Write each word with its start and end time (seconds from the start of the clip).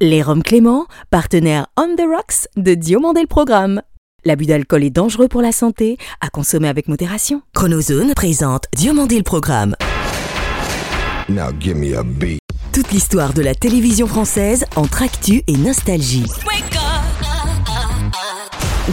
Les 0.00 0.22
Roms 0.22 0.42
Clément, 0.42 0.86
partenaire 1.10 1.68
On 1.76 1.94
the 1.94 2.00
Rocks 2.00 2.48
de 2.56 2.74
Diomandé 2.74 3.20
le 3.20 3.26
Programme. 3.28 3.80
L'abus 4.24 4.46
d'alcool 4.46 4.82
est 4.82 4.90
dangereux 4.90 5.28
pour 5.28 5.40
la 5.40 5.52
santé, 5.52 5.98
à 6.20 6.30
consommer 6.30 6.68
avec 6.68 6.88
modération. 6.88 7.42
Chronozone 7.54 8.12
présente 8.14 8.64
Diomandé 8.74 9.16
le 9.16 9.22
Programme. 9.22 9.76
Now 11.28 11.52
give 11.60 11.76
me 11.76 11.96
a 11.96 12.02
beat. 12.02 12.40
Toute 12.72 12.90
l'histoire 12.90 13.34
de 13.34 13.42
la 13.42 13.54
télévision 13.54 14.08
française 14.08 14.64
entre 14.74 15.02
actu 15.02 15.42
et 15.46 15.56
nostalgie. 15.56 16.26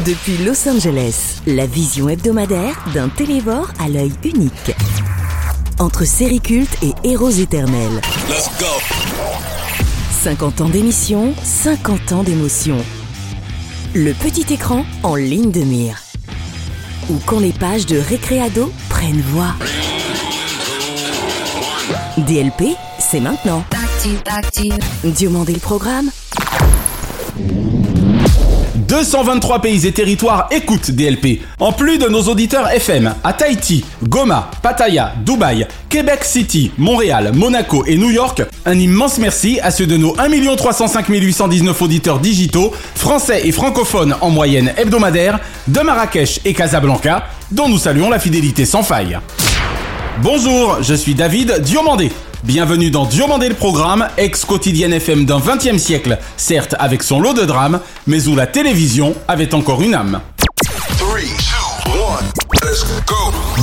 Depuis 0.06 0.38
Los 0.46 0.70
Angeles, 0.70 1.42
la 1.48 1.66
vision 1.66 2.10
hebdomadaire 2.10 2.86
d'un 2.94 3.10
télévore 3.10 3.72
à 3.80 3.90
l'œil 3.90 4.14
unique. 4.24 4.76
Entre 5.80 6.06
séries 6.06 6.42
cultes 6.42 6.78
et 6.84 6.94
héros 7.04 7.32
éternels. 7.32 8.02
50 10.24 10.62
ans 10.62 10.70
d'émission, 10.70 11.34
50 11.42 12.12
ans 12.12 12.22
d'émotion. 12.22 12.78
Le 13.96 14.14
petit 14.14 14.54
écran 14.54 14.86
en 15.02 15.16
ligne 15.16 15.50
de 15.50 15.62
mire. 15.62 15.98
Ou 17.10 17.16
quand 17.26 17.40
les 17.40 17.52
pages 17.52 17.88
de 17.88 17.98
Récréado 17.98 18.72
prennent 18.88 19.22
voix. 19.22 19.56
DLP, 22.18 22.78
c'est 23.00 23.20
maintenant. 23.20 23.64
Diomandé 25.04 25.54
le 25.54 25.60
programme 25.60 26.12
223 28.92 29.62
pays 29.62 29.88
et 29.88 29.94
territoires 29.94 30.50
écoutent 30.52 30.92
DLP. 30.92 31.40
En 31.62 31.72
plus 31.72 31.98
de 31.98 32.10
nos 32.10 32.24
auditeurs 32.24 32.70
FM 32.70 33.14
à 33.24 33.32
Tahiti, 33.32 33.86
Goma, 34.04 34.52
Pattaya, 34.62 35.14
Dubaï, 35.26 35.66
Québec 35.88 36.26
City, 36.26 36.74
Montréal, 36.78 37.32
Monaco 37.34 37.86
et 37.88 37.96
New 37.96 38.10
York, 38.10 38.44
un 38.66 38.78
immense 38.78 39.18
merci 39.18 39.62
à 39.62 39.72
ceux 39.72 39.86
de 39.86 39.96
nos 39.96 40.14
1 40.20 40.56
305 40.58 41.08
819 41.08 41.82
auditeurs 41.82 42.20
digitaux, 42.20 42.74
français 42.94 43.48
et 43.48 43.54
francophones 43.54 44.14
en 44.20 44.30
moyenne 44.30 44.74
hebdomadaire, 44.76 45.40
de 45.70 45.80
Marrakech 45.80 46.42
et 46.44 46.54
Casablanca, 46.54 47.30
dont 47.50 47.70
nous 47.70 47.78
saluons 47.78 48.10
la 48.10 48.20
fidélité 48.20 48.66
sans 48.66 48.84
faille. 48.84 49.18
Bonjour, 50.22 50.80
je 50.82 50.96
suis 50.96 51.16
David 51.16 51.62
Diomandé. 51.62 52.12
Bienvenue 52.44 52.90
dans 52.90 53.06
Diomandé 53.06 53.50
le 53.50 53.54
programme, 53.54 54.08
ex-quotidienne 54.18 54.94
FM 54.94 55.26
d'un 55.26 55.38
20e 55.38 55.78
siècle, 55.78 56.18
certes 56.38 56.74
avec 56.80 57.04
son 57.04 57.20
lot 57.20 57.34
de 57.36 57.46
drames, 57.46 57.80
mais 58.08 58.28
où 58.28 58.36
la 58.36 58.48
télévision 58.48 59.14
avait 59.28 59.54
encore 59.54 59.84
une 59.84 59.94
âme. 59.94 60.22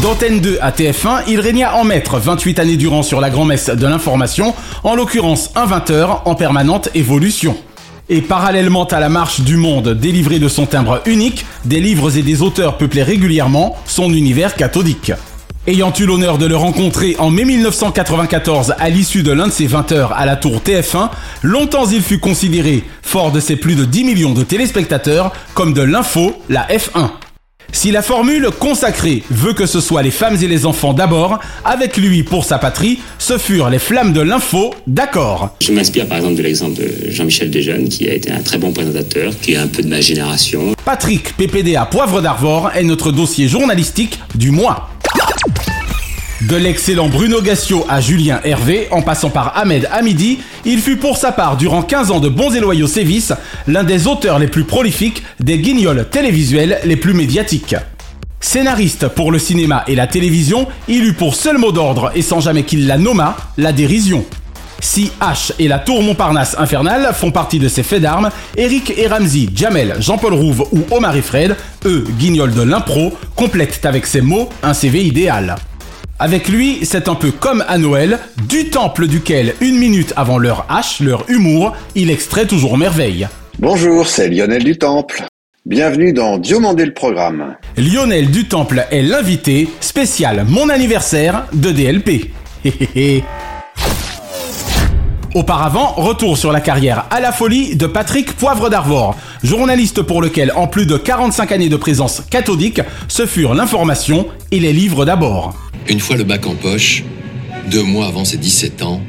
D'antenne 0.01 0.39
2 0.39 0.59
à 0.61 0.71
TF1, 0.71 1.25
il 1.27 1.41
régna 1.41 1.75
en 1.75 1.83
maître 1.83 2.21
28 2.21 2.61
années 2.61 2.77
durant 2.77 3.03
sur 3.03 3.21
la 3.21 3.31
grand-messe 3.31 3.69
de 3.69 3.87
l'information, 3.87 4.55
en 4.84 4.95
l'occurrence 4.95 5.51
un 5.56 5.67
20h 5.67 6.21
en 6.25 6.37
permanente 6.37 6.89
évolution. 6.95 7.56
Et 8.09 8.21
parallèlement 8.21 8.84
à 8.84 9.01
la 9.01 9.09
marche 9.09 9.41
du 9.41 9.56
monde 9.56 9.89
délivré 9.89 10.39
de 10.39 10.49
son 10.49 10.67
timbre 10.67 11.03
unique, 11.06 11.45
des 11.65 11.81
livres 11.81 12.17
et 12.17 12.23
des 12.23 12.43
auteurs 12.43 12.79
peuplaient 12.79 13.03
régulièrement 13.03 13.77
son 13.87 14.12
univers 14.12 14.55
cathodique. 14.55 15.12
Ayant 15.69 15.92
eu 16.00 16.06
l'honneur 16.06 16.38
de 16.38 16.47
le 16.47 16.56
rencontrer 16.56 17.14
en 17.19 17.28
mai 17.28 17.44
1994 17.44 18.72
à 18.78 18.88
l'issue 18.88 19.22
de 19.22 19.33
l'un 19.33 19.48
de 19.48 19.52
ses 19.52 19.66
20 19.66 19.92
heures 19.92 20.12
à 20.16 20.25
la 20.25 20.34
tour 20.34 20.62
TF1, 20.64 21.10
longtemps 21.42 21.84
il 21.84 22.00
fut 22.00 22.19
considéré, 22.19 22.84
fort 23.02 23.33
de 23.33 23.38
ses 23.38 23.56
plus 23.56 23.75
de 23.75 23.84
10 23.84 24.05
millions 24.05 24.33
de 24.33 24.42
téléspectateurs, 24.44 25.30
comme 25.52 25.75
de 25.75 25.83
l'info, 25.83 26.33
la 26.48 26.66
F1. 26.69 27.10
Si 27.70 27.91
la 27.91 28.00
formule 28.00 28.48
consacrée 28.58 29.22
veut 29.30 29.52
que 29.52 29.66
ce 29.66 29.83
soit 29.83 30.00
les 30.00 30.10
femmes 30.10 30.38
et 30.42 30.47
les 30.47 30.64
enfants 30.64 30.94
d'abord, 30.94 31.38
avec 31.66 31.98
lui 31.98 32.22
pour 32.22 32.47
sa 32.47 32.56
patrie, 32.56 32.98
ce 33.19 33.36
furent 33.36 33.69
les 33.69 33.78
flammes 33.78 34.14
de 34.14 34.22
l'info, 34.22 34.75
d'accord. 34.86 35.55
Je 35.60 35.72
m'inspire 35.72 36.06
par 36.06 36.16
exemple 36.16 36.36
de 36.36 36.42
l'exemple 36.44 36.80
de 36.80 37.10
Jean-Michel 37.10 37.50
Desjeunes, 37.50 37.91
qui 37.91 38.08
a 38.08 38.14
été 38.14 38.32
un 38.32 38.41
très 38.41 38.56
bon 38.56 38.72
présentateur, 38.72 39.38
qui 39.42 39.53
est 39.53 39.56
un 39.56 39.66
peu 39.66 39.82
de 39.82 39.88
ma 39.88 40.00
génération. 40.00 40.75
Patrick 40.86 41.36
PPDA 41.36 41.84
Poivre 41.84 42.22
d'Arvor 42.22 42.70
est 42.75 42.84
notre 42.84 43.12
dossier 43.12 43.48
journalistique 43.48 44.19
du 44.34 44.50
mois. 44.50 44.88
De 46.49 46.56
l'excellent 46.56 47.09
Bruno 47.09 47.43
Gassio 47.43 47.84
à 47.88 48.00
Julien 48.00 48.41
Hervé, 48.44 48.88
en 48.91 49.03
passant 49.03 49.28
par 49.28 49.59
Ahmed 49.59 49.88
Hamidi, 49.93 50.38
il 50.65 50.78
fut 50.78 50.97
pour 50.97 51.16
sa 51.16 51.31
part, 51.31 51.56
durant 51.56 51.82
15 51.82 52.10
ans 52.10 52.21
de 52.21 52.28
bons 52.28 52.55
et 52.55 52.60
loyaux 52.60 52.87
sévices, 52.87 53.32
l'un 53.66 53.84
des 53.84 54.06
auteurs 54.06 54.38
les 54.38 54.47
plus 54.47 54.65
prolifiques 54.65 55.22
des 55.41 55.59
guignols 55.59 56.06
télévisuels 56.10 56.78
les 56.84 56.97
plus 56.97 57.12
médiatiques. 57.12 57.75
Scénariste 58.41 59.09
pour 59.09 59.32
le 59.32 59.38
cinéma 59.38 59.84
et 59.88 59.97
la 59.97 60.06
télévision, 60.06 60.69
il 60.87 61.05
eut 61.05 61.12
pour 61.12 61.34
seul 61.34 61.59
mot 61.59 61.72
d'ordre, 61.72 62.12
et 62.15 62.22
sans 62.22 62.41
jamais 62.41 62.62
qu'il 62.62 62.87
la 62.87 62.97
nomma, 62.97 63.37
la 63.59 63.72
dérision. 63.72 64.25
Si 64.81 65.11
H 65.21 65.53
et 65.59 65.69
la 65.69 65.78
tour 65.78 66.03
Montparnasse 66.03 66.56
infernale 66.59 67.11
font 67.12 67.31
partie 67.31 67.59
de 67.59 67.69
ses 67.69 67.83
faits 67.83 68.03
d'armes, 68.03 68.31
Eric 68.56 68.94
et 68.97 69.09
Ramsey, 69.09 69.49
Jamel, 69.55 69.97
Jean-Paul 69.99 70.34
Rouve 70.34 70.66
ou 70.72 70.81
Omar 70.94 71.16
et 71.16 71.22
Fred, 71.22 71.56
eux, 71.84 72.05
guignols 72.19 72.55
de 72.55 72.62
l'impro, 72.62 73.12
complètent 73.34 73.84
avec 73.84 74.06
ces 74.06 74.21
mots 74.21 74.49
un 74.62 74.75
CV 74.75 75.05
idéal. 75.05 75.56
Avec 76.21 76.49
lui, 76.49 76.81
c'est 76.83 77.09
un 77.09 77.15
peu 77.15 77.31
comme 77.31 77.65
à 77.69 77.78
Noël, 77.78 78.19
du 78.49 78.71
temple 78.71 79.06
duquel, 79.06 79.55
une 79.61 79.78
minute 79.78 80.12
avant 80.17 80.38
leur 80.38 80.67
hache, 80.69 81.00
leur 81.00 81.28
humour, 81.28 81.77
il 81.94 82.11
extrait 82.11 82.47
toujours 82.47 82.77
merveille. 82.77 83.28
Bonjour, 83.59 84.06
c'est 84.06 84.28
Lionel 84.28 84.65
du 84.65 84.78
Temple. 84.78 85.25
Bienvenue 85.67 86.12
dans 86.12 86.38
Diomandé 86.38 86.87
le 86.87 86.94
programme. 86.94 87.56
Lionel 87.77 88.31
du 88.31 88.49
Temple 88.49 88.87
est 88.91 89.03
l'invité 89.03 89.69
spécial 89.81 90.44
mon 90.49 90.69
anniversaire 90.71 91.47
de 91.53 91.71
DLP. 91.71 92.31
Auparavant, 95.38 95.93
retour 95.93 96.37
sur 96.37 96.50
la 96.50 96.60
carrière 96.60 97.04
à 97.12 97.21
la 97.21 97.31
folie 97.31 97.76
de 97.76 97.87
Patrick 97.87 98.32
Poivre 98.32 98.71
d'Arvor, 98.71 99.16
journaliste 99.44 100.03
pour 100.03 100.21
lequel, 100.21 100.53
en 100.56 100.66
plus 100.66 100.84
de 100.84 100.97
45 100.97 101.53
années 101.53 101.69
de 101.69 101.76
présence 101.76 102.22
cathodique, 102.28 102.81
ce 103.06 103.25
furent 103.25 103.54
l'information 103.54 104.26
et 104.50 104.59
les 104.59 104.72
livres 104.72 105.04
d'abord. 105.04 105.54
Une 105.88 106.00
fois 106.00 106.16
le 106.16 106.25
bac 106.25 106.44
en 106.49 106.56
poche, 106.56 107.04
deux 107.71 107.84
mois 107.84 108.06
avant 108.09 108.25
ses 108.25 108.37
17 108.37 108.82
ans, 108.82 109.00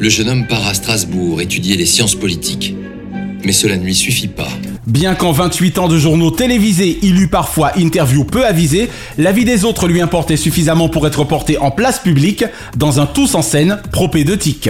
le 0.00 0.08
jeune 0.08 0.28
homme 0.28 0.48
part 0.48 0.66
à 0.66 0.74
Strasbourg 0.74 1.40
étudier 1.40 1.76
les 1.76 1.86
sciences 1.86 2.16
politiques. 2.16 2.74
Mais 3.44 3.52
cela 3.52 3.76
ne 3.76 3.84
lui 3.84 3.94
suffit 3.94 4.26
pas. 4.26 4.48
Bien 4.88 5.14
qu'en 5.14 5.30
28 5.30 5.78
ans 5.78 5.86
de 5.86 5.98
journaux 5.98 6.32
télévisés, 6.32 6.98
il 7.02 7.20
eut 7.20 7.28
parfois 7.28 7.78
interview 7.78 8.24
peu 8.24 8.44
avisée, 8.44 8.90
la 9.18 9.30
vie 9.30 9.44
des 9.44 9.64
autres 9.64 9.86
lui 9.86 10.00
importait 10.00 10.36
suffisamment 10.36 10.88
pour 10.88 11.06
être 11.06 11.22
porté 11.22 11.58
en 11.58 11.70
place 11.70 12.00
publique 12.00 12.44
dans 12.76 12.98
un 12.98 13.06
tous 13.06 13.36
en 13.36 13.42
scène 13.42 13.80
propédeutique. 13.92 14.68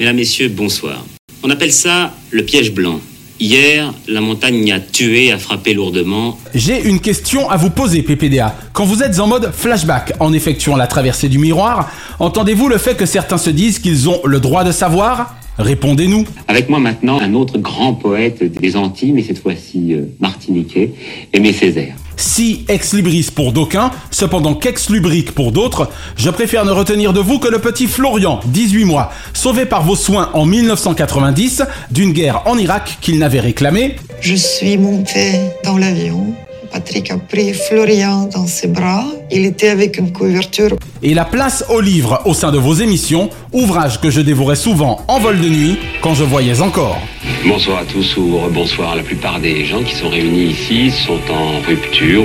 Mesdames, 0.00 0.16
Messieurs, 0.16 0.48
bonsoir. 0.48 1.04
On 1.42 1.50
appelle 1.50 1.72
ça 1.72 2.14
le 2.30 2.42
piège 2.42 2.72
blanc. 2.72 3.00
Hier, 3.38 3.92
la 4.08 4.22
montagne 4.22 4.72
a 4.72 4.80
tué, 4.80 5.30
a 5.30 5.36
frappé 5.36 5.74
lourdement. 5.74 6.38
J'ai 6.54 6.82
une 6.82 7.00
question 7.00 7.50
à 7.50 7.58
vous 7.58 7.68
poser, 7.68 8.02
PPDA. 8.02 8.56
Quand 8.72 8.86
vous 8.86 9.02
êtes 9.02 9.20
en 9.20 9.26
mode 9.26 9.52
flashback 9.52 10.14
en 10.18 10.32
effectuant 10.32 10.74
la 10.74 10.86
traversée 10.86 11.28
du 11.28 11.36
miroir, 11.36 11.92
entendez-vous 12.18 12.68
le 12.68 12.78
fait 12.78 12.96
que 12.96 13.04
certains 13.04 13.36
se 13.36 13.50
disent 13.50 13.78
qu'ils 13.78 14.08
ont 14.08 14.22
le 14.24 14.40
droit 14.40 14.64
de 14.64 14.72
savoir? 14.72 15.34
Répondez-nous. 15.60 16.24
Avec 16.48 16.68
moi 16.68 16.78
maintenant, 16.78 17.20
un 17.20 17.34
autre 17.34 17.58
grand 17.58 17.94
poète 17.94 18.42
des 18.42 18.76
Antilles, 18.76 19.12
mais 19.12 19.22
cette 19.22 19.40
fois-ci 19.40 19.92
euh, 19.92 20.06
martiniquais, 20.18 20.92
Aimé 21.32 21.52
Césaire. 21.52 21.94
Si 22.16 22.64
ex 22.68 22.94
libris 22.94 23.30
pour 23.34 23.52
d'aucuns, 23.52 23.90
cependant 24.10 24.54
qu'ex 24.54 24.90
lubrique 24.90 25.32
pour 25.32 25.52
d'autres, 25.52 25.88
je 26.16 26.30
préfère 26.30 26.64
ne 26.64 26.70
retenir 26.70 27.12
de 27.12 27.20
vous 27.20 27.38
que 27.38 27.48
le 27.48 27.58
petit 27.58 27.86
Florian, 27.86 28.40
18 28.46 28.84
mois, 28.84 29.10
sauvé 29.32 29.66
par 29.66 29.82
vos 29.82 29.96
soins 29.96 30.30
en 30.34 30.46
1990 30.46 31.62
d'une 31.90 32.12
guerre 32.12 32.42
en 32.46 32.58
Irak 32.58 32.98
qu'il 33.00 33.18
n'avait 33.18 33.40
réclamée. 33.40 33.96
Je 34.20 34.34
suis 34.34 34.76
monté 34.76 35.40
dans 35.64 35.78
l'avion. 35.78 36.34
Patrick 36.72 37.10
a 37.10 37.18
pris 37.18 37.52
Florian 37.52 38.28
dans 38.32 38.46
ses 38.46 38.68
bras. 38.68 39.04
Il 39.30 39.44
était 39.44 39.68
avec 39.68 39.98
une 39.98 40.12
couverture. 40.12 40.76
Et 41.02 41.14
la 41.14 41.24
place 41.24 41.64
au 41.68 41.80
livre 41.80 42.22
au 42.24 42.34
sein 42.34 42.52
de 42.52 42.58
vos 42.58 42.74
émissions, 42.74 43.30
ouvrage 43.52 44.00
que 44.00 44.10
je 44.10 44.20
dévorais 44.20 44.56
souvent 44.56 45.00
en 45.08 45.18
vol 45.18 45.40
de 45.40 45.48
nuit 45.48 45.78
quand 46.00 46.14
je 46.14 46.24
voyais 46.24 46.60
encore. 46.60 46.98
Bonsoir 47.46 47.78
à 47.78 47.84
tous 47.84 48.16
ou 48.16 48.38
bonsoir. 48.52 48.94
La 48.94 49.02
plupart 49.02 49.40
des 49.40 49.64
gens 49.64 49.82
qui 49.82 49.94
sont 49.94 50.08
réunis 50.08 50.50
ici 50.50 50.90
sont 50.90 51.20
en 51.32 51.60
rupture. 51.66 52.24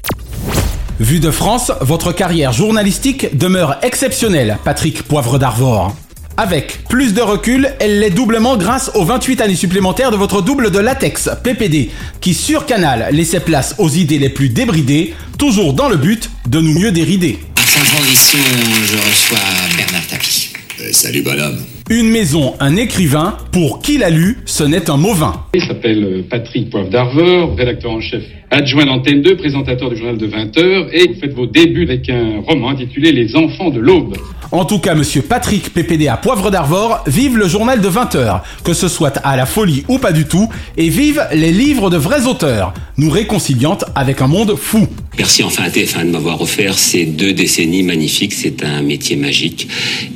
Vu 1.00 1.20
de 1.20 1.32
France, 1.32 1.72
votre 1.82 2.12
carrière 2.14 2.54
journalistique 2.54 3.38
demeure 3.38 3.78
exceptionnelle, 3.82 4.58
Patrick 4.64 5.04
Poivre 5.04 5.38
d'Arvor. 5.40 5.94
Avec 6.38 6.84
plus 6.90 7.14
de 7.14 7.22
recul, 7.22 7.70
elle 7.80 8.00
l'est 8.02 8.10
doublement 8.10 8.58
grâce 8.58 8.92
aux 8.94 9.06
28 9.06 9.40
années 9.40 9.56
supplémentaires 9.56 10.12
de 10.12 10.18
votre 10.18 10.42
double 10.42 10.70
de 10.70 10.80
latex, 10.80 11.30
PPD, 11.44 11.92
qui 12.20 12.34
sur 12.34 12.66
Canal 12.66 13.08
laissait 13.16 13.40
place 13.40 13.76
aux 13.78 13.88
idées 13.88 14.20
les 14.20 14.28
plus 14.28 14.50
débridées, 14.50 15.14
toujours 15.40 15.74
dans 15.74 15.88
le 15.88 15.96
but 15.96 16.30
de 16.50 16.60
nous 16.60 16.78
mieux 16.78 16.92
dérider. 16.92 17.40
Sans 17.56 17.86
transition, 17.96 18.40
je 18.86 18.98
reçois 18.98 19.38
Bernard 19.78 20.08
Tapie. 20.08 20.52
Euh, 20.82 20.90
salut 20.92 21.22
bonhomme. 21.22 21.58
Une 21.90 22.10
maison, 22.10 22.56
un 22.60 22.76
écrivain, 22.76 23.38
pour 23.54 23.82
qui 23.82 23.98
l'a 23.98 24.10
lu, 24.10 24.40
ce 24.46 24.66
n'est 24.66 24.90
un 24.90 24.98
mauvais. 24.98 25.32
Il 25.54 25.62
s'appelle 25.62 26.04
euh, 26.04 26.22
Patrick 26.30 26.70
Poivre 26.70 26.90
d'Arvor, 26.90 27.56
rédacteur 27.56 27.92
en 27.92 28.02
chef 28.02 28.24
adjoint 28.52 28.86
d'Antenne 28.86 29.22
2, 29.22 29.38
présentateur 29.38 29.90
du 29.90 29.98
journal 29.98 30.18
de 30.18 30.28
20h, 30.28 30.90
et 30.92 31.08
vous 31.08 31.20
faites 31.20 31.34
vos 31.34 31.46
débuts 31.46 31.84
avec 31.84 32.10
un 32.10 32.42
roman 32.46 32.70
intitulé 32.70 33.12
Les 33.12 33.36
enfants 33.36 33.70
de 33.70 33.80
l'aube. 33.80 34.16
En 34.52 34.66
tout 34.66 34.80
cas, 34.80 34.96
monsieur 34.96 35.22
Patrick 35.22 35.74
PPD 35.74 36.08
à 36.08 36.18
Poivre 36.18 36.52
d'Arvor, 36.52 37.04
vive 37.08 37.38
le 37.38 37.48
journal 37.48 37.82
de 37.82 37.90
20h, 37.90 38.42
que 38.64 38.74
ce 38.74 38.88
soit 38.88 39.18
à 39.18 39.36
la 39.36 39.46
folie 39.46 39.84
ou 39.88 39.98
pas 39.98 40.12
du 40.12 40.26
tout, 40.26 40.50
et 40.78 40.90
vive 40.90 41.26
les 41.34 41.52
livres 41.52 41.90
de 41.90 41.98
vrais 41.98 42.28
auteurs, 42.28 42.74
nous 42.98 43.10
réconciliant 43.10 43.78
avec 43.96 44.22
un 44.22 44.28
monde 44.28 44.56
fou. 44.56 44.88
Merci 45.18 45.44
enfin 45.44 45.64
à 45.64 45.70
TF1 45.70 46.06
de 46.06 46.12
m'avoir 46.12 46.42
offert 46.42 46.78
ces 46.78 47.06
deux 47.06 47.34
décennies 47.34 47.84
magnifiques. 47.84 48.34
C'est 48.34 48.64
un 48.64 48.82
métier 48.82 49.16
magique 49.16 49.68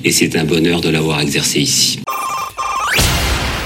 et 0.03 0.11
c'est 0.11 0.37
un 0.37 0.43
bonheur 0.43 0.81
de 0.81 0.89
l'avoir 0.89 1.21
exercé 1.21 1.61
ici. 1.61 1.99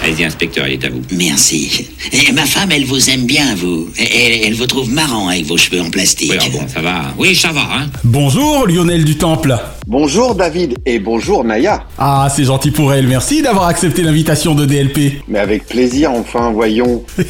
Allez-y, 0.03 0.25
inspecteur, 0.25 0.67
il 0.67 0.73
est 0.73 0.85
à 0.85 0.89
vous. 0.89 1.01
Merci. 1.15 1.87
Et 2.11 2.33
ma 2.33 2.45
femme, 2.45 2.71
elle 2.73 2.83
vous 2.83 3.09
aime 3.09 3.25
bien, 3.25 3.55
vous. 3.55 3.87
Elle, 3.97 4.47
elle 4.47 4.53
vous 4.53 4.67
trouve 4.67 4.91
marrant 4.91 5.29
avec 5.29 5.45
vos 5.45 5.55
cheveux 5.55 5.79
en 5.79 5.89
plastique. 5.89 6.29
Oui, 6.29 6.37
alors 6.37 6.61
bon, 6.61 6.67
ça 6.67 6.81
va. 6.81 7.03
Oui, 7.17 7.33
ça 7.33 7.53
va, 7.53 7.61
hein. 7.61 7.85
Bonjour 8.03 8.67
Lionel 8.67 9.05
du 9.05 9.15
Temple. 9.17 9.57
Bonjour 9.85 10.33
David 10.33 10.75
et 10.85 10.99
bonjour 10.99 11.43
Naya. 11.43 11.83
Ah, 11.97 12.29
c'est 12.33 12.45
gentil 12.45 12.71
pour 12.71 12.93
elle, 12.93 13.05
merci 13.05 13.41
d'avoir 13.41 13.67
accepté 13.67 14.01
l'invitation 14.01 14.55
de 14.55 14.65
DLP. 14.65 15.21
Mais 15.27 15.39
avec 15.39 15.67
plaisir, 15.67 16.11
enfin, 16.11 16.51
voyons. 16.51 17.03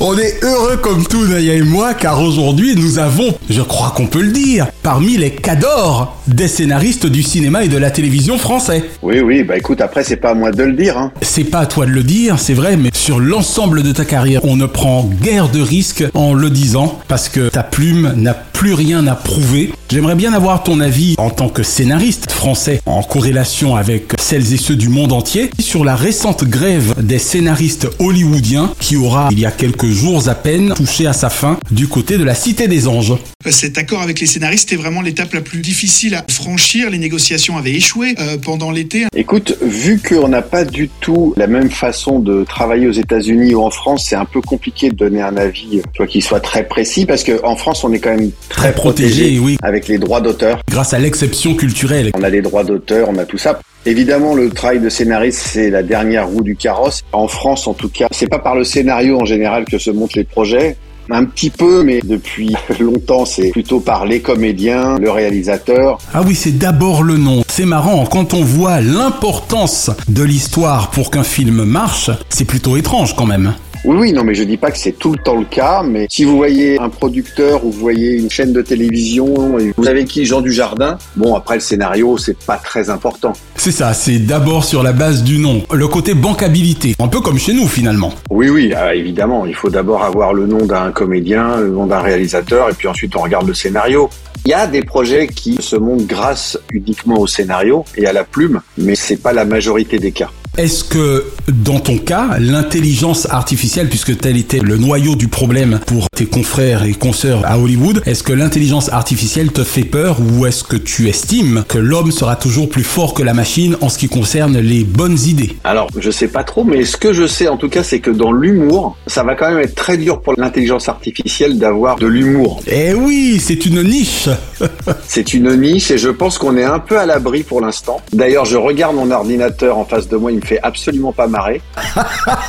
On 0.00 0.18
est 0.18 0.44
heureux 0.44 0.76
comme 0.76 1.06
tout, 1.06 1.26
Naya 1.26 1.54
et 1.54 1.62
moi, 1.62 1.94
car 1.94 2.22
aujourd'hui 2.22 2.74
nous 2.76 2.98
avons, 2.98 3.34
je 3.48 3.62
crois 3.62 3.92
qu'on 3.96 4.06
peut 4.06 4.20
le 4.20 4.32
dire, 4.32 4.66
parmi 4.82 5.16
les 5.16 5.30
cadors 5.30 6.20
des 6.26 6.48
scénaristes 6.48 7.06
du 7.06 7.22
cinéma 7.22 7.64
et 7.64 7.68
de 7.68 7.78
la 7.78 7.90
télévision 7.90 8.36
français. 8.36 8.84
Oui, 9.02 9.20
oui, 9.20 9.42
bah 9.42 9.56
écoute, 9.56 9.80
après, 9.80 10.04
c'est 10.04 10.16
pas 10.16 10.30
à 10.30 10.34
moi 10.34 10.50
de 10.50 10.62
le 10.64 10.74
dire, 10.74 10.98
hein. 10.98 11.12
C'est 11.22 11.41
pas 11.44 11.60
à 11.60 11.66
toi 11.66 11.86
de 11.86 11.90
le 11.90 12.02
dire, 12.02 12.38
c'est 12.38 12.54
vrai, 12.54 12.76
mais 12.76 12.90
sur 12.92 13.20
l'ensemble 13.20 13.82
de 13.82 13.92
ta 13.92 14.04
carrière, 14.04 14.44
on 14.44 14.56
ne 14.56 14.66
prend 14.66 15.08
guère 15.22 15.48
de 15.48 15.60
risques 15.60 16.04
en 16.14 16.34
le 16.34 16.50
disant, 16.50 17.00
parce 17.08 17.28
que 17.28 17.48
ta 17.48 17.62
plume 17.62 18.12
n'a 18.16 18.34
plus 18.34 18.74
rien 18.74 19.06
à 19.06 19.14
prouver. 19.14 19.72
J'aimerais 19.90 20.14
bien 20.14 20.32
avoir 20.32 20.62
ton 20.62 20.80
avis 20.80 21.16
en 21.18 21.30
tant 21.30 21.48
que 21.48 21.62
scénariste 21.62 22.30
français, 22.30 22.80
en 22.86 23.02
corrélation 23.02 23.74
avec 23.74 24.12
celles 24.20 24.52
et 24.52 24.56
ceux 24.56 24.76
du 24.76 24.88
monde 24.88 25.12
entier, 25.12 25.50
sur 25.58 25.84
la 25.84 25.96
récente 25.96 26.44
grève 26.44 26.94
des 27.02 27.18
scénaristes 27.18 27.88
hollywoodiens 27.98 28.72
qui 28.78 28.96
aura, 28.96 29.28
il 29.32 29.40
y 29.40 29.46
a 29.46 29.50
quelques 29.50 29.90
jours 29.90 30.28
à 30.28 30.34
peine, 30.34 30.74
touché 30.74 31.06
à 31.06 31.12
sa 31.12 31.28
fin 31.28 31.58
du 31.70 31.88
côté 31.88 32.18
de 32.18 32.24
la 32.24 32.34
Cité 32.34 32.68
des 32.68 32.86
Anges. 32.86 33.14
Cet 33.50 33.76
accord 33.78 34.00
avec 34.00 34.20
les 34.20 34.26
scénaristes 34.26 34.72
est 34.72 34.76
vraiment 34.76 35.02
l'étape 35.02 35.34
la 35.34 35.40
plus 35.40 35.58
difficile 35.58 36.14
à 36.14 36.24
franchir. 36.28 36.90
Les 36.90 36.98
négociations 36.98 37.56
avaient 37.56 37.72
échoué 37.72 38.14
euh, 38.20 38.36
pendant 38.38 38.70
l'été. 38.70 39.06
Écoute, 39.16 39.56
vu 39.60 40.00
qu'on 40.00 40.28
n'a 40.28 40.42
pas 40.42 40.64
du 40.64 40.88
tout 41.00 41.31
la 41.36 41.46
même 41.46 41.70
façon 41.70 42.18
de 42.18 42.44
travailler 42.44 42.86
aux 42.86 42.92
États-Unis 42.92 43.54
ou 43.54 43.62
en 43.62 43.70
France, 43.70 44.06
c'est 44.08 44.16
un 44.16 44.24
peu 44.24 44.40
compliqué 44.40 44.90
de 44.90 44.94
donner 44.96 45.22
un 45.22 45.36
avis, 45.36 45.78
euh, 45.78 45.82
tu 45.92 45.98
vois, 45.98 46.06
qui 46.06 46.20
soit 46.20 46.40
très 46.40 46.64
précis, 46.64 47.06
parce 47.06 47.24
qu'en 47.24 47.56
France, 47.56 47.84
on 47.84 47.92
est 47.92 47.98
quand 47.98 48.10
même 48.16 48.30
très, 48.48 48.62
Très 48.62 48.72
protégé, 48.72 49.38
oui. 49.40 49.56
avec 49.62 49.88
les 49.88 49.98
droits 49.98 50.20
d'auteur. 50.20 50.60
Grâce 50.70 50.94
à 50.94 50.98
l'exception 50.98 51.54
culturelle. 51.54 52.10
On 52.16 52.22
a 52.22 52.30
les 52.30 52.42
droits 52.42 52.64
d'auteur, 52.64 53.08
on 53.10 53.18
a 53.18 53.24
tout 53.24 53.38
ça. 53.38 53.60
Évidemment, 53.84 54.34
le 54.34 54.48
travail 54.50 54.78
de 54.78 54.88
scénariste, 54.88 55.40
c'est 55.40 55.68
la 55.68 55.82
dernière 55.82 56.28
roue 56.28 56.42
du 56.42 56.54
carrosse. 56.54 57.02
En 57.12 57.26
France, 57.26 57.66
en 57.66 57.74
tout 57.74 57.88
cas, 57.88 58.06
c'est 58.12 58.28
pas 58.28 58.38
par 58.38 58.54
le 58.54 58.62
scénario 58.62 59.18
en 59.20 59.24
général 59.24 59.64
que 59.64 59.78
se 59.78 59.90
montent 59.90 60.14
les 60.14 60.22
projets. 60.24 60.76
Un 61.10 61.24
petit 61.24 61.50
peu, 61.50 61.82
mais 61.82 62.00
depuis 62.02 62.54
longtemps, 62.80 63.24
c'est 63.24 63.50
plutôt 63.50 63.80
par 63.80 64.06
les 64.06 64.20
comédiens, 64.20 64.98
le 64.98 65.10
réalisateur. 65.10 65.98
Ah 66.14 66.22
oui, 66.26 66.34
c'est 66.34 66.58
d'abord 66.58 67.02
le 67.02 67.16
nom. 67.16 67.42
C'est 67.48 67.66
marrant, 67.66 68.04
quand 68.06 68.34
on 68.34 68.42
voit 68.42 68.80
l'importance 68.80 69.90
de 70.08 70.22
l'histoire 70.22 70.90
pour 70.90 71.10
qu'un 71.10 71.24
film 71.24 71.64
marche, 71.64 72.10
c'est 72.28 72.44
plutôt 72.44 72.76
étrange 72.76 73.14
quand 73.16 73.26
même. 73.26 73.54
Oui, 73.84 73.96
oui, 73.98 74.12
non, 74.12 74.22
mais 74.22 74.34
je 74.34 74.44
dis 74.44 74.56
pas 74.56 74.70
que 74.70 74.78
c'est 74.78 74.92
tout 74.92 75.12
le 75.12 75.18
temps 75.18 75.36
le 75.36 75.44
cas, 75.44 75.82
mais 75.82 76.06
si 76.08 76.22
vous 76.22 76.36
voyez 76.36 76.78
un 76.78 76.88
producteur 76.88 77.64
ou 77.64 77.72
vous 77.72 77.80
voyez 77.80 78.12
une 78.12 78.30
chaîne 78.30 78.52
de 78.52 78.62
télévision 78.62 79.58
et 79.58 79.72
vous 79.76 79.88
avez 79.88 80.04
qui 80.04 80.24
Jean 80.24 80.40
Dujardin, 80.40 80.98
bon, 81.16 81.34
après 81.34 81.56
le 81.56 81.60
scénario, 81.60 82.16
c'est 82.16 82.38
pas 82.38 82.58
très 82.58 82.90
important. 82.90 83.32
C'est 83.56 83.72
ça, 83.72 83.92
c'est 83.92 84.20
d'abord 84.20 84.64
sur 84.64 84.84
la 84.84 84.92
base 84.92 85.24
du 85.24 85.38
nom. 85.38 85.62
Le 85.72 85.88
côté 85.88 86.14
bancabilité, 86.14 86.94
un 87.00 87.08
peu 87.08 87.20
comme 87.20 87.38
chez 87.38 87.54
nous 87.54 87.66
finalement. 87.66 88.12
Oui, 88.30 88.50
oui, 88.50 88.72
euh, 88.76 88.92
évidemment, 88.92 89.46
il 89.46 89.54
faut 89.56 89.70
d'abord 89.70 90.04
avoir 90.04 90.32
le 90.32 90.46
nom 90.46 90.64
d'un 90.64 90.92
comédien, 90.92 91.56
le 91.56 91.70
nom 91.70 91.86
d'un 91.86 92.00
réalisateur, 92.00 92.70
et 92.70 92.74
puis 92.74 92.86
ensuite 92.86 93.16
on 93.16 93.22
regarde 93.22 93.48
le 93.48 93.54
scénario. 93.54 94.08
Il 94.44 94.50
y 94.52 94.54
a 94.54 94.68
des 94.68 94.82
projets 94.82 95.26
qui 95.26 95.56
se 95.60 95.74
montent 95.74 96.06
grâce 96.06 96.56
uniquement 96.72 97.18
au 97.18 97.26
scénario 97.26 97.84
et 97.96 98.06
à 98.06 98.12
la 98.12 98.22
plume, 98.22 98.60
mais 98.78 98.94
c'est 98.94 99.20
pas 99.20 99.32
la 99.32 99.44
majorité 99.44 99.98
des 99.98 100.12
cas. 100.12 100.30
Est-ce 100.58 100.84
que, 100.84 101.24
dans 101.48 101.80
ton 101.80 101.96
cas, 101.96 102.36
l'intelligence 102.38 103.26
artificielle, 103.30 103.88
puisque 103.88 104.18
tel 104.18 104.36
était 104.36 104.58
le 104.58 104.76
noyau 104.76 105.16
du 105.16 105.28
problème 105.28 105.80
pour 105.86 106.10
tes 106.10 106.26
confrères 106.26 106.84
et 106.84 106.92
consoeurs 106.92 107.40
à 107.46 107.58
Hollywood, 107.58 108.02
est-ce 108.04 108.22
que 108.22 108.34
l'intelligence 108.34 108.92
artificielle 108.92 109.50
te 109.50 109.64
fait 109.64 109.84
peur 109.84 110.18
ou 110.20 110.44
est-ce 110.44 110.62
que 110.62 110.76
tu 110.76 111.08
estimes 111.08 111.64
que 111.68 111.78
l'homme 111.78 112.12
sera 112.12 112.36
toujours 112.36 112.68
plus 112.68 112.82
fort 112.82 113.14
que 113.14 113.22
la 113.22 113.32
machine 113.32 113.78
en 113.80 113.88
ce 113.88 113.96
qui 113.96 114.10
concerne 114.10 114.58
les 114.58 114.84
bonnes 114.84 115.18
idées? 115.26 115.56
Alors, 115.64 115.88
je 115.98 116.10
sais 116.10 116.28
pas 116.28 116.44
trop, 116.44 116.64
mais 116.64 116.84
ce 116.84 116.98
que 116.98 117.14
je 117.14 117.26
sais 117.26 117.48
en 117.48 117.56
tout 117.56 117.70
cas, 117.70 117.82
c'est 117.82 118.00
que 118.00 118.10
dans 118.10 118.32
l'humour, 118.32 118.98
ça 119.06 119.22
va 119.22 119.34
quand 119.34 119.48
même 119.48 119.60
être 119.60 119.74
très 119.74 119.96
dur 119.96 120.20
pour 120.20 120.34
l'intelligence 120.36 120.86
artificielle 120.86 121.58
d'avoir 121.58 121.96
de 121.96 122.06
l'humour. 122.06 122.60
Eh 122.66 122.92
oui, 122.92 123.40
c'est 123.42 123.64
une 123.64 123.82
niche 123.82 124.28
C'est 125.08 125.32
une 125.32 125.56
niche 125.56 125.90
et 125.90 125.96
je 125.96 126.10
pense 126.10 126.36
qu'on 126.36 126.58
est 126.58 126.64
un 126.64 126.78
peu 126.78 126.98
à 126.98 127.06
l'abri 127.06 127.42
pour 127.42 127.62
l'instant. 127.62 128.02
D'ailleurs, 128.12 128.44
je 128.44 128.58
regarde 128.58 128.96
mon 128.96 129.10
ordinateur 129.10 129.78
en 129.78 129.86
face 129.86 130.08
de 130.08 130.16
moi, 130.18 130.30
il 130.30 130.41
me 130.42 130.46
fait 130.46 130.60
absolument 130.62 131.12
pas 131.12 131.26
marrer. 131.26 131.60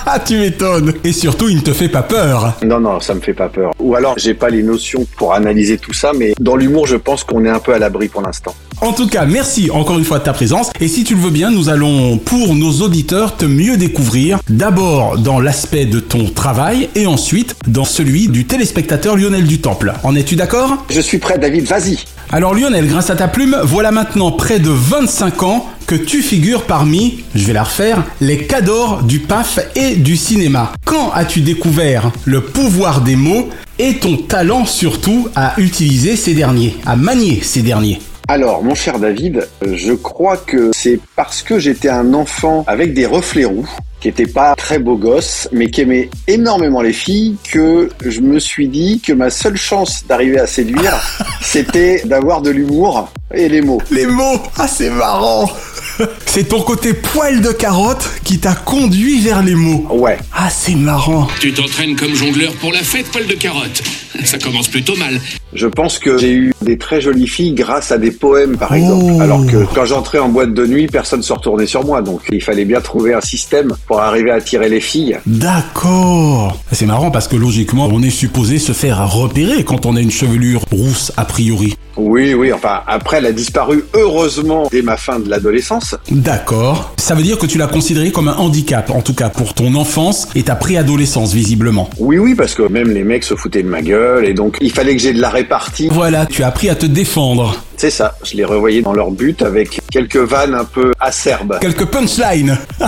Ah, 0.05 0.19
tu 0.19 0.37
m'étonnes 0.37 0.93
Et 1.03 1.11
surtout, 1.11 1.49
il 1.49 1.57
ne 1.57 1.61
te 1.61 1.73
fait 1.73 1.87
pas 1.87 2.01
peur 2.01 2.53
Non, 2.63 2.79
non, 2.79 2.99
ça 2.99 3.13
me 3.13 3.21
fait 3.21 3.33
pas 3.33 3.49
peur. 3.49 3.71
Ou 3.79 3.95
alors, 3.95 4.15
j'ai 4.17 4.33
pas 4.33 4.49
les 4.49 4.63
notions 4.63 5.05
pour 5.17 5.33
analyser 5.33 5.77
tout 5.77 5.93
ça, 5.93 6.11
mais 6.17 6.33
dans 6.39 6.55
l'humour, 6.55 6.87
je 6.87 6.97
pense 6.97 7.23
qu'on 7.23 7.45
est 7.45 7.49
un 7.49 7.59
peu 7.59 7.73
à 7.73 7.79
l'abri 7.79 8.07
pour 8.09 8.21
l'instant. 8.21 8.53
En 8.81 8.91
tout 8.91 9.07
cas, 9.07 9.25
merci 9.25 9.69
encore 9.71 9.97
une 9.97 10.03
fois 10.03 10.19
de 10.19 10.23
ta 10.23 10.33
présence. 10.33 10.71
Et 10.79 10.87
si 10.87 11.03
tu 11.03 11.15
le 11.15 11.21
veux 11.21 11.29
bien, 11.29 11.51
nous 11.51 11.69
allons, 11.69 12.17
pour 12.17 12.53
nos 12.53 12.81
auditeurs, 12.81 13.37
te 13.37 13.45
mieux 13.45 13.77
découvrir. 13.77 14.39
D'abord 14.49 15.17
dans 15.17 15.39
l'aspect 15.39 15.85
de 15.85 15.99
ton 15.99 16.25
travail 16.25 16.89
et 16.95 17.05
ensuite 17.07 17.55
dans 17.67 17.85
celui 17.85 18.27
du 18.27 18.45
téléspectateur 18.45 19.15
Lionel 19.15 19.45
du 19.45 19.61
Temple. 19.61 19.93
En 20.03 20.15
es-tu 20.15 20.35
d'accord? 20.35 20.85
Je 20.89 20.99
suis 20.99 21.17
prêt, 21.17 21.37
David, 21.37 21.65
vas-y. 21.65 21.99
Alors 22.31 22.55
Lionel, 22.55 22.87
grâce 22.87 23.11
à 23.11 23.15
ta 23.15 23.27
plume, 23.27 23.55
voilà 23.63 23.91
maintenant 23.91 24.31
près 24.31 24.57
de 24.57 24.71
25 24.71 25.43
ans 25.43 25.67
que 25.85 25.95
tu 25.95 26.21
figures 26.21 26.65
parmi, 26.65 27.23
je 27.35 27.45
vais 27.45 27.53
la 27.53 27.63
refaire, 27.63 28.03
les 28.21 28.45
cadors 28.45 29.03
du 29.03 29.19
PAF 29.19 29.59
et 29.75 29.95
du 29.95 30.17
cinéma. 30.17 30.73
Quand 30.85 31.11
as-tu 31.11 31.41
découvert 31.41 32.11
le 32.25 32.41
pouvoir 32.41 33.01
des 33.01 33.15
mots 33.15 33.49
et 33.79 33.95
ton 33.95 34.17
talent 34.17 34.65
surtout 34.65 35.27
à 35.35 35.59
utiliser 35.59 36.15
ces 36.15 36.33
derniers, 36.33 36.77
à 36.85 36.95
manier 36.95 37.41
ces 37.41 37.61
derniers? 37.61 37.99
Alors, 38.29 38.63
mon 38.63 38.73
cher 38.73 38.99
David, 38.99 39.47
euh, 39.63 39.75
je 39.75 39.93
crois 39.93 40.37
que 40.37 40.71
c'est 40.73 40.99
parce 41.15 41.43
que 41.43 41.59
j'étais 41.59 41.89
un 41.89 42.13
enfant 42.13 42.63
avec 42.67 42.93
des 42.93 43.05
reflets 43.05 43.43
roux, 43.43 43.69
qui 43.99 44.07
était 44.07 44.27
pas 44.27 44.55
très 44.55 44.79
beau 44.79 44.95
gosse, 44.95 45.49
mais 45.51 45.69
qui 45.69 45.81
aimait 45.81 46.09
énormément 46.27 46.81
les 46.81 46.93
filles, 46.93 47.35
que 47.51 47.89
je 48.05 48.21
me 48.21 48.39
suis 48.39 48.69
dit 48.69 49.01
que 49.05 49.11
ma 49.11 49.29
seule 49.29 49.57
chance 49.57 50.05
d'arriver 50.07 50.39
à 50.39 50.47
séduire, 50.47 51.01
c'était 51.41 52.01
d'avoir 52.05 52.41
de 52.41 52.49
l'humour 52.49 53.11
et 53.33 53.49
les 53.49 53.61
mots. 53.61 53.81
Les 53.91 54.05
mots 54.05 54.39
Ah 54.57 54.67
c'est 54.67 54.89
marrant 54.89 55.49
C'est 56.25 56.45
ton 56.49 56.61
côté 56.61 56.93
poil 56.93 57.41
de 57.41 57.51
carotte 57.51 58.09
qui 58.23 58.39
t'a 58.39 58.55
conduit 58.55 59.19
vers 59.19 59.43
les 59.43 59.55
mots. 59.55 59.85
Ouais. 59.91 60.17
Ah 60.33 60.49
c'est 60.49 60.75
marrant 60.75 61.27
Tu 61.39 61.53
t'entraînes 61.53 61.95
comme 61.95 62.15
jongleur 62.15 62.51
pour 62.53 62.71
la 62.71 62.79
fête, 62.79 63.05
Paul 63.11 63.27
de 63.27 63.33
carotte. 63.33 63.83
Ça 64.23 64.37
commence 64.37 64.67
plutôt 64.67 64.95
mal. 64.95 65.19
Je 65.53 65.67
pense 65.67 65.99
que 65.99 66.17
j'ai 66.17 66.31
eu 66.33 66.53
des 66.61 66.77
très 66.77 67.01
jolies 67.01 67.27
filles 67.27 67.53
grâce 67.53 67.91
à 67.91 67.97
des 67.97 68.11
poèmes, 68.11 68.57
par 68.57 68.73
exemple. 68.73 69.05
Oh. 69.17 69.21
Alors 69.21 69.45
que 69.45 69.65
quand 69.73 69.85
j'entrais 69.85 70.19
en 70.19 70.29
boîte 70.29 70.53
de 70.53 70.65
nuit, 70.65 70.87
personne 70.87 71.19
ne 71.19 71.23
se 71.23 71.33
retournait 71.33 71.67
sur 71.67 71.85
moi. 71.85 72.01
Donc 72.01 72.21
il 72.31 72.41
fallait 72.41 72.65
bien 72.65 72.81
trouver 72.81 73.13
un 73.13 73.21
système 73.21 73.73
pour 73.87 73.99
arriver 74.01 74.31
à 74.31 74.35
attirer 74.35 74.69
les 74.69 74.79
filles. 74.81 75.17
D'accord 75.25 76.59
C'est 76.71 76.85
marrant 76.85 77.11
parce 77.11 77.27
que 77.27 77.35
logiquement, 77.35 77.89
on 77.91 78.01
est 78.01 78.09
supposé 78.09 78.59
se 78.59 78.71
faire 78.71 79.11
repérer 79.11 79.63
quand 79.63 79.85
on 79.85 79.95
a 79.95 80.01
une 80.01 80.11
chevelure 80.11 80.63
rousse 80.71 81.11
a 81.17 81.25
priori. 81.25 81.75
Oui, 81.95 82.33
oui, 82.33 82.51
enfin, 82.51 82.81
après, 82.87 83.17
elle 83.17 83.27
a 83.27 83.31
disparu 83.31 83.83
heureusement 83.93 84.67
dès 84.71 84.81
ma 84.81 84.97
fin 84.97 85.19
de 85.19 85.29
l'adolescence. 85.29 85.82
D'accord. 86.11 86.93
Ça 86.97 87.15
veut 87.15 87.23
dire 87.23 87.37
que 87.37 87.45
tu 87.45 87.57
l'as 87.57 87.67
considéré 87.67 88.11
comme 88.11 88.27
un 88.27 88.37
handicap, 88.37 88.89
en 88.89 89.01
tout 89.01 89.13
cas 89.13 89.29
pour 89.29 89.53
ton 89.53 89.75
enfance 89.75 90.27
et 90.35 90.43
ta 90.43 90.55
préadolescence 90.55 91.33
visiblement. 91.33 91.89
Oui, 91.99 92.17
oui, 92.17 92.35
parce 92.35 92.53
que 92.53 92.63
même 92.63 92.89
les 92.89 93.03
mecs 93.03 93.23
se 93.23 93.35
foutaient 93.35 93.63
de 93.63 93.67
ma 93.69 93.81
gueule. 93.81 94.25
et 94.25 94.33
donc 94.33 94.57
il 94.61 94.71
fallait 94.71 94.95
que 94.95 95.01
j'ai 95.01 95.13
de 95.13 95.21
la 95.21 95.29
répartie. 95.29 95.87
Voilà, 95.91 96.25
tu 96.25 96.43
as 96.43 96.47
appris 96.47 96.69
à 96.69 96.75
te 96.75 96.85
défendre. 96.85 97.61
C'est 97.77 97.89
ça, 97.89 98.15
je 98.23 98.37
les 98.37 98.45
revoyais 98.45 98.81
dans 98.81 98.93
leur 98.93 99.11
but 99.11 99.41
avec 99.41 99.81
quelques 99.91 100.15
vannes 100.17 100.53
un 100.53 100.63
peu 100.63 100.93
acerbes. 100.99 101.57
Quelques 101.59 101.85
punchlines. 101.85 102.57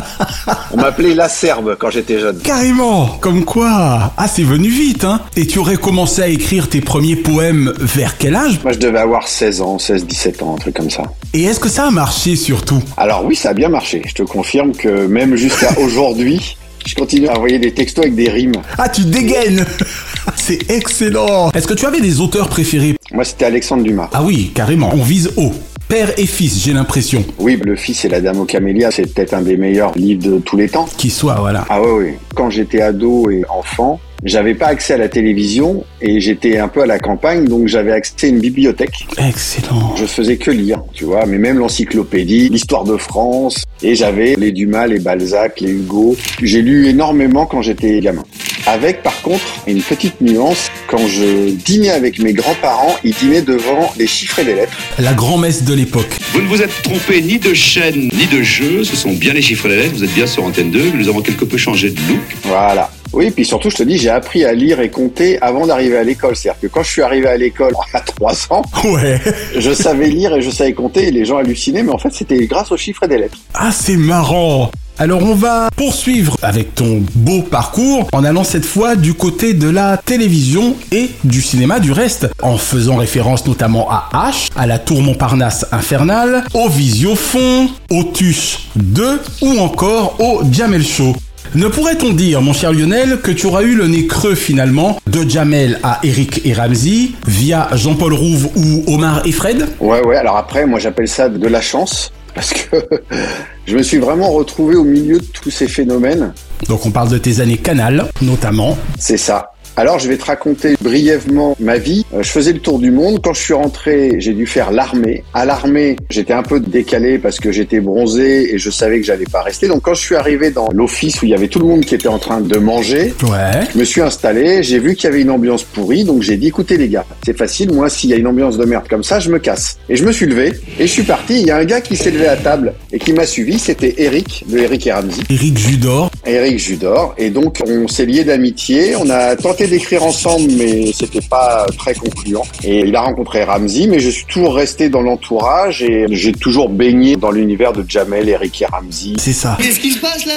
On 0.71 0.77
m'appelait 0.77 1.15
l'acerbe 1.15 1.75
quand 1.77 1.89
j'étais 1.89 2.19
jeune. 2.19 2.37
Carrément, 2.39 3.07
comme 3.19 3.43
quoi. 3.43 4.13
Ah, 4.15 4.27
c'est 4.27 4.43
venu 4.43 4.69
vite, 4.69 5.03
hein. 5.03 5.21
Et 5.35 5.47
tu 5.47 5.59
aurais 5.59 5.77
commencé 5.77 6.21
à 6.21 6.27
écrire 6.27 6.69
tes 6.69 6.81
premiers 6.81 7.15
poèmes 7.15 7.73
vers 7.79 8.17
quel 8.17 8.35
âge? 8.35 8.59
Moi 8.63 8.73
je 8.73 8.79
devais 8.79 8.99
avoir 8.99 9.27
16 9.27 9.61
ans, 9.61 9.79
16, 9.79 10.05
17 10.05 10.43
ans, 10.43 10.55
un 10.55 10.59
truc 10.59 10.75
comme 10.75 10.89
ça. 10.89 11.03
Et 11.33 11.43
est-ce 11.43 11.59
que 11.59 11.69
ça 11.69 11.87
a 11.87 11.91
marché 11.91 12.35
surtout? 12.35 12.81
Alors 12.97 13.25
oui, 13.25 13.35
ça 13.35 13.49
a 13.49 13.53
bien 13.53 13.69
marché. 13.69 14.01
Je 14.07 14.13
te 14.13 14.23
confirme 14.23 14.73
que 14.73 15.07
même 15.07 15.35
jusqu'à 15.35 15.69
aujourd'hui, 15.79 16.57
je 16.85 16.95
continue 16.95 17.27
à 17.27 17.37
envoyer 17.37 17.59
des 17.59 17.73
textos 17.73 18.05
avec 18.05 18.15
des 18.15 18.29
rimes. 18.29 18.53
Ah, 18.77 18.89
tu 18.89 19.03
dégaines 19.05 19.65
C'est 20.35 20.69
excellent 20.71 21.49
Est-ce 21.51 21.67
que 21.67 21.73
tu 21.73 21.85
avais 21.85 22.01
des 22.01 22.19
auteurs 22.21 22.49
préférés? 22.49 22.95
Moi 23.11 23.23
c'était 23.23 23.45
Alexandre 23.45 23.83
Dumas. 23.83 24.09
Ah 24.13 24.23
oui, 24.23 24.51
carrément, 24.53 24.91
on 24.93 25.03
vise 25.03 25.31
haut. 25.37 25.53
Père 25.87 26.11
et 26.17 26.25
fils, 26.25 26.63
j'ai 26.63 26.73
l'impression. 26.73 27.23
Oui, 27.37 27.59
Le 27.63 27.75
Fils 27.75 28.05
et 28.05 28.09
la 28.09 28.19
Dame 28.19 28.39
aux 28.39 28.45
Camélias, 28.45 28.89
c'est 28.91 29.13
peut-être 29.13 29.35
un 29.35 29.43
des 29.43 29.55
meilleurs 29.55 29.95
livres 29.95 30.23
de 30.23 30.39
tous 30.39 30.57
les 30.57 30.67
temps. 30.67 30.89
Qui 30.97 31.11
soit, 31.11 31.35
voilà. 31.35 31.63
Ah 31.69 31.79
oui, 31.79 31.89
oui. 32.05 32.13
Quand 32.33 32.49
j'étais 32.49 32.81
ado 32.81 33.29
et 33.29 33.43
enfant, 33.49 33.99
j'avais 34.25 34.55
pas 34.55 34.67
accès 34.67 34.95
à 34.95 34.97
la 34.97 35.07
télévision 35.07 35.85
et 36.01 36.19
j'étais 36.19 36.57
un 36.57 36.67
peu 36.67 36.81
à 36.81 36.85
la 36.85 36.99
campagne, 36.99 37.45
donc 37.45 37.67
j'avais 37.67 37.91
accès 37.91 38.27
à 38.27 38.29
une 38.29 38.39
bibliothèque. 38.39 39.07
Excellent. 39.17 39.95
Je 39.95 40.05
faisais 40.05 40.37
que 40.37 40.51
lire, 40.51 40.81
tu 40.93 41.05
vois, 41.05 41.25
mais 41.27 41.37
même 41.37 41.59
l'encyclopédie, 41.59 42.49
l'histoire 42.49 42.83
de 42.83 42.97
France, 42.97 43.63
et 43.83 43.93
j'avais 43.93 44.35
les 44.35 44.51
Dumas, 44.51 44.87
les 44.87 44.99
Balzac, 44.99 45.61
les 45.61 45.71
Hugo. 45.71 46.15
J'ai 46.41 46.61
lu 46.61 46.87
énormément 46.87 47.45
quand 47.45 47.61
j'étais 47.61 47.99
gamin. 47.99 48.23
Avec 48.67 49.03
par 49.03 49.21
contre 49.21 49.43
une 49.67 49.81
petite 49.81 50.21
nuance, 50.21 50.69
quand 50.87 51.05
je 51.07 51.51
dînais 51.51 51.91
avec 51.91 52.17
mes 52.19 52.33
grands-parents, 52.33 52.95
ils 53.03 53.13
dînaient 53.13 53.41
devant 53.43 53.93
les 53.97 54.07
chiffres 54.07 54.39
et 54.39 54.43
les 54.43 54.55
lettres. 54.55 54.73
La 54.99 55.13
grand-messe 55.13 55.63
de 55.63 55.73
l'époque. 55.73 56.09
Vous 56.33 56.41
ne 56.41 56.47
vous 56.47 56.61
êtes 56.61 56.81
trompé 56.81 57.21
ni 57.21 57.37
de 57.37 57.53
chaîne 57.53 58.09
ni 58.13 58.25
de 58.25 58.41
jeu, 58.41 58.83
ce 58.83 58.95
sont 58.95 59.11
bien 59.13 59.33
les 59.33 59.41
chiffres 59.43 59.67
et 59.67 59.69
les 59.69 59.77
lettres, 59.83 59.95
vous 59.97 60.03
êtes 60.03 60.13
bien 60.13 60.25
sur 60.27 60.43
Antenne 60.43 60.71
2, 60.71 60.91
nous 60.95 61.07
avons 61.07 61.21
quelque 61.21 61.45
peu 61.45 61.57
changé 61.57 61.91
de 61.91 61.99
look. 62.07 62.19
Voilà. 62.43 62.89
Oui, 63.13 63.29
puis 63.31 63.45
surtout, 63.45 63.69
je 63.69 63.77
te 63.77 63.83
dis, 63.83 63.97
j'ai 63.97 64.09
appris 64.09 64.43
à 64.43 64.51
lire 64.53 64.81
et 64.81 64.89
compter 64.89 65.39
avant 65.41 65.67
d'arriver 65.67 65.97
à 65.97 66.03
l'école. 66.03 66.35
C'est-à-dire 66.35 66.59
que 66.59 66.67
quand 66.67 66.83
je 66.83 66.89
suis 66.91 67.01
arrivé 67.01 67.27
à 67.27 67.37
l'école 67.37 67.73
à 67.93 68.01
3 68.01 68.33
ans, 68.49 68.63
Ouais. 68.83 69.21
je 69.57 69.73
savais 69.73 70.07
lire 70.07 70.35
et 70.35 70.41
je 70.41 70.49
savais 70.49 70.73
compter 70.73 71.07
et 71.07 71.11
les 71.11 71.23
gens 71.23 71.37
hallucinaient, 71.37 71.83
mais 71.83 71.93
en 71.93 71.97
fait, 71.99 72.11
c'était 72.11 72.45
grâce 72.47 72.71
aux 72.71 72.77
chiffres 72.77 73.03
et 73.03 73.07
des 73.07 73.17
lettres. 73.19 73.37
Ah, 73.53 73.71
c'est 73.71 73.95
marrant 73.95 74.71
alors 74.97 75.23
on 75.23 75.35
va 75.35 75.69
poursuivre 75.75 76.37
avec 76.41 76.75
ton 76.75 77.03
beau 77.15 77.41
parcours 77.41 78.07
en 78.13 78.23
allant 78.23 78.43
cette 78.43 78.65
fois 78.65 78.95
du 78.95 79.13
côté 79.13 79.53
de 79.53 79.69
la 79.69 79.97
télévision 79.97 80.75
et 80.91 81.09
du 81.23 81.41
cinéma 81.41 81.79
du 81.79 81.91
reste, 81.91 82.27
en 82.41 82.57
faisant 82.57 82.95
référence 82.95 83.45
notamment 83.45 83.89
à 83.89 84.09
H, 84.13 84.49
à 84.55 84.67
la 84.67 84.79
tour 84.79 85.01
Montparnasse 85.01 85.65
infernale, 85.71 86.43
au 86.53 86.69
Visiofond, 86.69 87.69
au 87.89 88.03
Tuche 88.03 88.69
2 88.75 89.21
ou 89.41 89.59
encore 89.59 90.15
au 90.19 90.43
Jamel 90.51 90.85
Show. 90.85 91.15
Ne 91.53 91.67
pourrait-on 91.67 92.11
dire, 92.11 92.41
mon 92.41 92.53
cher 92.53 92.73
Lionel, 92.73 93.19
que 93.21 93.31
tu 93.31 93.45
auras 93.45 93.61
eu 93.61 93.75
le 93.75 93.87
nez 93.87 94.07
creux 94.07 94.35
finalement 94.35 94.99
de 95.07 95.29
Jamel 95.29 95.79
à 95.83 95.99
Eric 96.03 96.41
et 96.43 96.53
Ramsey 96.53 97.11
via 97.27 97.69
Jean-Paul 97.73 98.13
Rouve 98.13 98.49
ou 98.55 98.83
Omar 98.87 99.21
et 99.25 99.31
Fred? 99.31 99.65
Ouais, 99.79 100.05
ouais, 100.05 100.17
alors 100.17 100.35
après, 100.35 100.65
moi 100.65 100.79
j'appelle 100.79 101.07
ça 101.07 101.29
de 101.29 101.47
la 101.47 101.61
chance, 101.61 102.11
parce 102.35 102.53
que 102.53 102.77
je 103.65 103.75
me 103.75 103.81
suis 103.81 103.97
vraiment 103.97 104.29
retrouvé 104.29 104.75
au 104.75 104.83
milieu 104.83 105.17
de 105.17 105.25
tous 105.25 105.49
ces 105.49 105.67
phénomènes. 105.67 106.33
Donc 106.67 106.85
on 106.85 106.91
parle 106.91 107.09
de 107.09 107.17
tes 107.17 107.39
années 107.39 107.57
Canal, 107.57 108.09
notamment. 108.21 108.77
C'est 108.99 109.17
ça. 109.17 109.54
Alors 109.77 109.99
je 109.99 110.07
vais 110.07 110.15
te 110.17 110.23
raconter 110.25 110.75
brièvement 110.81 111.55
ma 111.59 111.77
vie. 111.77 112.05
Euh, 112.13 112.23
Je 112.23 112.29
faisais 112.29 112.53
le 112.53 112.59
tour 112.59 112.79
du 112.79 112.91
monde. 112.91 113.19
Quand 113.21 113.33
je 113.33 113.41
suis 113.41 113.53
rentré, 113.53 114.13
j'ai 114.19 114.31
dû 114.33 114.45
faire 114.45 114.71
l'armée. 114.71 115.23
À 115.33 115.45
l'armée, 115.45 115.97
j'étais 116.09 116.31
un 116.33 116.43
peu 116.43 116.61
décalé 116.61 117.17
parce 117.19 117.39
que 117.41 117.51
j'étais 117.51 117.81
bronzé 117.81 118.53
et 118.53 118.57
je 118.57 118.69
savais 118.69 118.99
que 119.01 119.05
j'allais 119.05 119.25
pas 119.29 119.41
rester. 119.41 119.67
Donc 119.67 119.81
quand 119.81 119.93
je 119.93 120.01
suis 120.01 120.15
arrivé 120.15 120.49
dans 120.51 120.69
l'office 120.71 121.21
où 121.21 121.25
il 121.25 121.31
y 121.31 121.33
avait 121.33 121.49
tout 121.49 121.59
le 121.59 121.65
monde 121.65 121.81
qui 121.83 121.93
était 121.93 122.07
en 122.07 122.19
train 122.19 122.39
de 122.39 122.57
manger, 122.57 123.13
Ouais. 123.23 123.65
je 123.73 123.77
me 123.79 123.83
suis 123.83 124.01
installé, 124.01 124.63
j'ai 124.63 124.79
vu 124.79 124.95
qu'il 124.95 125.09
y 125.09 125.13
avait 125.13 125.21
une 125.21 125.29
ambiance 125.31 125.63
pourrie, 125.63 126.03
donc 126.05 126.21
j'ai 126.21 126.37
dit 126.37 126.47
écoutez 126.47 126.77
les 126.77 126.87
gars, 126.87 127.05
c'est 127.25 127.37
facile, 127.37 127.73
moi 127.73 127.89
s'il 127.89 128.09
y 128.11 128.13
a 128.13 128.17
une 128.17 128.27
ambiance 128.27 128.57
de 128.57 128.65
merde 128.65 128.87
comme 128.89 129.03
ça, 129.03 129.19
je 129.19 129.29
me 129.29 129.39
casse. 129.39 129.77
Et 129.89 129.95
je 129.97 130.05
me 130.05 130.11
suis 130.13 130.25
levé 130.25 130.53
et 130.79 130.87
je 130.87 130.91
suis 130.91 131.03
parti. 131.03 131.41
Il 131.41 131.47
y 131.47 131.51
a 131.51 131.57
un 131.57 131.65
gars 131.65 131.81
qui 131.81 131.97
s'est 131.97 132.11
levé 132.11 132.27
à 132.27 132.37
table 132.37 132.73
et 132.93 132.99
qui 132.99 133.11
m'a 133.11 133.25
suivi, 133.25 133.59
c'était 133.59 133.93
Eric 133.97 134.45
de 134.47 134.57
Eric 134.59 134.87
et 134.87 134.93
Ramsey. 134.93 135.21
Eric 135.29 135.57
Judor. 135.57 136.09
Eric 136.25 136.59
Judor. 136.59 137.13
Et 137.17 137.29
donc, 137.29 137.61
on 137.67 137.87
s'est 137.87 138.05
liés 138.05 138.23
d'amitié. 138.23 138.95
On 138.95 139.09
a 139.09 139.35
tenté 139.35 139.64
d'écrire 139.67 140.03
ensemble, 140.03 140.51
mais 140.57 140.91
c'était 140.93 141.21
pas 141.21 141.65
très 141.77 141.93
concluant. 141.93 142.43
Et 142.63 142.79
il 142.79 142.95
a 142.95 143.01
rencontré 143.01 143.43
Ramsey, 143.43 143.87
mais 143.87 143.99
je 143.99 144.09
suis 144.09 144.25
toujours 144.25 144.55
resté 144.55 144.89
dans 144.89 145.01
l'entourage 145.01 145.81
et 145.81 146.05
j'ai 146.09 146.31
toujours 146.31 146.69
baigné 146.69 147.15
dans 147.15 147.31
l'univers 147.31 147.73
de 147.73 147.83
Jamel, 147.87 148.29
Eric 148.29 148.61
et 148.61 148.65
Ramsey. 148.65 149.13
C'est 149.19 149.33
ça. 149.33 149.57
Qu'est-ce 149.61 149.79
qui 149.79 149.91
se 149.91 149.99
passe 149.99 150.25
là? 150.25 150.33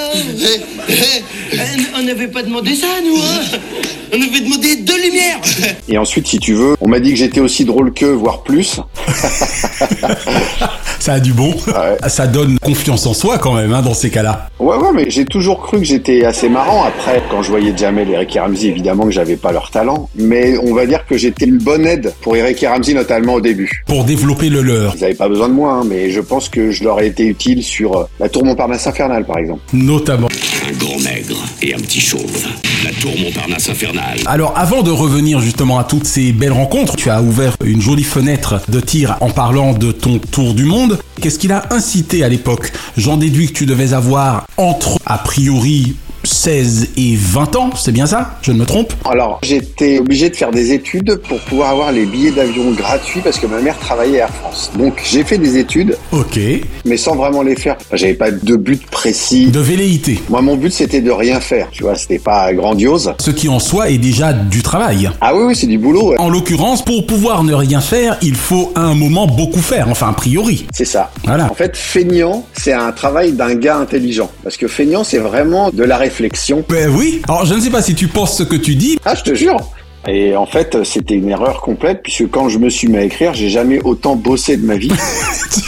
Eh, 0.88 1.58
On 1.98 2.02
n'avait 2.02 2.28
pas 2.28 2.42
demandé 2.42 2.74
ça, 2.74 2.86
nous, 3.04 3.16
hein? 3.16 3.58
On 4.12 4.16
avait 4.16 4.40
demandé 4.40 4.76
deux 4.76 5.02
lumières 5.02 5.38
Et 5.88 5.98
ensuite, 5.98 6.26
si 6.26 6.38
tu 6.38 6.54
veux, 6.54 6.76
on 6.80 6.88
m'a 6.88 6.98
dit 7.00 7.10
que 7.10 7.16
j'étais 7.16 7.40
aussi 7.40 7.64
drôle 7.64 7.92
qu'eux, 7.92 8.12
voire 8.12 8.42
plus. 8.42 8.80
Ça 10.98 11.14
a 11.14 11.20
du 11.20 11.32
bon. 11.32 11.54
Ça 12.06 12.26
donne 12.26 12.58
confiance 12.58 13.06
en 13.06 13.14
soi 13.14 13.38
quand 13.38 13.54
même 13.54 13.72
hein, 13.72 13.82
dans 13.82 13.94
ces 13.94 14.10
cas-là. 14.10 14.48
Ouais, 14.58 14.76
ouais, 14.76 14.92
mais 14.94 15.10
j'ai 15.10 15.24
toujours 15.24 15.60
cru 15.60 15.78
que 15.78 15.84
j'étais 15.84 16.24
assez 16.24 16.48
marrant. 16.48 16.84
Après, 16.84 17.22
quand 17.30 17.42
je 17.42 17.50
voyais 17.50 17.72
Jamel 17.76 18.10
et 18.10 18.14
Eric 18.14 18.36
et 18.36 18.40
Ramsey, 18.40 18.66
évidemment 18.66 19.04
que 19.04 19.10
j'avais 19.18 19.36
pas 19.36 19.50
leur 19.50 19.72
talent. 19.72 20.08
Mais 20.14 20.56
on 20.58 20.74
va 20.74 20.86
dire 20.86 21.04
que 21.04 21.16
j'étais 21.16 21.46
une 21.46 21.58
bonne 21.58 21.84
aide 21.84 22.14
pour 22.20 22.36
Eric 22.36 22.62
et 22.62 22.68
Ramsey, 22.68 22.94
notamment 22.94 23.34
au 23.34 23.40
début. 23.40 23.82
Pour 23.86 24.04
développer 24.04 24.48
le 24.48 24.62
leur. 24.62 24.94
Ils 24.96 25.04
avaient 25.04 25.14
pas 25.14 25.28
besoin 25.28 25.48
de 25.48 25.54
moi, 25.54 25.72
hein, 25.72 25.84
mais 25.88 26.10
je 26.10 26.20
pense 26.20 26.48
que 26.48 26.70
je 26.70 26.84
leur 26.84 27.00
ai 27.00 27.08
été 27.08 27.26
utile 27.26 27.64
sur 27.64 27.96
euh, 27.96 28.04
la 28.20 28.28
tour 28.28 28.44
Montparnasse 28.44 28.86
infernale, 28.86 29.24
par 29.24 29.38
exemple. 29.38 29.60
Notamment. 29.72 30.28
Un 30.68 30.72
gros 30.78 31.00
maigre 31.00 31.36
et 31.62 31.74
un 31.74 31.78
petit 31.78 32.00
chauve. 32.00 32.46
La 32.84 32.92
tour 32.92 33.12
Montparnasse 33.18 33.68
infernale. 33.68 34.18
Alors 34.26 34.52
avant 34.56 34.82
de 34.82 34.92
revenir 34.92 35.40
justement 35.40 35.80
à 35.80 35.84
toutes 35.84 36.06
ces 36.06 36.30
belles 36.30 36.52
rencontres, 36.52 36.94
tu 36.94 37.10
as 37.10 37.20
ouvert 37.20 37.56
une 37.64 37.80
jolie 37.80 38.04
fenêtre 38.04 38.60
de 38.68 38.78
tir 38.78 39.16
en 39.20 39.30
parlant 39.30 39.72
de 39.72 39.90
ton 39.90 40.18
tour 40.18 40.54
du 40.54 40.64
monde. 40.64 40.98
Qu'est-ce 41.20 41.40
qui 41.40 41.48
l'a 41.48 41.66
incité 41.70 42.22
à 42.22 42.28
l'époque? 42.28 42.70
J'en 42.96 43.16
déduis 43.16 43.48
que 43.48 43.52
tu 43.54 43.66
devais 43.66 43.94
avoir 43.94 44.46
entre, 44.56 44.98
a 45.06 45.18
priori, 45.18 45.96
16 46.28 46.88
et 46.96 47.14
20 47.16 47.56
ans, 47.56 47.70
c'est 47.74 47.92
bien 47.92 48.06
ça? 48.06 48.38
Je 48.42 48.52
ne 48.52 48.58
me 48.58 48.66
trompe? 48.66 48.92
Alors, 49.10 49.40
j'étais 49.42 49.98
obligé 49.98 50.28
de 50.30 50.36
faire 50.36 50.50
des 50.50 50.72
études 50.72 51.16
pour 51.28 51.38
pouvoir 51.40 51.70
avoir 51.70 51.90
les 51.92 52.04
billets 52.04 52.30
d'avion 52.30 52.70
gratuits 52.72 53.20
parce 53.24 53.38
que 53.38 53.46
ma 53.46 53.60
mère 53.60 53.78
travaillait 53.78 54.20
à 54.20 54.24
Air 54.24 54.30
France. 54.34 54.70
Donc, 54.78 55.00
j'ai 55.04 55.24
fait 55.24 55.38
des 55.38 55.56
études. 55.56 55.96
Ok. 56.12 56.38
Mais 56.84 56.96
sans 56.96 57.16
vraiment 57.16 57.42
les 57.42 57.56
faire. 57.56 57.76
J'avais 57.92 58.14
pas 58.14 58.30
de 58.30 58.56
but 58.56 58.86
précis. 58.90 59.46
De 59.46 59.60
velléité. 59.60 60.20
Moi, 60.28 60.42
mon 60.42 60.56
but, 60.56 60.72
c'était 60.72 61.00
de 61.00 61.10
rien 61.10 61.40
faire. 61.40 61.68
Tu 61.72 61.82
vois, 61.82 61.94
c'était 61.94 62.18
pas 62.18 62.52
grandiose. 62.52 63.12
Ce 63.18 63.30
qui 63.30 63.48
en 63.48 63.58
soi 63.58 63.88
est 63.88 63.98
déjà 63.98 64.32
du 64.34 64.62
travail. 64.62 65.10
Ah 65.20 65.34
oui, 65.34 65.44
oui, 65.46 65.56
c'est 65.56 65.66
du 65.66 65.78
boulot. 65.78 66.10
ouais. 66.10 66.18
En 66.18 66.28
l'occurrence, 66.28 66.84
pour 66.84 67.06
pouvoir 67.06 67.42
ne 67.42 67.54
rien 67.54 67.80
faire, 67.80 68.18
il 68.22 68.34
faut 68.34 68.72
à 68.74 68.80
un 68.82 68.94
moment 68.94 69.26
beaucoup 69.26 69.62
faire, 69.62 69.88
enfin 69.88 70.08
a 70.10 70.12
priori. 70.12 70.66
C'est 70.74 70.84
ça. 70.84 71.10
Voilà. 71.24 71.50
En 71.50 71.54
fait, 71.54 71.76
feignant, 71.76 72.44
c'est 72.52 72.72
un 72.74 72.92
travail 72.92 73.32
d'un 73.32 73.54
gars 73.54 73.78
intelligent. 73.78 74.30
Parce 74.44 74.56
que 74.56 74.68
feignant, 74.68 75.04
c'est 75.04 75.18
vraiment 75.18 75.70
de 75.70 75.84
la 75.84 75.96
réflexion. 75.96 76.17
Ben 76.68 76.88
oui. 76.94 77.22
Alors 77.28 77.44
je 77.44 77.54
ne 77.54 77.60
sais 77.60 77.70
pas 77.70 77.82
si 77.82 77.94
tu 77.94 78.08
penses 78.08 78.36
ce 78.36 78.42
que 78.42 78.56
tu 78.56 78.74
dis. 78.74 78.98
Ah, 79.04 79.14
je 79.14 79.22
te 79.22 79.34
jure. 79.34 79.58
Et 80.06 80.36
en 80.36 80.46
fait, 80.46 80.84
c'était 80.84 81.14
une 81.14 81.28
erreur 81.28 81.60
complète 81.60 82.02
puisque 82.02 82.30
quand 82.30 82.48
je 82.48 82.58
me 82.58 82.68
suis 82.68 82.88
mis 82.88 82.98
à 82.98 83.02
écrire, 83.02 83.34
j'ai 83.34 83.48
jamais 83.48 83.80
autant 83.82 84.16
bossé 84.16 84.56
de 84.56 84.64
ma 84.64 84.76
vie 84.76 84.88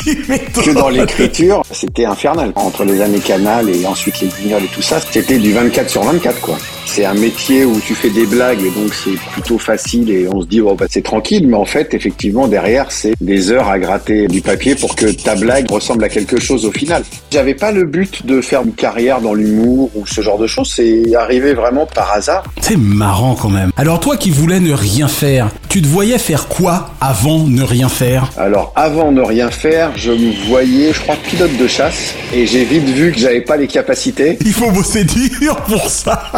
que 0.04 0.70
dans 0.72 0.88
l'écriture. 0.88 1.62
C'était 1.70 2.04
infernal. 2.04 2.52
Entre 2.54 2.84
les 2.84 3.00
années 3.00 3.18
canal 3.18 3.68
et 3.68 3.87
ensuite 3.87 4.20
les 4.20 4.28
guignols 4.28 4.64
et 4.64 4.68
tout 4.75 4.82
ça, 4.82 4.99
c'était 5.10 5.38
du 5.38 5.52
24 5.52 5.90
sur 5.90 6.02
24 6.02 6.40
quoi. 6.40 6.56
C'est 6.87 7.04
un 7.04 7.14
métier 7.14 7.64
où 7.64 7.78
tu 7.80 7.94
fais 7.94 8.10
des 8.10 8.26
blagues 8.26 8.62
et 8.62 8.70
donc 8.70 8.92
c'est 8.92 9.16
plutôt 9.32 9.58
facile 9.58 10.10
et 10.10 10.26
on 10.26 10.40
se 10.40 10.46
dit 10.46 10.60
oh, 10.60 10.75
bah, 10.75 10.87
c'est 10.88 11.04
tranquille, 11.04 11.46
mais 11.46 11.56
en 11.56 11.64
fait 11.64 11.94
effectivement 11.94 12.49
derrière 12.49 12.90
c'est 12.90 13.14
des 13.20 13.52
heures 13.52 13.68
à 13.68 13.78
gratter 13.78 14.26
du 14.26 14.40
papier 14.40 14.75
pour 14.75 14.96
que 14.96 15.06
ta 15.06 15.37
blague 15.37 15.70
ressemble 15.70 16.02
à 16.02 16.08
quelque 16.08 16.40
chose 16.40 16.64
au 16.64 16.72
final. 16.72 17.04
J'avais 17.30 17.54
pas 17.54 17.70
le 17.70 17.84
but 17.84 18.26
de 18.26 18.40
faire 18.40 18.62
une 18.62 18.72
carrière 18.72 19.20
dans 19.20 19.34
l'humour 19.34 19.90
ou 19.94 20.04
ce 20.06 20.20
genre 20.20 20.38
de 20.38 20.49
choses, 20.49 20.72
c'est 20.75 21.14
arrivé 21.14 21.54
vraiment 21.54 21.87
par 21.87 22.10
hasard. 22.12 22.42
C'est 22.60 22.78
marrant 22.78 23.37
quand 23.37 23.50
même. 23.50 23.70
Alors 23.76 24.00
toi 24.00 24.16
qui 24.16 24.29
voulais 24.32 24.60
ne 24.60 24.72
rien 24.72 25.08
faire, 25.08 25.50
tu 25.70 25.80
te 25.80 25.86
voyais 25.86 26.18
faire 26.18 26.48
quoi 26.48 26.90
avant 27.00 27.46
ne 27.46 27.62
rien 27.62 27.88
faire 27.88 28.28
Alors 28.36 28.72
avant 28.74 29.12
de 29.12 29.20
rien 29.20 29.52
faire, 29.52 29.92
je 29.94 30.10
me 30.10 30.48
voyais, 30.48 30.92
je 30.92 31.00
crois, 31.00 31.14
pilote 31.14 31.56
de 31.56 31.68
chasse 31.68 32.16
et 32.34 32.44
j'ai 32.44 32.64
vite 32.64 32.88
vu 32.88 33.12
que 33.12 33.18
j'avais 33.18 33.40
pas 33.40 33.56
les 33.56 33.68
capacités. 33.68 34.36
Il 34.44 34.52
faut 34.52 34.72
bosser 34.72 35.04
dur 35.04 35.54
pour 35.68 35.88
ça. 35.88 36.32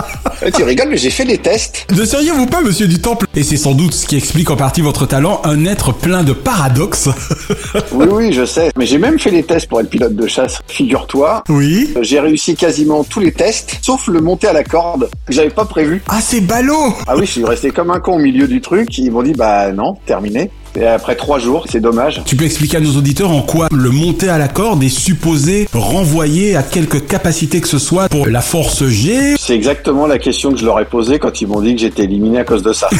Eh, 0.44 0.50
tu 0.50 0.62
rigoles, 0.64 0.88
mais 0.90 0.98
j'ai 0.98 1.08
fait 1.08 1.24
les 1.24 1.38
tests. 1.38 1.86
Ne 1.96 2.04
seriez-vous 2.04 2.44
pas, 2.44 2.60
monsieur 2.60 2.86
du 2.86 3.00
Temple 3.00 3.26
Et 3.34 3.42
c'est 3.42 3.56
sans 3.56 3.72
doute 3.72 3.94
ce 3.94 4.06
qui 4.06 4.16
explique 4.16 4.50
en 4.50 4.56
partie 4.56 4.82
votre 4.82 5.06
talent, 5.06 5.40
un 5.44 5.64
être 5.64 5.92
plein 5.92 6.24
de 6.24 6.34
paradoxes. 6.34 7.08
Oui, 7.92 8.06
oui, 8.10 8.32
je 8.32 8.44
sais. 8.44 8.70
Mais 8.76 8.86
j'ai 8.86 8.98
même 8.98 9.18
fait 9.18 9.30
les 9.30 9.42
tests 9.42 9.66
pour 9.68 9.80
être 9.80 9.88
pilote 9.88 10.14
de 10.14 10.26
chasse. 10.26 10.60
Figure-toi. 10.66 11.42
Oui. 11.48 11.94
J'ai 12.00 12.20
réussi 12.20 12.54
quasiment 12.54 13.04
tous 13.04 13.20
les 13.20 13.32
tests, 13.32 13.78
sauf 13.82 14.08
le 14.08 14.20
monter 14.20 14.46
à 14.48 14.52
la 14.52 14.64
corde 14.64 15.08
que 15.26 15.32
j'avais 15.32 15.50
pas 15.50 15.64
prévu. 15.64 16.02
Ah, 16.08 16.20
c'est 16.20 16.40
ballot 16.40 16.94
Ah 17.06 17.16
oui, 17.16 17.24
je 17.26 17.32
suis 17.32 17.44
resté 17.44 17.70
comme 17.70 17.90
un 17.90 18.00
con 18.00 18.14
au 18.14 18.18
milieu 18.18 18.46
du 18.46 18.60
truc. 18.60 18.96
Ils 18.98 19.10
m'ont 19.10 19.21
dit, 19.22 19.32
bah 19.32 19.72
non, 19.72 19.94
terminé. 20.06 20.50
Et 20.78 20.86
après 20.86 21.16
trois 21.16 21.38
jours, 21.38 21.66
c'est 21.70 21.80
dommage. 21.80 22.22
Tu 22.24 22.34
peux 22.36 22.44
expliquer 22.44 22.78
à 22.78 22.80
nos 22.80 22.96
auditeurs 22.96 23.30
en 23.30 23.42
quoi 23.42 23.68
le 23.72 23.90
monter 23.90 24.28
à 24.28 24.38
la 24.38 24.48
corde 24.48 24.82
est 24.82 24.88
supposé 24.88 25.68
renvoyer 25.74 26.56
à 26.56 26.62
quelque 26.62 26.96
capacité 26.98 27.60
que 27.60 27.68
ce 27.68 27.78
soit 27.78 28.08
pour 28.08 28.26
la 28.26 28.40
force 28.40 28.86
G? 28.86 29.34
C'est 29.38 29.54
exactement 29.54 30.06
la 30.06 30.18
question 30.18 30.50
que 30.52 30.58
je 30.58 30.64
leur 30.64 30.80
ai 30.80 30.86
posée 30.86 31.18
quand 31.18 31.40
ils 31.42 31.46
m'ont 31.48 31.60
dit 31.60 31.74
que 31.74 31.80
j'étais 31.82 32.04
éliminé 32.04 32.38
à 32.38 32.44
cause 32.44 32.62
de 32.62 32.72
ça. 32.72 32.88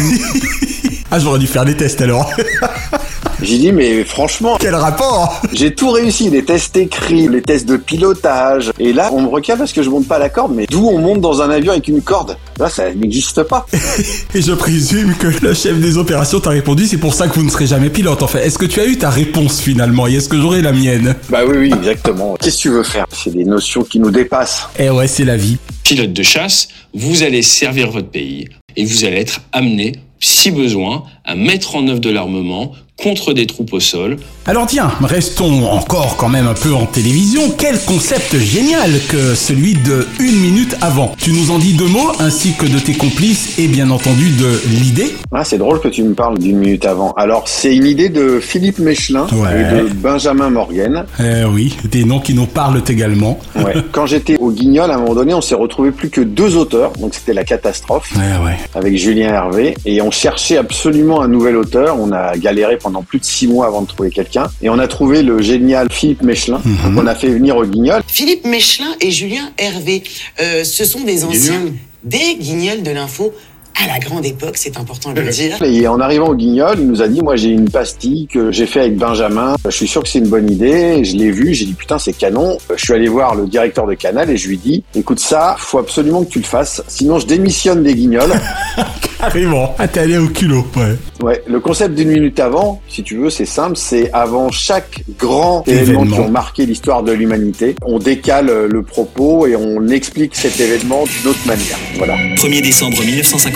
Ah, 1.15 1.19
j'aurais 1.19 1.39
dû 1.39 1.47
faire 1.47 1.67
des 1.67 1.77
tests 1.77 2.01
alors. 2.01 2.31
J'ai 3.43 3.59
dit, 3.59 3.73
mais 3.73 4.05
franchement, 4.05 4.57
Quel 4.61 4.75
rapport? 4.77 5.43
j'ai 5.53 5.75
tout 5.75 5.91
réussi, 5.91 6.31
les 6.31 6.45
tests 6.45 6.77
écrits, 6.77 7.27
les 7.29 7.43
tests 7.43 7.67
de 7.69 7.77
pilotage. 7.77 8.71
Et 8.79 8.93
là, 8.93 9.11
on 9.13 9.21
me 9.23 9.27
recale 9.27 9.59
parce 9.59 9.73
que 9.73 9.83
je 9.83 9.91
monte 9.91 10.07
pas 10.07 10.15
à 10.17 10.19
la 10.21 10.29
corde, 10.29 10.53
mais 10.55 10.65
d'où 10.71 10.87
on 10.87 10.99
monte 10.99 11.21
dans 11.21 11.43
un 11.43 11.51
avion 11.51 11.73
avec 11.73 11.89
une 11.89 12.03
corde? 12.03 12.37
Là, 12.61 12.69
ça 12.71 12.85
n'existe 12.95 13.43
pas. 13.43 13.67
Et 14.35 14.41
je 14.43 14.53
présume 14.53 15.15
que 15.17 15.27
le 15.45 15.55
chef 15.55 15.79
des 15.81 15.99
opérations 15.99 16.39
t'a 16.39 16.51
répondu, 16.51 16.87
c'est 16.87 16.99
pour 16.99 17.15
ça 17.15 17.27
que 17.27 17.35
vous 17.35 17.43
ne 17.45 17.51
serez 17.51 17.62
jamais 17.67 17.91
pilote 17.91 18.23
en 18.23 18.27
fait. 18.27 18.47
Est-ce 18.47 18.59
que 18.59 18.67
tu 18.67 18.81
as 18.81 18.87
eu 18.87 18.99
ta 18.99 19.11
réponse 19.11 19.61
finalement? 19.61 20.07
Et 20.07 20.15
est-ce 20.15 20.29
que 20.29 20.41
j'aurai 20.41 20.63
la 20.63 20.73
mienne? 20.73 21.15
Bah 21.29 21.41
oui, 21.47 21.57
oui, 21.59 21.73
exactement. 21.75 22.37
Qu'est-ce 22.41 22.57
que 22.57 22.63
tu 22.63 22.71
veux 22.71 22.83
faire? 22.83 23.07
C'est 23.13 23.35
des 23.35 23.45
notions 23.45 23.83
qui 23.83 23.99
nous 23.99 24.11
dépassent. 24.11 24.69
Eh 24.79 24.91
ouais, 24.91 25.09
c'est 25.09 25.25
la 25.25 25.37
vie. 25.37 25.59
Pilote 25.85 26.13
de 26.13 26.23
chasse, 26.23 26.69
vous 26.95 27.23
allez 27.23 27.43
servir 27.43 27.91
votre 27.91 28.09
pays 28.09 28.49
et 28.77 28.85
vous 28.85 29.05
allez 29.05 29.19
être 29.19 29.41
amené, 29.53 29.93
si 30.21 30.51
besoin, 30.51 31.05
à 31.25 31.35
mettre 31.35 31.77
en 31.77 31.87
œuvre 31.89 32.01
de 32.01 32.11
l'armement 32.11 32.73
contre 33.01 33.33
des 33.33 33.47
troupes 33.47 33.73
au 33.73 33.81
sol. 33.81 34.17
Alors 34.47 34.67
tiens, 34.67 34.91
restons 35.03 35.67
encore 35.71 36.17
quand 36.17 36.29
même 36.29 36.47
un 36.47 36.55
peu 36.55 36.73
en 36.75 36.87
télévision. 36.87 37.43
Quel 37.57 37.79
concept 37.81 38.37
génial 38.39 38.91
que 39.09 39.35
celui 39.35 39.75
de 39.75 40.07
une 40.21 40.37
minute 40.41 40.77
avant. 40.81 41.13
Tu 41.19 41.33
nous 41.33 41.51
en 41.51 41.59
dis 41.59 41.73
deux 41.75 41.87
mots 41.89 42.13
ainsi 42.21 42.53
que 42.55 42.67
de 42.67 42.79
tes 42.79 42.93
complices 42.95 43.59
et 43.59 43.67
bien 43.67 43.91
entendu 43.91 44.31
de 44.31 44.61
l'idée. 44.69 45.15
Ah, 45.33 45.45
c'est 45.45 45.59
drôle 45.59 45.81
que 45.81 45.89
tu 45.89 46.03
me 46.05 46.15
parles 46.15 46.39
d'une 46.39 46.59
minute 46.59 46.85
avant. 46.85 47.13
Alors, 47.13 47.49
c'est 47.49 47.75
une 47.75 47.87
idée 47.87 48.09
de 48.09 48.39
Philippe 48.41 48.79
Mechelin 48.79 49.27
Ouais. 49.33 49.61
et 49.61 49.83
de 49.83 49.89
Benjamin 49.95 50.51
Morgan. 50.51 51.05
Eh 51.19 51.45
oui, 51.45 51.77
des 51.85 52.05
noms 52.05 52.21
qui 52.21 52.35
nous 52.35 52.47
parlent 52.47 52.83
également. 52.89 53.39
Ouais. 53.57 53.75
Quand 53.93 54.07
j'étais 54.07 54.37
au 54.39 54.51
Guignol, 54.51 54.91
à 54.91 54.95
un 54.95 54.99
moment 54.99 55.15
donné, 55.15 55.35
on 55.35 55.41
s'est 55.41 55.55
retrouvé 55.55 55.91
plus 55.93 56.11
que 56.11 56.21
deux 56.21 56.57
auteurs. 56.57 56.93
Donc, 57.01 57.15
c'était 57.15 57.33
la 57.35 57.45
catastrophe. 57.45 58.11
Ouais, 58.17 58.45
ouais. 58.47 58.57
avec 58.75 58.97
Julien 58.97 59.29
Hervé 59.33 59.75
et 59.87 60.03
on 60.03 60.11
cherchait 60.11 60.57
absolument 60.59 61.23
un 61.23 61.29
nouvel 61.29 61.57
auteur. 61.57 61.97
On 61.99 62.13
a 62.13 62.37
galéré 62.37 62.77
pendant 62.77 62.92
plus 63.01 63.19
de 63.21 63.25
six 63.25 63.47
mois 63.47 63.67
avant 63.67 63.81
de 63.81 63.87
trouver 63.87 64.11
quelqu'un 64.11 64.49
et 64.61 64.69
on 64.69 64.79
a 64.79 64.87
trouvé 64.87 65.23
le 65.23 65.41
génial 65.41 65.89
Philippe 65.91 66.21
Mechelin 66.23 66.61
Mhm. 66.63 66.95
qu'on 66.95 67.07
a 67.07 67.15
fait 67.15 67.29
venir 67.29 67.57
au 67.57 67.65
Guignol. 67.65 68.03
Philippe 68.07 68.45
Mechelin 68.45 68.95
et 69.01 69.11
Julien 69.11 69.51
Hervé, 69.57 70.03
euh, 70.43 70.65
ce 70.65 70.85
sont 70.85 71.01
des 71.05 71.25
anciens 71.25 71.55
Guignol. 71.61 71.73
des 72.05 72.35
guignols 72.39 72.83
de 72.83 72.91
l'info 72.91 73.33
à 73.81 73.87
la 73.87 73.99
grande 73.99 74.25
époque, 74.25 74.57
c'est 74.57 74.77
important 74.79 75.13
de 75.13 75.21
le 75.21 75.31
dire. 75.31 75.61
Et 75.63 75.87
en 75.89 76.01
arrivant 76.01 76.29
au 76.29 76.35
Guignol, 76.35 76.77
il 76.79 76.87
nous 76.87 77.03
a 77.03 77.09
dit, 77.09 77.21
moi 77.23 77.37
j'ai 77.37 77.49
une 77.49 77.69
pastille 77.71 78.27
que 78.27 78.51
j'ai 78.51 78.67
fait 78.67 78.81
avec 78.81 78.97
Benjamin, 78.97 79.57
je 79.65 79.71
suis 79.71 79.89
sûr 79.89 80.03
que 80.03 80.09
c'est 80.09 80.19
une 80.19 80.29
bonne 80.29 80.51
idée, 80.51 81.05
je 81.05 81.17
l'ai 81.17 81.31
vu, 81.31 81.55
j'ai 81.55 81.65
dit 81.65 81.75
putain 81.75 81.99
c'est 81.99 82.13
canon, 82.13 82.59
je 82.75 82.85
suis 82.85 82.93
allé 82.95 83.09
voir 83.09 83.35
le 83.35 83.47
directeur 83.47 83.87
de 83.87 83.95
Canal 83.95 84.31
et 84.31 84.37
je 84.37 84.49
lui 84.49 84.59
dis, 84.59 84.83
écoute 84.95 85.21
ça, 85.21 85.57
faut 85.59 85.79
absolument 85.79 86.25
que 86.25 86.31
tu 86.31 86.39
le 86.39 86.45
fasses, 86.45 86.83
sinon 86.89 87.19
je 87.19 87.27
démissionne 87.27 87.83
des 87.83 87.95
Guignols. 87.95 88.33
Carrément. 89.19 89.73
Ah, 89.79 89.87
t'es 89.87 90.01
allé 90.01 90.19
au 90.19 90.27
culot, 90.27 90.67
ouais. 90.77 90.97
Ouais, 91.23 91.43
le 91.47 91.61
concept 91.61 91.95
d'une 91.95 92.09
minute 92.09 92.41
avant, 92.41 92.81
si 92.89 93.05
tu 93.05 93.17
veux, 93.17 93.31
c'est 93.31 93.45
simple, 93.45 93.77
c'est 93.77 94.11
avant 94.13 94.51
chaque 94.51 95.05
grand 95.17 95.63
événement, 95.69 96.03
Événement. 96.03 96.17
qui 96.17 96.21
ont 96.23 96.31
marqué 96.31 96.67
l'histoire 96.67 97.05
de 97.05 97.13
l'humanité, 97.13 97.77
on 97.87 98.01
décale 98.01 98.51
euh, 98.51 98.69
le 98.69 98.83
propos 98.83 99.47
et 99.47 99.55
on 99.55 99.87
explique 99.87 100.35
cet 100.35 100.59
événement 100.59 101.05
d'une 101.05 101.31
autre 101.31 101.47
manière. 101.47 101.79
Voilà. 101.99 102.17
1er 102.35 102.63
décembre 102.63 103.01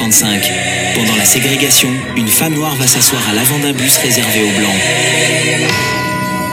1955. 0.07 0.95
Pendant 0.95 1.17
la 1.17 1.25
ségrégation, 1.25 1.91
une 2.17 2.29
femme 2.29 2.55
noire 2.55 2.75
va 2.77 2.87
s'asseoir 2.87 3.29
à 3.29 3.33
l'avant 3.33 3.59
d'un 3.59 3.73
bus 3.73 3.97
réservé 3.99 4.43
aux 4.43 4.59
Blancs. 4.59 4.81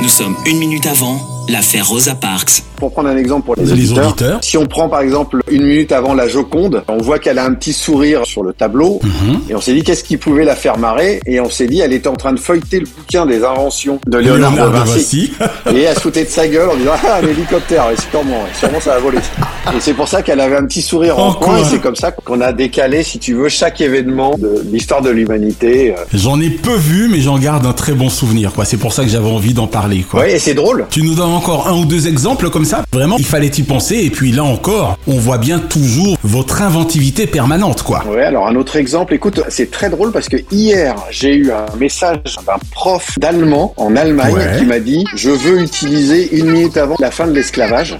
Nous 0.01 0.09
sommes 0.09 0.35
une 0.45 0.57
minute 0.57 0.87
avant 0.87 1.32
l'affaire 1.49 1.87
Rosa 1.87 2.15
Parks. 2.15 2.63
Pour 2.77 2.91
prendre 2.91 3.09
un 3.09 3.17
exemple 3.17 3.45
pour 3.45 3.55
les, 3.55 3.63
Les 3.63 3.71
auditeurs, 3.71 4.07
auditeurs. 4.09 4.39
si 4.41 4.57
on 4.57 4.65
prend 4.65 4.89
par 4.89 5.01
exemple 5.01 5.41
une 5.49 5.63
minute 5.63 5.91
avant 5.91 6.13
la 6.13 6.27
Joconde, 6.27 6.83
on 6.87 6.97
voit 6.97 7.19
qu'elle 7.19 7.37
a 7.39 7.45
un 7.45 7.53
petit 7.53 7.71
sourire 7.73 8.25
sur 8.25 8.43
le 8.43 8.53
tableau 8.53 8.99
Mhm. 9.03 9.39
et 9.49 9.55
on 9.55 9.61
s'est 9.61 9.73
dit 9.73 9.83
qu'est-ce 9.83 10.03
qui 10.03 10.17
pouvait 10.17 10.43
la 10.45 10.55
faire 10.55 10.77
marrer? 10.77 11.21
Et 11.25 11.39
on 11.39 11.49
s'est 11.49 11.67
dit 11.67 11.79
elle 11.79 11.93
était 11.93 12.07
en 12.09 12.15
train 12.15 12.33
de 12.33 12.39
feuilleter 12.39 12.79
le 12.79 12.85
bouquin 12.85 13.25
des 13.25 13.43
inventions 13.43 13.99
de 14.07 14.17
Léonard, 14.17 14.53
de 14.53 14.61
Vinci. 14.77 15.31
Et 15.73 15.81
elle 15.81 15.97
sautait 15.99 16.23
de 16.25 16.29
sa 16.29 16.47
gueule 16.47 16.69
en 16.69 16.75
disant 16.75 16.91
ah 17.05 17.19
un 17.23 17.27
hélicoptère 17.27 17.85
et 17.91 18.01
sûrement 18.11 18.43
sûrement 18.59 18.79
ça 18.79 18.91
va 18.95 18.99
voler 18.99 19.19
et 19.19 19.79
c'est 19.79 19.93
pour 19.93 20.07
ça 20.07 20.21
qu'elle 20.21 20.39
avait 20.41 20.57
un 20.57 20.65
petit 20.65 20.81
sourire 20.81 21.17
en 21.19 21.33
coin 21.33 21.59
et 21.59 21.63
c'est 21.63 21.79
comme 21.79 21.95
ça 21.95 22.11
qu'on 22.11 22.41
a 22.41 22.51
décalé 22.51 23.03
si 23.03 23.19
tu 23.19 23.33
veux 23.33 23.49
chaque 23.49 23.79
événement 23.81 24.35
de 24.37 24.61
l'histoire 24.71 25.01
de 25.01 25.09
l'humanité 25.09 25.91
euh. 25.97 26.01
J'en 26.13 26.39
ai 26.41 26.49
peu 26.49 26.75
vu, 26.75 27.07
mais 27.09 27.21
j'en 27.21 27.37
garde 27.37 27.65
un 27.65 27.73
très 27.73 27.93
bon 27.93 28.09
souvenir, 28.09 28.51
quoi. 28.53 28.65
C'est 28.65 28.77
pour 28.77 28.93
ça 28.93 29.03
que 29.03 29.09
j'avais 29.09 29.29
envie 29.29 29.53
d'en 29.53 29.67
parler, 29.67 30.03
quoi. 30.09 30.21
ouais 30.21 30.33
et 30.35 30.39
c'est 30.39 30.53
drôle 30.53 30.85
Tu 30.89 31.01
nous 31.03 31.15
donnes 31.15 31.32
encore 31.33 31.67
un 31.67 31.77
ou 31.77 31.85
deux 31.85 32.07
exemples 32.07 32.49
comme 32.49 32.65
ça 32.65 32.83
Vraiment, 32.91 33.17
il 33.17 33.25
fallait 33.25 33.47
y 33.47 33.63
penser. 33.63 33.97
Et 33.97 34.09
puis 34.09 34.31
là 34.31 34.43
encore, 34.43 34.97
on 35.07 35.17
voit 35.17 35.37
bien 35.37 35.59
toujours 35.59 36.17
votre 36.23 36.61
inventivité 36.61 37.27
permanente, 37.27 37.83
quoi. 37.83 38.03
Ouais, 38.07 38.23
alors 38.23 38.47
un 38.47 38.55
autre 38.55 38.75
exemple, 38.75 39.13
écoute, 39.13 39.41
c'est 39.49 39.71
très 39.71 39.89
drôle 39.89 40.11
parce 40.11 40.29
que 40.29 40.37
hier, 40.51 40.95
j'ai 41.11 41.35
eu 41.35 41.51
un 41.51 41.65
message 41.79 42.37
d'un 42.45 42.57
prof 42.71 43.17
d'allemand 43.19 43.73
en 43.77 43.95
Allemagne 43.95 44.33
Ouais. 44.33 44.57
qui 44.59 44.65
m'a 44.65 44.79
dit 44.79 45.05
«Je 45.15 45.29
veux 45.29 45.61
utiliser 45.61 46.37
une 46.37 46.49
minute 46.51 46.77
avant 46.77 46.95
la 46.99 47.11
fin 47.11 47.27
de 47.27 47.33
l'esclavage 47.33 47.97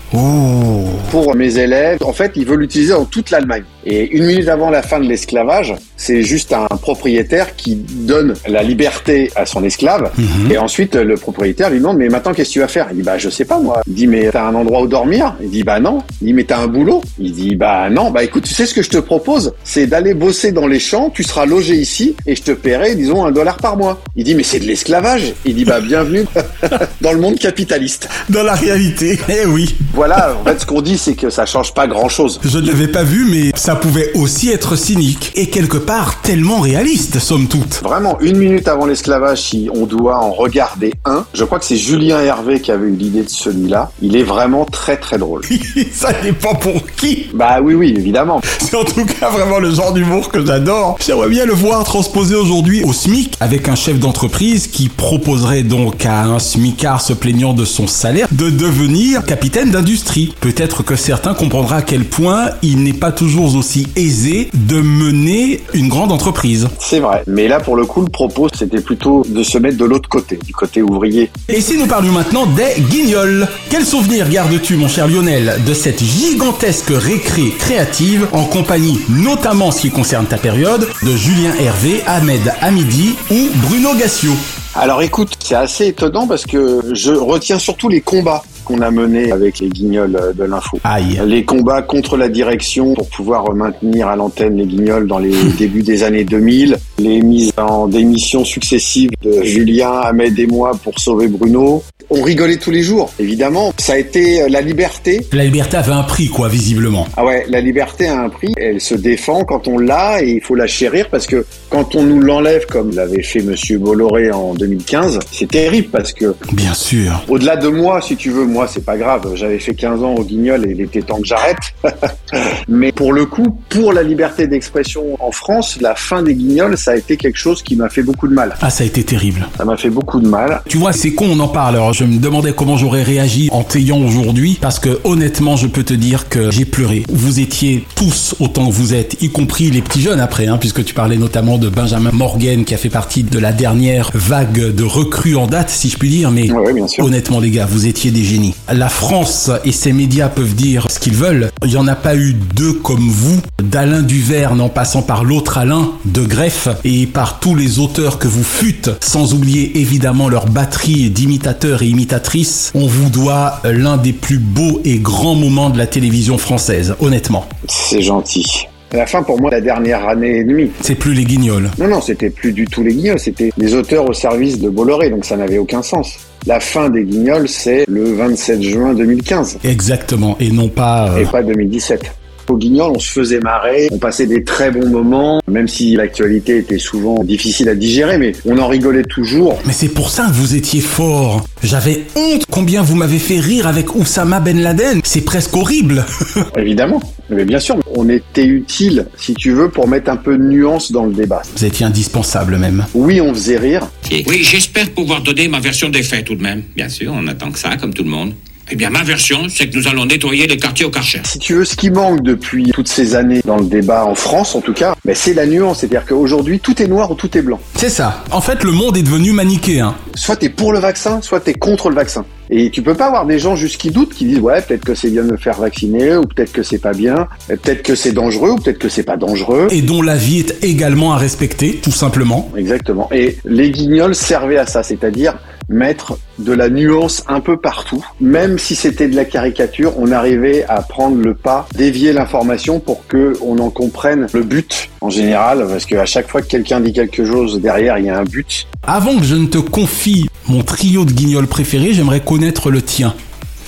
pour 1.12 1.36
mes 1.36 1.58
élèves.» 1.58 2.00
En 2.06 2.14
fait, 2.14 2.32
il 2.36 2.46
veut 2.46 2.56
l'utiliser 2.56 2.94
dans 2.94 3.06
toute 3.06 3.30
l'Allemagne. 3.32 3.64
Et 3.86 4.10
une 4.12 4.26
minute 4.26 4.48
avant 4.48 4.70
la 4.70 4.82
fin 4.82 5.00
de 5.00 5.06
l'esclavage, 5.06 5.76
c'est 5.98 6.24
juste 6.24 6.54
un 6.54 6.68
propriétaire 6.68 7.56
qui 7.56 7.76
donne 7.76 8.34
la 8.48 8.64
liberté 8.64 9.32
à 9.36 9.46
son 9.46 9.64
esclave. 9.64 10.12
Mhm. 10.18 10.52
Et 10.52 10.58
ensuite, 10.58 10.96
le 10.96 11.16
propriétaire 11.16 11.70
lui 11.70 11.80
demande, 11.80 11.98
mais 11.98 12.10
maintenant, 12.10 12.34
qu'est-ce 12.34 12.50
que 12.50 12.54
tu 12.54 12.60
vas 12.60 12.68
faire? 12.68 12.88
Il 12.92 12.98
dit, 12.98 13.04
bah, 13.04 13.18
je 13.18 13.30
sais 13.30 13.46
pas, 13.46 13.60
moi. 13.60 13.82
Il 13.88 13.94
dit, 13.94 14.08
mais 14.08 14.30
t'as 14.32 14.46
un 14.46 14.56
endroit 14.56 14.82
où 14.82 14.88
dormir? 14.88 15.36
Il 15.42 15.50
dit, 15.50 15.64
bah, 15.64 15.80
non. 15.80 16.00
Il 16.22 16.28
dit, 16.28 16.34
mais 16.34 16.44
t'as 16.44 16.60
un 16.60 16.68
boulot? 16.68 17.02
Il 17.20 17.32
dit, 17.34 17.56
bah, 17.56 17.90
non. 17.90 18.12
Bah, 18.12 18.24
écoute, 18.24 18.44
tu 18.44 18.54
sais 18.54 18.66
ce 18.66 18.74
que 18.74 18.82
je 18.82 18.90
te 18.90 18.98
propose? 18.98 19.54
C'est 19.64 19.88
d'aller 19.88 20.14
bosser 20.14 20.52
dans 20.52 20.68
les 20.68 20.80
champs, 20.80 21.10
tu 21.10 21.24
seras 21.24 21.46
logé 21.46 21.76
ici, 21.76 22.16
et 22.26 22.36
je 22.36 22.44
te 22.44 22.52
paierai, 22.52 22.96
disons, 22.96 23.26
un 23.26 23.32
dollar 23.32 23.58
par 23.58 23.78
mois. 23.78 24.02
Il 24.16 24.24
dit, 24.24 24.36
mais 24.36 24.44
c'est 24.44 24.60
de 24.60 24.66
l'esclavage 24.66 25.34
Il 25.46 25.56
dit, 25.56 25.66
bah, 25.66 25.80
bienvenue 25.80 26.26
dans 27.02 27.14
le 27.14 27.20
monde 27.20 27.38
capitaliste. 27.40 28.10
Dans 28.30 28.44
la 28.44 28.56
réalité, 28.56 29.20
eh 29.30 29.46
oui. 29.46 29.76
Voilà, 29.94 30.36
en 30.40 30.44
fait, 30.44 30.60
ce 30.60 30.66
qu'on 30.66 30.82
dit, 30.82 30.98
c'est 30.98 31.16
que 31.16 31.30
ça 31.30 31.46
change 31.46 31.74
pas 31.74 31.88
grand-chose. 31.88 32.40
Je 32.44 32.60
ne 32.60 32.68
l'avais 32.68 32.88
pas 32.88 33.04
vu, 33.04 33.26
mais 33.30 33.52
ça 33.56 33.73
pouvait 33.76 34.12
aussi 34.16 34.50
être 34.50 34.76
cynique. 34.76 35.32
Et 35.36 35.48
quelque 35.48 35.78
part, 35.78 36.22
tellement 36.22 36.60
réaliste, 36.60 37.20
somme 37.20 37.48
toute. 37.48 37.82
Vraiment, 37.84 38.20
une 38.20 38.38
minute 38.38 38.68
avant 38.68 38.86
l'esclavage, 38.86 39.42
si 39.42 39.70
on 39.74 39.86
doit 39.86 40.18
en 40.18 40.32
regarder 40.32 40.94
un, 41.06 41.26
je 41.34 41.44
crois 41.44 41.60
que 41.60 41.66
c'est 41.66 41.78
Julien 41.78 42.22
Hervé 42.22 42.60
qui 42.60 42.72
avait 42.72 42.88
eu 42.88 42.96
l'idée 42.96 43.24
de 43.24 43.30
celui-là. 43.30 43.92
Il 44.02 44.16
est 44.16 44.24
vraiment 44.24 44.66
très 44.66 44.98
très 44.98 45.18
drôle. 45.18 45.42
ça 45.92 46.12
dépend 46.22 46.56
pour 46.56 46.86
qui? 46.96 47.28
Bah 47.34 47.60
oui, 47.62 47.74
oui, 47.74 47.94
évidemment. 47.98 48.42
C'est 48.60 48.76
en 48.76 48.84
tout 48.84 49.06
cas 49.06 49.30
vraiment 49.30 49.60
le 49.60 49.72
genre 49.72 49.94
d'humour 49.94 50.30
que 50.30 50.46
j'adore. 50.46 50.98
J'aimerais 51.06 51.30
bien 51.30 51.46
le 51.46 51.54
voir 51.54 51.84
transposé 51.84 52.36
aujourd'hui 52.36 52.84
au 52.84 52.94
SMIC 52.94 53.36
avec 53.40 53.68
un 53.68 53.76
chef 53.76 54.00
d'entreprise 54.00 54.68
qui 54.68 54.90
proposerait 54.90 55.64
donc 55.64 56.06
à 56.06 56.24
un 56.24 56.40
SMICard 56.40 57.02
se 57.02 57.14
plaignant 57.14 57.54
de 57.54 57.66
son 57.66 57.88
salaire 57.88 58.28
de 58.32 58.50
devenir 58.50 59.26
capitaine 59.26 59.72
d'industrie. 59.72 60.34
Peut-être 60.40 60.84
que 60.84 60.96
certains 60.96 61.34
comprendront 61.34 61.76
à 61.76 61.82
quel 61.82 62.06
point 62.06 62.50
il 62.62 62.84
n'est 62.84 62.94
pas 62.94 63.12
toujours 63.12 63.56
aussi 63.56 63.63
aisé 63.96 64.50
de 64.54 64.80
mener 64.80 65.62
une 65.74 65.88
grande 65.88 66.12
entreprise. 66.12 66.68
C'est 66.80 67.00
vrai. 67.00 67.24
Mais 67.28 67.48
là, 67.48 67.60
pour 67.60 67.76
le 67.76 67.86
coup, 67.86 68.02
le 68.02 68.10
propos, 68.10 68.48
c'était 68.54 68.82
plutôt 68.82 69.24
de 69.28 69.44
se 69.44 69.58
mettre 69.58 69.78
de 69.78 69.86
l'autre 69.86 70.10
côté, 70.10 70.38
du 70.46 70.54
côté 70.54 70.82
ouvrier. 70.82 71.30
Et 71.50 71.62
si 71.62 71.78
nous 71.78 71.88
parlions 71.88 72.12
maintenant 72.12 72.46
des 72.46 72.82
guignols 72.82 73.48
Quel 73.70 73.86
souvenir 73.86 74.30
gardes-tu, 74.30 74.76
mon 74.76 74.88
cher 74.88 75.08
Lionel, 75.08 75.60
de 75.66 75.74
cette 75.74 76.04
gigantesque 76.04 76.92
récré 76.92 77.54
créative 77.58 78.28
en 78.32 78.44
compagnie, 78.44 79.00
notamment 79.10 79.68
en 79.68 79.72
ce 79.72 79.82
qui 79.82 79.92
concerne 79.92 80.26
ta 80.26 80.38
période, 80.38 80.88
de 81.02 81.16
Julien 81.16 81.54
Hervé, 81.60 82.02
Ahmed 82.06 82.54
Hamidi 82.62 83.16
ou 83.32 83.50
Bruno 83.68 83.96
Gassio? 83.96 84.34
Alors 84.76 85.04
écoute, 85.04 85.34
c'est 85.40 85.56
assez 85.56 85.88
étonnant 85.88 86.26
parce 86.26 86.46
que 86.46 86.82
je 86.94 87.12
retiens 87.12 87.60
surtout 87.60 87.90
les 87.90 88.02
combats. 88.02 88.44
Qu'on 88.64 88.82
a 88.82 88.92
mené 88.92 89.32
avec 89.32 89.60
les 89.60 89.70
guignols 89.70 90.16
euh, 90.16 90.34
de 90.34 90.44
l'info. 90.44 90.80
Aïe. 90.84 91.20
Les 91.26 91.44
combats 91.44 91.82
contre 91.82 92.18
la 92.18 92.30
direction 92.30 92.94
pour 92.94 93.10
pouvoir 93.10 93.54
maintenir 93.54 94.08
à 94.08 94.16
l'antenne 94.16 94.58
les 94.58 94.66
guignols 94.66 95.08
dans 95.08 95.20
les 95.20 95.34
débuts 95.58 95.84
des 95.84 96.04
années 96.04 96.24
2000, 96.24 96.78
les 97.00 97.22
mises 97.22 97.52
en 97.58 97.88
démission 97.88 98.44
successives 98.44 99.12
de 99.22 99.44
Julien, 99.44 99.92
Ahmed 99.92 100.38
et 100.40 100.48
moi 100.48 100.72
pour 100.84 101.00
sauver 101.00 101.28
Bruno. 101.28 101.84
On 102.10 102.22
rigolait 102.22 102.58
tous 102.58 102.72
les 102.72 102.84
jours, 102.84 103.12
évidemment. 103.20 103.74
Ça 103.78 103.94
a 103.94 103.98
été 103.98 104.42
euh, 104.42 104.48
la 104.50 104.62
liberté. 104.62 105.26
La 105.32 105.44
liberté 105.46 105.78
avait 105.78 105.92
un 105.92 106.04
prix, 106.04 106.28
quoi, 106.28 106.48
visiblement. 106.50 107.08
Ah 107.18 107.26
ouais, 107.26 107.46
la 107.50 107.62
liberté 107.62 108.08
a 108.08 108.20
un 108.22 108.30
prix. 108.30 108.54
Elle 108.58 108.82
se 108.82 108.96
défend 108.96 109.44
quand 109.46 109.68
on 109.68 109.78
l'a 109.78 110.22
et 110.24 110.30
il 110.32 110.42
faut 110.42 110.56
la 110.56 110.68
chérir 110.68 111.10
parce 111.10 111.26
que 111.28 111.46
quand 111.70 111.96
on 111.96 112.04
nous 112.04 112.20
l'enlève, 112.20 112.66
comme 112.68 112.92
l'avait 112.96 113.24
fait 113.24 113.42
Monsieur 113.42 113.78
Bolloré 113.80 114.32
en 114.32 114.54
2015, 114.54 115.20
c'est 115.32 115.50
terrible 115.50 115.88
parce 115.92 116.14
que 116.14 116.36
Bien 116.54 116.74
sûr. 116.74 117.24
au-delà 117.28 117.56
de 117.56 117.68
moi, 117.68 118.02
si 118.02 118.16
tu 118.16 118.30
veux, 118.30 118.46
moi 118.46 118.68
c'est 118.68 118.86
pas 118.86 118.98
grave. 118.98 119.34
J'avais 119.36 119.60
fait 119.60 119.74
15 119.74 120.04
ans 120.04 120.16
au 120.16 120.24
Guignol 120.24 120.66
et 120.68 120.72
il 120.72 120.82
était 120.82 121.02
temps 121.02 121.20
que 121.20 121.26
j'arrête. 121.26 121.58
Mais 122.68 122.92
pour 122.92 123.14
le 123.14 123.26
coup, 123.26 123.58
pour 123.70 123.94
la 123.94 124.04
liberté 124.04 124.48
d'expression 124.48 125.18
en 125.20 125.32
France, 125.32 125.78
la 125.82 125.96
fin 125.96 126.22
des 126.24 126.36
Guignols, 126.36 126.78
ça 126.78 126.92
a 126.92 126.96
été 126.96 127.18
quelque 127.18 127.38
chose 127.38 127.62
qui 127.64 127.76
m'a 127.76 127.90
fait 127.90 128.04
beaucoup 128.04 128.28
de 128.28 128.34
mal. 128.34 128.56
Ah, 128.62 128.70
ça 128.70 128.84
a 128.84 128.88
été 128.88 129.04
terrible. 129.04 129.48
Ça 129.58 129.66
m'a 129.66 129.78
fait 129.78 129.90
beaucoup 129.90 130.20
de 130.20 130.28
mal. 130.28 130.62
Tu 130.68 130.78
vois, 130.78 130.94
c'est 130.94 131.12
con, 131.12 131.28
on 131.32 131.40
en 131.40 131.48
parle. 131.48 131.76
Alors, 131.76 131.94
je 131.94 132.03
me 132.06 132.20
demandais 132.20 132.54
comment 132.54 132.78
j'aurais 132.78 133.04
réagi 133.04 133.50
en 133.52 133.64
t'ayant 133.64 134.00
aujourd'hui, 134.00 134.58
parce 134.62 134.80
que 134.80 135.00
honnêtement, 135.04 135.56
je 135.56 135.68
peux 135.68 135.84
te 135.84 135.94
dire 135.94 136.30
que 136.30 136.52
j'ai 136.52 136.66
pleuré. 136.66 137.04
Vous 137.10 137.40
étiez 137.40 137.86
tous 137.96 138.36
autant 138.40 138.68
que 138.68 138.74
vous 138.74 138.94
êtes, 138.94 139.22
y 139.22 139.30
compris 139.30 139.70
les 139.72 139.82
petits 139.82 140.02
jeunes 140.02 140.20
après, 140.20 140.48
hein, 140.48 140.58
puisque 140.58 140.84
tu 140.84 140.94
parlais 140.94 141.18
notamment 141.18 141.58
de 141.58 141.70
Benjamin 141.70 142.12
Morgan, 142.14 142.66
qui 142.66 142.74
a 142.74 142.78
fait 142.78 142.90
partie 142.90 143.24
de 143.24 143.40
la 143.40 143.52
dernière 143.52 144.10
vague 144.14 144.74
de 144.76 144.84
recrues 144.84 145.36
en 145.36 145.48
date, 145.48 145.70
si 145.70 145.90
je 145.90 145.98
puis 145.98 146.10
dire. 146.10 146.32
Mais 146.32 146.52
Ouais, 146.52 146.60
ouais, 146.68 146.74
bien 146.74 146.88
sûr. 146.88 147.04
honnêtement, 147.06 147.40
les 147.40 147.52
gars, 147.52 147.66
vous 147.66 147.86
étiez 147.88 148.12
des 148.12 148.24
génies. 148.24 148.54
La 148.72 148.90
France 148.90 149.50
et 149.66 149.72
ses 149.72 149.94
médias 149.94 150.30
peuvent 150.30 150.56
dire 150.56 150.88
ce 150.90 151.00
qu'ils 151.00 151.16
veulent. 151.16 151.52
Il 151.64 151.70
n'y 151.70 151.78
en 151.78 151.88
a 151.88 151.96
pas 151.96 152.16
eu 152.16 152.34
deux 152.34 152.74
comme 152.74 153.08
vous, 153.10 153.40
d'Alain 153.64 154.02
Duverne 154.02 154.62
en 154.62 154.70
passant 154.70 155.02
par 155.02 155.24
l'autre 155.24 155.58
Alain, 155.58 155.92
de 156.06 156.22
Greff, 156.24 156.68
et 156.84 157.06
par 157.06 157.40
tous 157.40 157.56
les 157.56 157.80
auteurs 157.80 158.20
que 158.20 158.28
vous 158.28 158.44
fûtes, 158.44 158.90
sans 159.02 159.34
oublier 159.34 159.80
évidemment 159.80 160.30
leur 160.30 160.48
batterie 160.48 161.10
d'imitateurs 161.10 161.83
et 161.84 161.88
imitatrices. 161.88 162.72
On 162.76 162.88
vous 162.88 163.10
doit 163.10 163.60
l'un 163.64 163.98
des 163.98 164.14
plus 164.14 164.40
beaux 164.40 164.82
et 164.86 164.98
grands 164.98 165.36
moments 165.36 165.70
de 165.70 165.78
la 165.78 165.88
télévision 165.88 166.38
française, 166.38 166.96
honnêtement. 167.00 167.46
C'est 167.68 168.02
gentil. 168.02 168.68
À 168.94 168.98
la 168.98 169.06
fin, 169.08 169.24
pour 169.24 169.42
moi, 169.42 169.50
la 169.50 169.60
dernière 169.60 170.08
année 170.08 170.38
et 170.38 170.44
demie. 170.44 170.70
C'est 170.82 170.94
plus 170.94 171.14
les 171.16 171.24
guignols. 171.24 171.70
Non, 171.80 171.88
non, 171.88 172.00
c'était 172.00 172.30
plus 172.30 172.52
du 172.54 172.66
tout 172.66 172.84
les 172.84 172.94
Guignols, 172.94 173.20
c'était 173.20 173.52
les 173.58 173.74
auteurs 173.74 174.08
au 174.08 174.14
service 174.14 174.60
de 174.60 174.70
Bolloré, 174.70 175.10
donc 175.10 175.26
ça 175.26 175.36
n'avait 175.36 175.58
aucun 175.58 175.82
sens. 175.82 176.14
La 176.46 176.60
fin 176.60 176.90
des 176.92 177.04
Guignols, 177.04 177.48
c'est 177.50 177.86
le 177.88 178.14
27 178.14 178.62
juin 178.62 178.94
2015 178.94 179.60
Exactement, 179.64 180.38
et 180.40 180.52
non 180.52 180.70
pas... 180.70 181.10
euh, 181.12 181.22
et 181.22 181.26
pas 181.26 181.42
2017. 181.42 182.04
Au 182.50 182.58
Guignol, 182.58 182.92
on 182.96 183.00
se 183.00 183.12
faisait 183.12 183.40
marrer, 183.40 183.88
on 183.92 183.98
passait 183.98 184.28
des 184.28 184.44
très 184.44 184.72
bons 184.72 184.88
moments, 184.88 185.42
même 185.48 185.68
si 185.68 185.96
l'actualité 185.96 186.58
était 186.58 186.78
souvent 186.78 187.24
difficile 187.24 187.70
à 187.70 187.76
digérer, 187.76 188.18
mais 188.18 188.34
on 188.46 188.58
en 188.58 188.68
rigolait 188.68 189.04
toujours. 189.04 189.60
Mais 189.66 189.74
c'est 189.74 189.90
pour 189.90 190.10
ça 190.10 190.28
que 190.28 190.34
vous 190.34 190.56
étiez 190.56 190.82
fort. 190.82 191.46
J'avais 191.64 192.04
honte 192.16 192.46
combien 192.52 192.82
vous 192.82 192.96
m'avez 192.96 193.20
fait 193.20 193.40
rire 193.40 193.68
avec 193.68 193.96
Oussama 193.96 194.40
Ben 194.40 194.60
Laden. 194.60 195.02
C'est 195.04 195.22
presque 195.22 195.56
horrible. 195.56 196.06
Évidemment, 196.58 197.02
mais 197.30 197.46
bien 197.46 197.60
sûr, 197.60 197.78
on 197.96 198.10
était 198.10 198.46
utile, 198.46 199.08
si 199.18 199.34
tu 199.34 199.52
veux, 199.52 199.70
pour 199.70 199.88
mettre 199.88 200.12
un 200.12 200.18
peu 200.18 200.38
de 200.38 200.44
nuance 200.44 200.92
dans 200.92 201.06
le 201.06 201.14
débat. 201.14 201.42
Vous 201.56 201.66
étiez 201.66 201.86
indispensable 201.86 202.58
même. 202.58 202.86
Oui, 202.94 203.22
on 203.22 203.34
faisait 203.34 203.58
rire, 203.58 203.88
Oui, 204.28 204.44
j'espère 204.44 204.90
pouvoir 204.92 205.22
donner 205.22 205.48
ma 205.48 205.60
version 205.60 205.90
des 205.90 206.04
faits 206.04 206.26
tout 206.26 206.36
de 206.36 206.44
même. 206.44 206.64
Bien 206.76 206.90
sûr, 206.90 207.14
on 207.16 207.28
attend 207.28 207.52
que 207.52 207.60
ça, 207.60 207.76
comme 207.78 207.94
tout 207.94 208.04
le 208.04 208.10
monde. 208.10 208.34
Eh 208.72 208.76
bien, 208.76 208.90
ma 208.90 209.04
version, 209.04 209.48
c'est 209.50 209.70
que 209.70 209.78
nous 209.78 209.88
allons 209.88 210.06
nettoyer 210.06 210.48
les 210.48 210.58
quartiers 210.58 210.86
au 210.86 210.90
Karcher. 210.90 211.22
Si 211.26 211.38
tu 211.38 211.54
veux, 211.54 211.66
ce 211.66 211.76
qui 211.76 211.90
manque 211.90 212.24
depuis 212.24 212.72
toutes 212.74 212.88
ces 212.88 213.16
années 213.16 213.42
dans 213.46 213.58
le 213.58 213.66
débat 213.66 214.06
en 214.06 214.16
France, 214.16 214.56
en 214.56 214.62
tout 214.62 214.74
cas, 214.74 214.96
ben, 215.04 215.14
c'est 215.14 215.34
la 215.34 215.46
nuance. 215.46 215.80
C'est-à-dire 215.80 216.06
qu'aujourd'hui, 216.06 216.60
tout 216.60 216.82
est 216.82 216.88
noir 216.88 217.12
ou 217.12 217.16
tout 217.16 217.38
est 217.38 217.42
blanc. 217.42 217.60
C'est 217.76 217.90
ça. 217.90 218.24
En 218.32 218.42
fait, 218.42 218.64
le 218.64 218.72
monde 218.72 218.96
est 218.96 219.04
devenu 219.04 219.34
manichéen. 219.34 219.96
Soit 220.16 220.38
t'es 220.38 220.50
pour 220.50 220.72
le 220.72 220.80
vaccin, 220.80 221.22
soit 221.22 221.42
t'es 221.42 221.54
contre 221.54 221.90
le 221.90 221.96
vaccin. 221.96 222.26
Et 222.50 222.70
tu 222.70 222.82
peux 222.82 222.94
pas 222.94 223.08
avoir 223.08 223.26
des 223.26 223.40
gens 223.40 223.56
juste 223.56 223.78
qui 223.78 223.90
doutent, 223.90 224.14
qui 224.14 224.26
disent 224.26 224.40
ouais, 224.40 224.62
peut-être 224.62 224.86
que 224.86 224.96
c'est 224.96 225.10
bien 225.10 225.24
de 225.24 225.32
me 225.32 225.38
faire 225.38 225.60
vacciner, 225.60 226.16
ou 226.16 226.24
peut-être 226.24 226.52
que 226.52 226.64
c'est 226.64 226.78
pas 226.78 226.94
bien, 226.94 227.28
peut-être 227.48 227.84
que 227.84 227.96
c'est 227.96 228.12
dangereux, 228.12 228.52
ou 228.52 228.56
peut-être 228.58 228.80
que 228.80 228.90
c'est 228.90 229.04
pas 229.04 229.18
dangereux. 229.18 229.68
Et 229.72 229.82
dont 229.82 230.02
la 230.02 230.16
vie 230.16 230.40
est 230.40 230.64
également 230.64 231.14
à 231.14 231.18
respecter, 231.18 231.80
tout 231.82 231.92
simplement. 231.92 232.52
Exactement. 232.56 233.10
Et 233.12 233.38
les 233.46 233.72
guignols 233.72 234.16
servaient 234.16 234.58
à 234.58 234.68
ça, 234.68 234.84
c'est-à-dire 234.84 235.36
mettre 235.70 236.18
de 236.40 236.54
la 236.54 236.70
nuance 236.70 237.24
un 237.28 237.40
peu 237.40 237.58
partout. 237.58 238.06
Même 238.20 238.58
si 238.60 238.76
c'était 238.76 239.08
de 239.08 239.16
la 239.16 239.26
caricature, 239.26 239.94
on 239.98 240.12
arrivait 240.12 240.66
à 240.68 240.82
prendre 240.82 241.18
le 241.18 241.34
pas, 241.34 241.68
dévier 241.76 242.14
l'information 242.14 242.80
pour 242.80 243.08
que 243.08 243.38
on 243.42 243.58
en 243.60 243.70
comprenne 243.70 244.28
le 244.34 244.44
but 244.44 244.90
en 245.02 245.10
général, 245.10 245.66
parce 245.68 245.86
qu'à 245.86 246.06
chaque 246.06 246.30
fois 246.30 246.42
que 246.42 246.48
quelqu'un 246.48 246.80
dit 246.80 246.94
quelque 246.94 247.26
chose 247.26 247.62
derrière, 247.62 247.98
il 247.98 248.06
y 248.06 248.10
a 248.10 248.18
un 248.18 248.24
but. 248.24 248.68
Avant 248.84 249.18
que 249.18 249.26
je 249.26 249.36
ne 249.36 249.48
te 249.48 249.58
confie 249.58 250.30
mon 250.48 250.64
trio 250.64 251.06
de 251.06 251.12
guignols 251.12 251.48
préférés, 251.48 251.94
j'aimerais 251.94 252.22
connaître 252.22 252.70
le 252.70 252.82
tien. 252.82 253.14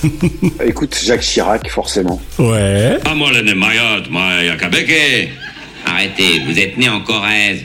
Écoute, 0.65 0.97
Jacques 1.03 1.21
Chirac, 1.21 1.69
forcément. 1.69 2.21
Ouais. 2.38 2.97
Ah. 3.05 3.13
Arrêtez, 5.88 6.41
vous 6.47 6.60
êtes 6.60 6.77
né 6.77 6.89
en 6.89 7.01
Corrèze. 7.01 7.63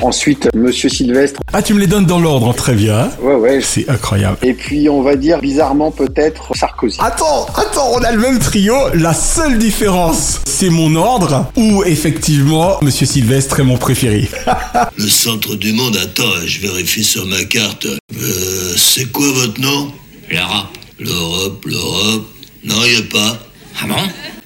Ensuite, 0.00 0.48
Monsieur 0.54 0.88
Sylvestre. 0.88 1.40
Ah, 1.52 1.60
tu 1.60 1.74
me 1.74 1.80
les 1.80 1.88
donnes 1.88 2.06
dans 2.06 2.20
l'ordre, 2.20 2.54
très 2.54 2.74
bien. 2.74 3.10
Ouais, 3.20 3.34
ouais. 3.34 3.60
C'est 3.60 3.88
incroyable. 3.88 4.38
Et 4.42 4.54
puis, 4.54 4.88
on 4.88 5.02
va 5.02 5.16
dire 5.16 5.40
bizarrement 5.40 5.90
peut-être 5.90 6.56
Sarkozy. 6.56 6.96
Attends, 7.00 7.46
attends, 7.56 7.90
on 7.94 7.98
a 8.04 8.12
le 8.12 8.20
même 8.20 8.38
trio. 8.38 8.76
La 8.94 9.12
seule 9.12 9.58
différence, 9.58 10.40
c'est 10.46 10.70
mon 10.70 10.94
ordre, 10.94 11.50
où 11.56 11.82
effectivement, 11.84 12.78
Monsieur 12.80 13.06
Sylvestre 13.06 13.58
est 13.58 13.64
mon 13.64 13.76
préféré. 13.76 14.28
Le 14.96 15.08
centre 15.08 15.56
du 15.56 15.72
monde, 15.72 15.96
attends, 16.00 16.46
je 16.46 16.60
vérifie 16.60 17.02
sur 17.02 17.26
ma 17.26 17.42
carte. 17.44 17.86
Euh, 17.86 18.74
c'est 18.76 19.10
quoi 19.10 19.26
votre 19.32 19.60
nom? 19.60 19.90
L'Europe. 20.30 20.78
L'Europe, 21.00 21.64
l'Europe. 21.66 22.26
Non, 22.62 22.76
y 22.84 22.96
a 22.96 23.02
pas. 23.10 23.38
Ah 23.82 23.86
bon 23.88 23.94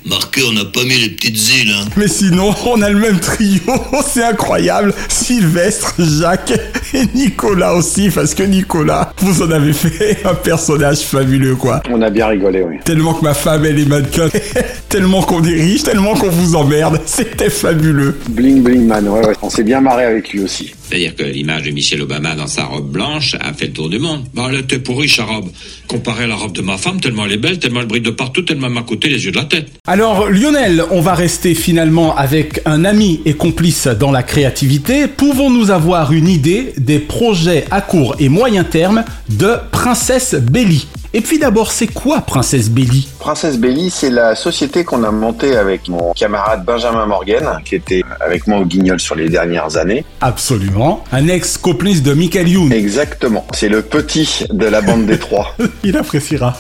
Marqué, 0.07 0.43
on 0.47 0.53
n'a 0.53 0.67
pas 0.67 0.85
mis 0.85 0.99
les 0.99 1.09
petites 1.09 1.63
îles, 1.63 1.73
hein. 1.73 1.87
Mais 1.97 2.09
sinon, 2.09 2.55
on 2.67 2.83
a 2.83 2.91
le 2.91 2.99
même 2.99 3.19
trio, 3.19 3.63
c'est 4.07 4.23
incroyable. 4.23 4.93
Sylvestre, 5.09 5.95
Jacques 5.99 6.53
et 6.93 7.07
Nicolas 7.15 7.73
aussi, 7.73 8.11
parce 8.11 8.35
que 8.35 8.43
Nicolas, 8.43 9.15
vous 9.19 9.41
en 9.41 9.51
avez 9.51 9.73
fait 9.73 10.19
un 10.27 10.35
personnage 10.35 10.99
fabuleux, 10.99 11.57
quoi. 11.57 11.83
On 11.91 12.03
a 12.03 12.11
bien 12.11 12.27
rigolé, 12.27 12.63
oui. 12.63 12.77
Tellement 12.85 13.15
que 13.15 13.25
ma 13.25 13.33
femme, 13.33 13.65
elle 13.65 13.79
est 13.79 13.89
mannequin, 13.89 14.29
tellement 14.91 15.23
qu'on 15.23 15.43
est 15.43 15.55
riche, 15.61 15.85
tellement 15.85 16.13
qu'on 16.13 16.29
vous 16.29 16.55
emmerde, 16.55 17.01
c'était 17.07 17.49
fabuleux. 17.49 18.19
Bling 18.29 18.63
Bling 18.63 18.87
Man, 18.87 19.09
ouais, 19.09 19.27
ouais. 19.27 19.35
On 19.41 19.49
s'est 19.49 19.65
bien 19.65 19.81
marré 19.81 20.05
avec 20.05 20.35
lui 20.35 20.41
aussi. 20.43 20.75
C'est-à-dire 20.95 21.17
que 21.17 21.25
l'image 21.25 21.65
de 21.65 21.71
Michelle 21.73 22.03
Obama 22.03 22.37
dans 22.37 22.47
sa 22.47 22.67
robe 22.67 22.89
blanche 22.89 23.35
a 23.41 23.53
fait 23.53 23.67
le 23.67 23.73
tour 23.73 23.89
du 23.89 23.99
monde. 23.99 24.27
Bah, 24.33 24.47
elle 24.49 24.61
était 24.61 24.79
pourrie, 24.79 25.09
sa 25.09 25.25
robe. 25.25 25.51
Comparée 25.89 26.23
à 26.23 26.27
la 26.29 26.37
robe 26.37 26.53
de 26.53 26.63
ma 26.63 26.79
femme, 26.79 27.01
tellement 27.01 27.27
elle 27.27 27.33
est 27.33 27.37
belle, 27.37 27.59
tellement 27.59 27.81
elle 27.81 27.89
brille 27.89 28.01
de 28.01 28.11
partout, 28.11 28.43
tellement 28.43 28.69
elle 28.69 28.75
m'a 28.75 28.83
coûté 28.83 29.09
les 29.09 29.25
yeux 29.25 29.33
de 29.33 29.37
la 29.37 29.45
tête. 29.45 29.73
Alors 29.89 30.31
Lionel, 30.31 30.85
on 30.93 31.01
va 31.01 31.15
rester 31.15 31.57
finalement 31.57 32.15
avec 32.15 32.61
un 32.65 32.85
ami 32.85 33.21
et 33.25 33.35
complice 33.35 33.89
dans 33.89 34.13
la 34.13 34.23
créativité. 34.23 35.09
Pouvons-nous 35.09 35.73
avoir 35.73 36.13
une 36.13 36.29
idée 36.29 36.75
des 36.79 37.01
projets 37.01 37.65
à 37.73 37.81
court 37.81 38.15
et 38.21 38.29
moyen 38.29 38.63
terme 38.63 39.05
de 39.31 39.55
Princesse 39.73 40.37
Belly 40.37 40.87
Et 41.17 41.21
puis 41.21 41.39
d'abord, 41.39 41.71
c'est 41.71 41.87
quoi 41.87 42.23
Princesse 42.23 42.69
Belly 42.69 43.07
Princesse 43.21 43.57
Belly, 43.57 43.89
c'est 43.89 44.11
la 44.11 44.35
société 44.35 44.83
qu'on 44.83 45.05
a 45.05 45.13
montée 45.13 45.57
avec 45.57 45.89
mon 45.89 46.13
camarade 46.13 46.65
Benjamin 46.65 47.07
Morgan, 47.07 47.61
qui 47.65 47.77
était 47.77 48.03
avec 48.21 48.49
moi 48.49 48.59
au 48.59 48.65
Guignol 48.65 48.99
sur 48.99 49.15
les 49.15 49.29
dernières 49.29 49.77
années. 49.77 50.05
Absolument. 50.21 51.05
Un 51.13 51.29
ex-complice 51.29 52.03
de 52.03 52.15
Michael 52.15 52.49
Youn. 52.49 52.73
Exactement. 52.73 53.47
C'est 53.53 53.69
le 53.69 53.83
petit 53.83 54.45
de 54.51 54.67
la 54.67 54.81
bande 54.81 55.07
des 55.07 55.21
trois. 55.21 55.55
Il 55.85 55.97
appréciera. 55.97 56.57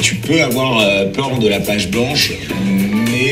Tu 0.00 0.14
peux 0.14 0.40
avoir 0.42 0.80
peur 1.12 1.36
de 1.40 1.48
la 1.48 1.58
page 1.58 1.90
blanche, 1.90 2.34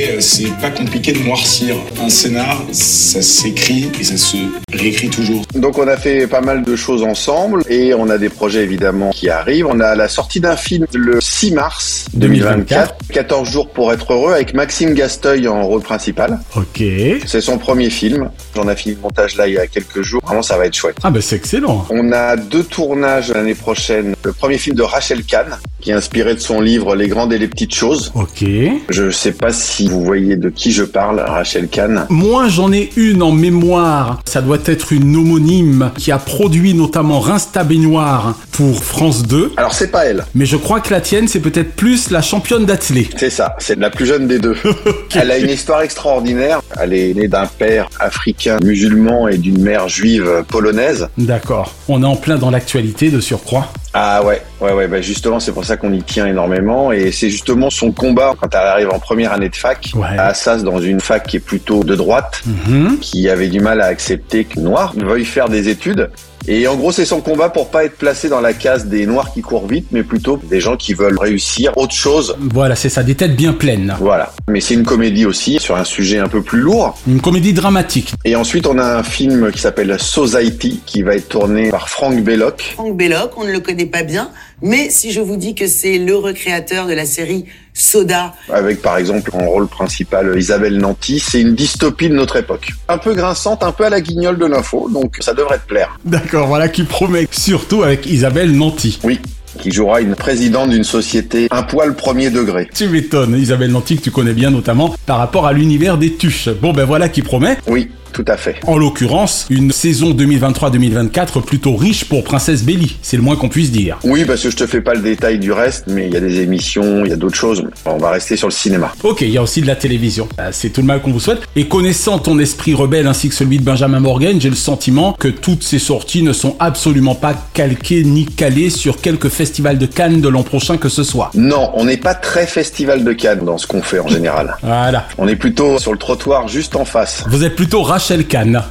mais 0.07 0.17
euh, 0.17 0.21
c'est 0.21 0.51
pas 0.61 0.71
compliqué 0.71 1.13
de 1.13 1.19
noircir. 1.21 1.77
Un 2.01 2.09
scénar, 2.09 2.63
ça 2.73 3.23
s'écrit 3.23 3.91
et 3.99 4.05
ça 4.05 4.17
se 4.17 4.37
réécrit 4.73 5.09
toujours. 5.09 5.43
Donc 5.55 5.79
on 5.79 5.89
a 5.89 5.97
fait 5.97 6.27
pas 6.27 6.41
mal 6.41 6.63
de 6.63 6.77
choses 6.77 7.03
ensemble 7.03 7.63
et 7.69 7.95
on 7.95 8.09
a 8.09 8.19
des 8.19 8.29
projets 8.29 8.63
évidemment 8.63 9.11
qui 9.11 9.29
arrivent. 9.29 9.67
On 9.67 9.81
a 9.81 9.95
la 9.95 10.09
sortie 10.09 10.41
d'un 10.41 10.57
film 10.57 10.87
le 10.93 11.21
6 11.21 11.53
mars 11.53 12.07
2024, 12.15 12.97
14 13.13 13.51
jours 13.51 13.71
pour 13.71 13.93
être 13.93 14.13
heureux 14.13 14.33
avec 14.33 14.55
Maxime 14.55 14.95
Gasteuil 14.95 15.49
en 15.49 15.67
rôle 15.67 15.83
principal. 15.83 16.39
Ok. 16.57 16.83
C'est 17.27 17.41
son 17.41 17.59
premier 17.59 17.91
film. 17.91 18.31
J'en 18.55 18.69
ai 18.69 18.77
fini 18.77 18.95
le 18.95 19.01
montage 19.01 19.37
là 19.37 19.49
il 19.49 19.55
y 19.55 19.59
a 19.59 19.67
quelques 19.67 20.03
jours. 20.03 20.23
Vraiment 20.25 20.43
ça 20.43 20.57
va 20.57 20.67
être 20.67 20.75
chouette. 20.75 20.97
Ah 21.03 21.11
bah 21.11 21.21
c'est 21.21 21.37
excellent. 21.37 21.87
On 21.91 22.13
a 22.13 22.37
deux 22.37 22.65
tournages 22.65 23.33
l'année 23.33 23.55
prochaine. 23.55 24.15
Le 24.23 24.33
premier 24.33 24.59
film 24.59 24.77
de 24.77 24.83
Rachel 24.83 25.25
Kahn 25.25 25.59
qui 25.81 25.91
est 25.91 25.95
inspiré 25.95 26.35
de 26.35 26.41
son 26.41 26.61
livre 26.61 26.97
Les 26.97 27.07
grandes 27.07 27.33
et 27.33 27.39
les 27.39 27.49
petites 27.49 27.75
choses. 27.75 28.11
Ok. 28.15 28.45
Je 28.89 29.11
sais 29.11 29.33
pas 29.33 29.53
si 29.53 29.89
vous 29.89 29.96
vous 29.97 30.05
voyez 30.05 30.37
de 30.37 30.51
qui 30.51 30.73
je 30.73 30.85
parle, 30.85 31.21
Rachel 31.21 31.69
Kahn. 31.69 32.07
Moi, 32.11 32.49
j'en 32.49 32.71
ai 32.71 32.91
une 32.97 33.23
en 33.23 33.33
mémoire. 33.33 34.21
Ça 34.27 34.43
doit 34.43 34.59
être 34.67 34.93
une 34.93 35.17
homonyme 35.17 35.91
qui 35.97 36.13
a 36.13 36.19
produit 36.19 36.75
notamment 36.75 37.19
Rinsta 37.19 37.65
Baignoire 37.65 38.35
pour 38.53 38.85
France 38.85 39.23
2. 39.23 39.53
Alors 39.57 39.73
c'est 39.73 39.91
pas 39.91 40.05
elle. 40.05 40.25
Mais 40.35 40.45
je 40.45 40.57
crois 40.57 40.81
que 40.81 40.93
la 40.93 41.01
tienne, 41.01 41.29
c'est 41.29 41.41
peut-être 41.41 41.73
plus 41.73 42.11
la 42.11 42.21
championne 42.21 42.67
d'athlée. 42.67 43.09
C'est 43.17 43.31
ça, 43.31 43.57
c'est 43.59 43.79
la 43.79 43.89
plus 43.89 44.05
jeune 44.05 44.27
des 44.27 44.39
deux. 44.39 44.57
Elle 45.15 45.31
a 45.31 45.39
une 45.39 45.49
histoire 45.49 45.81
extraordinaire. 45.81 46.61
Elle 46.79 46.93
est 46.93 47.15
née 47.15 47.29
d'un 47.29 47.47
père 47.47 47.89
africain 47.99 48.59
musulman 48.63 49.29
et 49.29 49.39
d'une 49.39 49.63
mère 49.63 49.89
juive 49.89 50.45
polonaise. 50.49 51.09
D'accord. 51.17 51.75
On 51.89 52.03
est 52.03 52.07
en 52.07 52.17
plein 52.17 52.37
dans 52.37 52.51
l'actualité 52.51 53.11
de 53.11 53.21
surcroît. 53.21 53.69
Ah 53.99 54.23
ouais, 54.23 54.43
ouais, 54.61 54.73
ouais, 54.75 54.89
bah 54.89 55.01
justement, 55.01 55.41
c'est 55.41 55.53
pour 55.53 55.65
ça 55.65 55.79
qu'on 55.79 55.91
y 55.95 56.03
tient 56.03 56.27
énormément. 56.27 56.93
Et 56.93 57.11
c'est 57.13 57.31
justement 57.31 57.71
son 57.71 57.93
combat 57.93 58.35
quand 58.39 58.49
elle 58.55 58.67
arrive 58.67 58.91
en 58.91 58.99
première 58.99 59.33
année 59.33 59.49
de 59.49 59.57
fac, 59.57 59.91
Ouais. 59.95 60.19
à 60.19 60.27
Assas, 60.27 60.59
dans 60.63 60.81
une 60.81 61.01
fac 61.01 61.27
qui 61.27 61.39
est 61.39 61.41
plutôt 61.41 61.83
de 61.83 61.95
droite, 61.95 62.43
Mhm. 62.45 62.99
qui 63.01 63.29
avait 63.31 63.49
du 63.49 63.61
mal 63.61 63.81
à 63.81 63.87
accepter 63.87 64.45
que 64.45 64.61
noir 64.61 64.93
veuille 64.97 65.25
faire 65.25 65.49
des 65.49 65.69
études. 65.71 66.11
Et 66.49 66.69
en 66.69 66.77
gros, 66.77 66.93
c'est 66.93 67.05
son 67.05 67.21
combat 67.21 67.49
pour 67.49 67.71
pas 67.71 67.85
être 67.85 67.97
placé 67.97 68.29
dans 68.29 68.41
la 68.41 68.53
case 68.53 68.87
des 68.87 69.05
noirs 69.07 69.33
qui 69.33 69.43
courent 69.43 69.67
vite, 69.67 69.89
mais 69.91 70.03
plutôt 70.03 70.37
des 70.37 70.61
gens 70.61 70.77
qui 70.77 70.95
veulent 70.95 71.19
réussir 71.19 71.77
autre 71.77 71.95
chose. 71.95 72.37
Voilà, 72.39 72.77
c'est 72.77 72.89
ça, 72.89 73.03
des 73.03 73.15
têtes 73.15 73.35
bien 73.35 73.53
pleines. 73.53 73.97
Voilà. 73.99 74.33
Mais 74.49 74.61
c'est 74.61 74.75
une 74.75 74.85
comédie 74.85 75.27
aussi, 75.27 75.59
sur 75.59 75.77
un 75.77 75.85
sujet 75.85 76.19
un 76.19 76.29
peu 76.29 76.43
plus 76.43 76.61
lourd. 76.61 76.97
Une 77.09 77.21
comédie 77.21 77.53
dramatique. 77.53 78.13
Et 78.25 78.37
ensuite, 78.37 78.67
on 78.67 78.79
a 78.79 78.99
un 78.99 79.03
film 79.03 79.51
qui 79.51 79.59
s'appelle 79.59 79.97
Society, 79.99 80.81
qui 80.87 81.03
va 81.03 81.17
être 81.17 81.29
tourné 81.29 81.71
par 81.71 81.89
Frank 81.89 82.23
Belloc. 82.23 82.75
Franck 82.75 82.97
Belloc, 82.97 83.33
on 83.37 83.45
ne 83.45 83.53
le 83.53 83.61
connaît 83.61 83.87
pas 83.87 84.05
bien, 84.05 84.31
mais 84.63 84.89
si 84.91 85.13
je 85.13 85.21
vous 85.21 85.37
dis 85.37 85.55
que 85.55 85.67
c'est 85.67 85.99
le 85.99 86.17
recréateur 86.17 86.87
de 86.87 86.93
la 86.93 87.07
série 87.07 87.47
Soda, 87.77 88.35
avec 88.51 88.81
par 88.81 88.97
exemple 88.97 89.31
en 89.35 89.47
rôle 89.47 89.69
principal 89.69 90.35
Isabelle 90.39 90.79
Nanty. 90.79 91.21
C'est 91.21 91.41
une 91.41 91.55
dystopie 91.55 92.09
de 92.09 92.15
notre 92.15 92.37
époque. 92.37 92.73
Un 92.89 92.99
peu 92.99 93.15
grinçante, 93.15 93.63
un 93.63 93.73
peu 93.73 93.85
à 93.85 93.91
la 93.91 94.01
guignole 94.01 94.39
de 94.39 94.47
l'info, 94.47 94.89
donc 94.93 95.17
ça 95.21 95.35
devrait 95.35 95.59
te 95.59 95.67
plaire. 95.67 95.99
D'accord, 96.05 96.47
voilà 96.47 96.69
qui 96.69 96.85
promet. 96.85 97.29
Surtout 97.31 97.83
avec 97.83 98.07
Isabelle 98.07 98.57
Nanty. 98.57 98.99
Oui, 99.05 99.21
qui 99.59 99.71
jouera 99.71 100.01
une 100.01 100.15
présidente 100.15 100.71
d'une 100.71 100.85
société 100.85 101.49
un 101.51 101.63
poil 101.63 101.95
premier 101.95 102.31
degré. 102.31 102.69
Tu 102.75 102.89
m'étonnes, 102.89 103.37
Isabelle 103.37 103.73
Nanty 103.73 103.97
que 103.97 104.03
tu 104.03 104.11
connais 104.11 104.33
bien 104.33 104.51
notamment 104.51 104.95
par 105.07 105.19
rapport 105.19 105.47
à 105.47 105.53
l'univers 105.53 105.99
des 105.99 106.15
tuches. 106.15 106.49
Bon 106.49 106.73
ben 106.73 106.85
voilà 106.85 107.09
qui 107.09 107.23
promet. 107.23 107.59
Oui, 107.67 107.91
tout 108.17 108.25
à 108.29 108.39
fait. 108.39 108.57
En 108.67 108.79
l'occurrence, 108.79 109.45
une 109.51 109.73
saison 109.73 110.13
2023-2024 110.15 111.43
plutôt 111.43 111.77
riche 111.77 112.07
pour 112.07 112.25
Princesse 112.25 112.63
Belly, 112.65 112.97
c'est 113.03 113.19
le 113.19 113.23
moins 113.23 113.37
qu'on 113.37 113.51
puisse 113.51 113.71
dire. 113.71 113.99
Oui, 114.05 114.25
parce 114.25 114.43
que 114.43 114.51
je 114.51 114.57
te 114.57 114.67
fais 114.67 114.81
pas 114.81 114.95
le 114.95 115.03
détail 115.03 115.39
du 115.39 115.53
reste, 115.53 115.85
mais 115.87 116.07
il 116.07 116.15
y 116.15 116.17
a 116.17 116.21
des 116.21 116.41
émissions, 116.41 117.05
il 117.05 117.11
y 117.11 117.13
a 117.13 117.17
d'autres 117.17 117.37
choses. 117.37 117.63
On 117.85 117.99
va 117.99 118.09
rester 118.11 118.37
sur 118.37 118.49
le 118.49 118.55
cinéma. 118.55 118.91
Ok, 119.03 119.21
il 119.21 119.29
y 119.29 119.37
a 119.37 119.43
aussi 119.43 119.61
de 119.61 119.67
la 119.67 119.77
télévision. 119.77 120.29
Euh, 120.41 120.49
C'est 120.51 120.71
tout 120.71 120.81
le 120.81 120.87
mal 120.87 121.03
qu'on 121.03 121.11
vous 121.11 121.21
souhaite. 121.21 121.43
Et 121.57 121.67
connaissant 121.69 122.19
ton 122.19 122.39
esprit 122.39 122.73
rebelle 122.73 123.07
ainsi 123.07 123.29
que 123.29 123.35
celui 123.35 123.59
de 123.59 123.65
Benjamin 123.65 124.01
Morgan, 124.01 124.41
j'ai 124.41 124.49
le 124.49 124.57
sentiment 124.57 125.13
que 125.13 125.29
toutes 125.29 125.63
ces 125.63 125.79
sorties 125.79 126.23
ne 126.23 126.33
sont 126.33 126.57
absolument 126.59 127.15
pas 127.15 127.35
calquées 127.53 128.03
ni 128.03 128.25
calées 128.25 128.71
sur 128.71 129.03
quelques 129.03 129.29
festivals 129.29 129.77
de 129.77 129.85
Cannes 129.85 130.23
de 130.23 130.29
l'an 130.29 130.43
prochain 130.43 130.79
que 130.79 130.89
ce 130.89 131.05
soit. 131.05 131.31
Non, 131.35 131.71
on 131.75 131.85
n'est 131.85 131.99
pas 131.99 132.15
très 132.15 132.47
festival 132.47 133.05
de 133.05 133.13
Cannes 133.13 133.45
dans 133.45 133.59
ce 133.59 133.67
qu'on 133.67 133.83
fait 133.83 133.99
en 133.99 134.09
général. 134.09 134.57
Voilà. 134.63 135.07
On 135.19 135.29
est 135.29 135.37
plutôt 135.37 135.79
sur 135.79 135.93
le 135.93 135.99
trottoir 135.99 136.49
juste 136.49 136.77
en 136.77 136.87
face. 136.87 137.23
Vous 137.29 137.45
êtes 137.45 137.57
plutôt 137.57 137.83
Rachel 138.07 138.29
Kahn. 138.29 138.63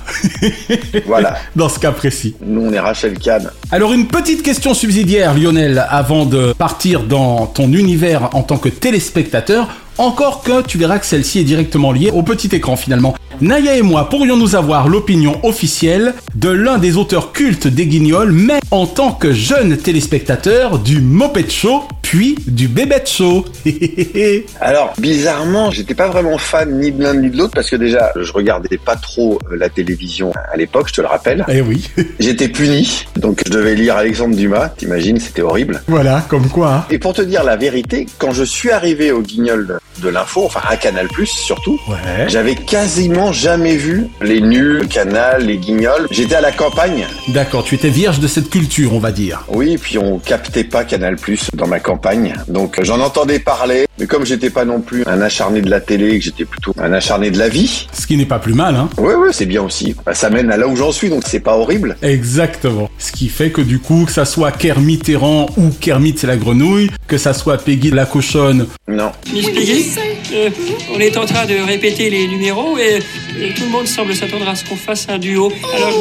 Voilà. 1.05 1.35
Dans 1.57 1.67
ce 1.67 1.77
cas 1.77 1.91
précis. 1.91 2.35
Nous, 2.41 2.61
on 2.61 2.71
est 2.71 2.79
Rachel 2.79 3.19
Kahn. 3.19 3.51
Alors 3.69 3.91
une 3.91 4.07
petite 4.07 4.43
question 4.43 4.73
subsidiaire, 4.73 5.33
Lionel, 5.33 5.85
avant 5.89 6.25
de 6.25 6.53
partir 6.53 7.03
dans 7.03 7.45
ton 7.45 7.73
univers 7.73 8.29
en 8.33 8.43
tant 8.43 8.57
que 8.57 8.69
téléspectateur. 8.69 9.67
Encore 9.97 10.41
que 10.41 10.61
tu 10.61 10.77
verras 10.77 10.99
que 10.99 11.05
celle-ci 11.05 11.39
est 11.39 11.43
directement 11.43 11.91
liée 11.91 12.11
au 12.13 12.23
petit 12.23 12.47
écran 12.55 12.77
finalement. 12.77 13.13
Naya 13.41 13.75
et 13.75 13.81
moi 13.81 14.09
pourrions-nous 14.09 14.55
avoir 14.55 14.87
l'opinion 14.87 15.39
officielle 15.45 16.13
de 16.35 16.49
l'un 16.49 16.77
des 16.77 16.97
auteurs 16.97 17.31
cultes 17.31 17.67
des 17.67 17.85
Guignols, 17.87 18.31
mais 18.31 18.59
en 18.71 18.85
tant 18.87 19.11
que 19.11 19.33
jeune 19.33 19.77
téléspectateur 19.77 20.79
du 20.79 20.99
Moped 21.01 21.49
Show, 21.51 21.83
puis 22.01 22.35
du 22.47 22.67
Bébête 22.67 23.09
Show. 23.09 23.45
Alors, 24.61 24.93
bizarrement, 24.97 25.71
j'étais 25.71 25.95
pas 25.95 26.07
vraiment 26.07 26.37
fan 26.37 26.79
ni 26.79 26.91
de 26.91 27.03
l'un 27.03 27.13
ni 27.15 27.29
de 27.29 27.37
l'autre 27.37 27.53
parce 27.55 27.69
que 27.69 27.75
déjà, 27.75 28.11
je 28.19 28.31
regardais 28.31 28.77
pas 28.77 28.95
trop 28.95 29.39
euh, 29.51 29.55
la 29.57 29.69
télévision 29.69 30.31
à 30.51 30.57
l'époque, 30.57 30.87
je 30.89 30.93
te 30.93 31.01
le 31.01 31.07
rappelle. 31.07 31.45
eh 31.49 31.61
oui. 31.61 31.89
J'étais 32.19 32.47
puni, 32.49 33.05
donc 33.17 33.41
je 33.45 33.51
devais 33.51 33.75
lire 33.75 33.95
Alexandre 33.97 34.35
Dumas, 34.35 34.69
t'imagines, 34.69 35.19
c'était 35.19 35.41
horrible. 35.41 35.81
voilà, 35.87 36.23
comme 36.29 36.47
quoi. 36.47 36.73
hein. 36.73 36.85
Et 36.89 36.99
pour 36.99 37.13
te 37.13 37.21
dire 37.21 37.43
la 37.43 37.55
vérité, 37.55 38.05
quand 38.17 38.31
je 38.31 38.43
suis 38.43 38.71
arrivé 38.71 39.11
au 39.11 39.21
guignol 39.21 39.79
de 40.01 40.09
l'info, 40.09 40.43
enfin 40.45 40.61
à 40.67 40.75
Canal+, 40.77 41.07
surtout, 41.25 41.79
Ouais. 41.87 42.25
j'avais 42.27 42.55
quasiment 42.55 43.24
jamais 43.31 43.75
vu 43.75 44.07
les 44.21 44.41
nuls, 44.41 44.79
le 44.79 44.85
Canal, 44.85 45.45
les 45.45 45.57
guignols. 45.57 46.07
J'étais 46.11 46.35
à 46.35 46.41
la 46.41 46.51
campagne. 46.51 47.05
D'accord, 47.29 47.63
tu 47.63 47.75
étais 47.75 47.89
vierge 47.89 48.19
de 48.19 48.27
cette 48.27 48.49
culture, 48.49 48.93
on 48.93 48.99
va 48.99 49.11
dire. 49.11 49.43
Oui, 49.47 49.77
puis 49.77 49.97
on 49.97 50.19
captait 50.19 50.63
pas 50.63 50.83
Canal 50.83 51.15
Plus 51.15 51.49
dans 51.53 51.67
ma 51.67 51.79
campagne, 51.79 52.35
donc 52.47 52.79
euh, 52.79 52.83
j'en 52.83 52.99
entendais 52.99 53.39
parler. 53.39 53.85
Mais 53.99 54.07
comme 54.07 54.25
j'étais 54.25 54.49
pas 54.49 54.65
non 54.65 54.81
plus 54.81 55.03
un 55.05 55.21
acharné 55.21 55.61
de 55.61 55.69
la 55.69 55.79
télé, 55.79 56.19
que 56.19 56.25
j'étais 56.25 56.45
plutôt 56.45 56.73
un 56.77 56.91
acharné 56.91 57.31
de 57.31 57.37
la 57.37 57.47
vie. 57.47 57.87
Ce 57.93 58.05
qui 58.05 58.17
n'est 58.17 58.25
pas 58.25 58.39
plus 58.39 58.53
mal, 58.53 58.75
hein. 58.75 58.89
Ouais, 58.97 59.15
ouais, 59.15 59.29
c'est 59.31 59.45
bien 59.45 59.61
aussi. 59.63 59.95
Bah, 60.05 60.13
ça 60.13 60.29
mène 60.29 60.51
à 60.51 60.57
là 60.57 60.67
où 60.67 60.75
j'en 60.75 60.91
suis, 60.91 61.09
donc 61.09 61.23
c'est 61.25 61.39
pas 61.39 61.55
horrible. 61.55 61.95
Exactement. 62.01 62.89
Ce 62.97 63.11
qui 63.11 63.29
fait 63.29 63.51
que 63.51 63.61
du 63.61 63.79
coup, 63.79 64.03
que 64.05 64.11
ça 64.11 64.25
soit 64.25 64.51
Kermit 64.51 64.99
Errant 65.07 65.47
ou 65.57 65.69
Kermit 65.79 66.15
c'est 66.17 66.27
la 66.27 66.37
grenouille, 66.37 66.89
que 67.07 67.17
ça 67.17 67.33
soit 67.33 67.57
Peggy 67.57 67.91
la 67.91 68.05
cochonne, 68.05 68.67
Non. 68.87 69.11
Miss 69.33 69.49
Piggy, 69.49 69.91
euh, 70.33 70.49
on 70.93 70.99
est 70.99 71.17
en 71.17 71.25
train 71.25 71.45
de 71.45 71.55
répéter 71.65 72.09
les 72.09 72.27
numéros 72.27 72.77
et, 72.77 72.99
et 73.39 73.53
tout 73.53 73.63
le 73.63 73.69
monde 73.69 73.87
semble 73.87 74.13
s'attendre 74.15 74.47
à 74.47 74.55
ce 74.55 74.65
qu'on 74.65 74.75
fasse 74.75 75.07
un 75.09 75.17
duo. 75.17 75.51
Alors, 75.75 75.91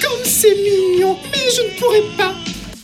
Comme 0.00 0.24
c'est 0.24 0.54
mignon, 0.54 1.16
mais 1.30 1.38
je 1.54 1.62
ne 1.62 1.78
pourrais 1.78 2.02
pas. 2.16 2.32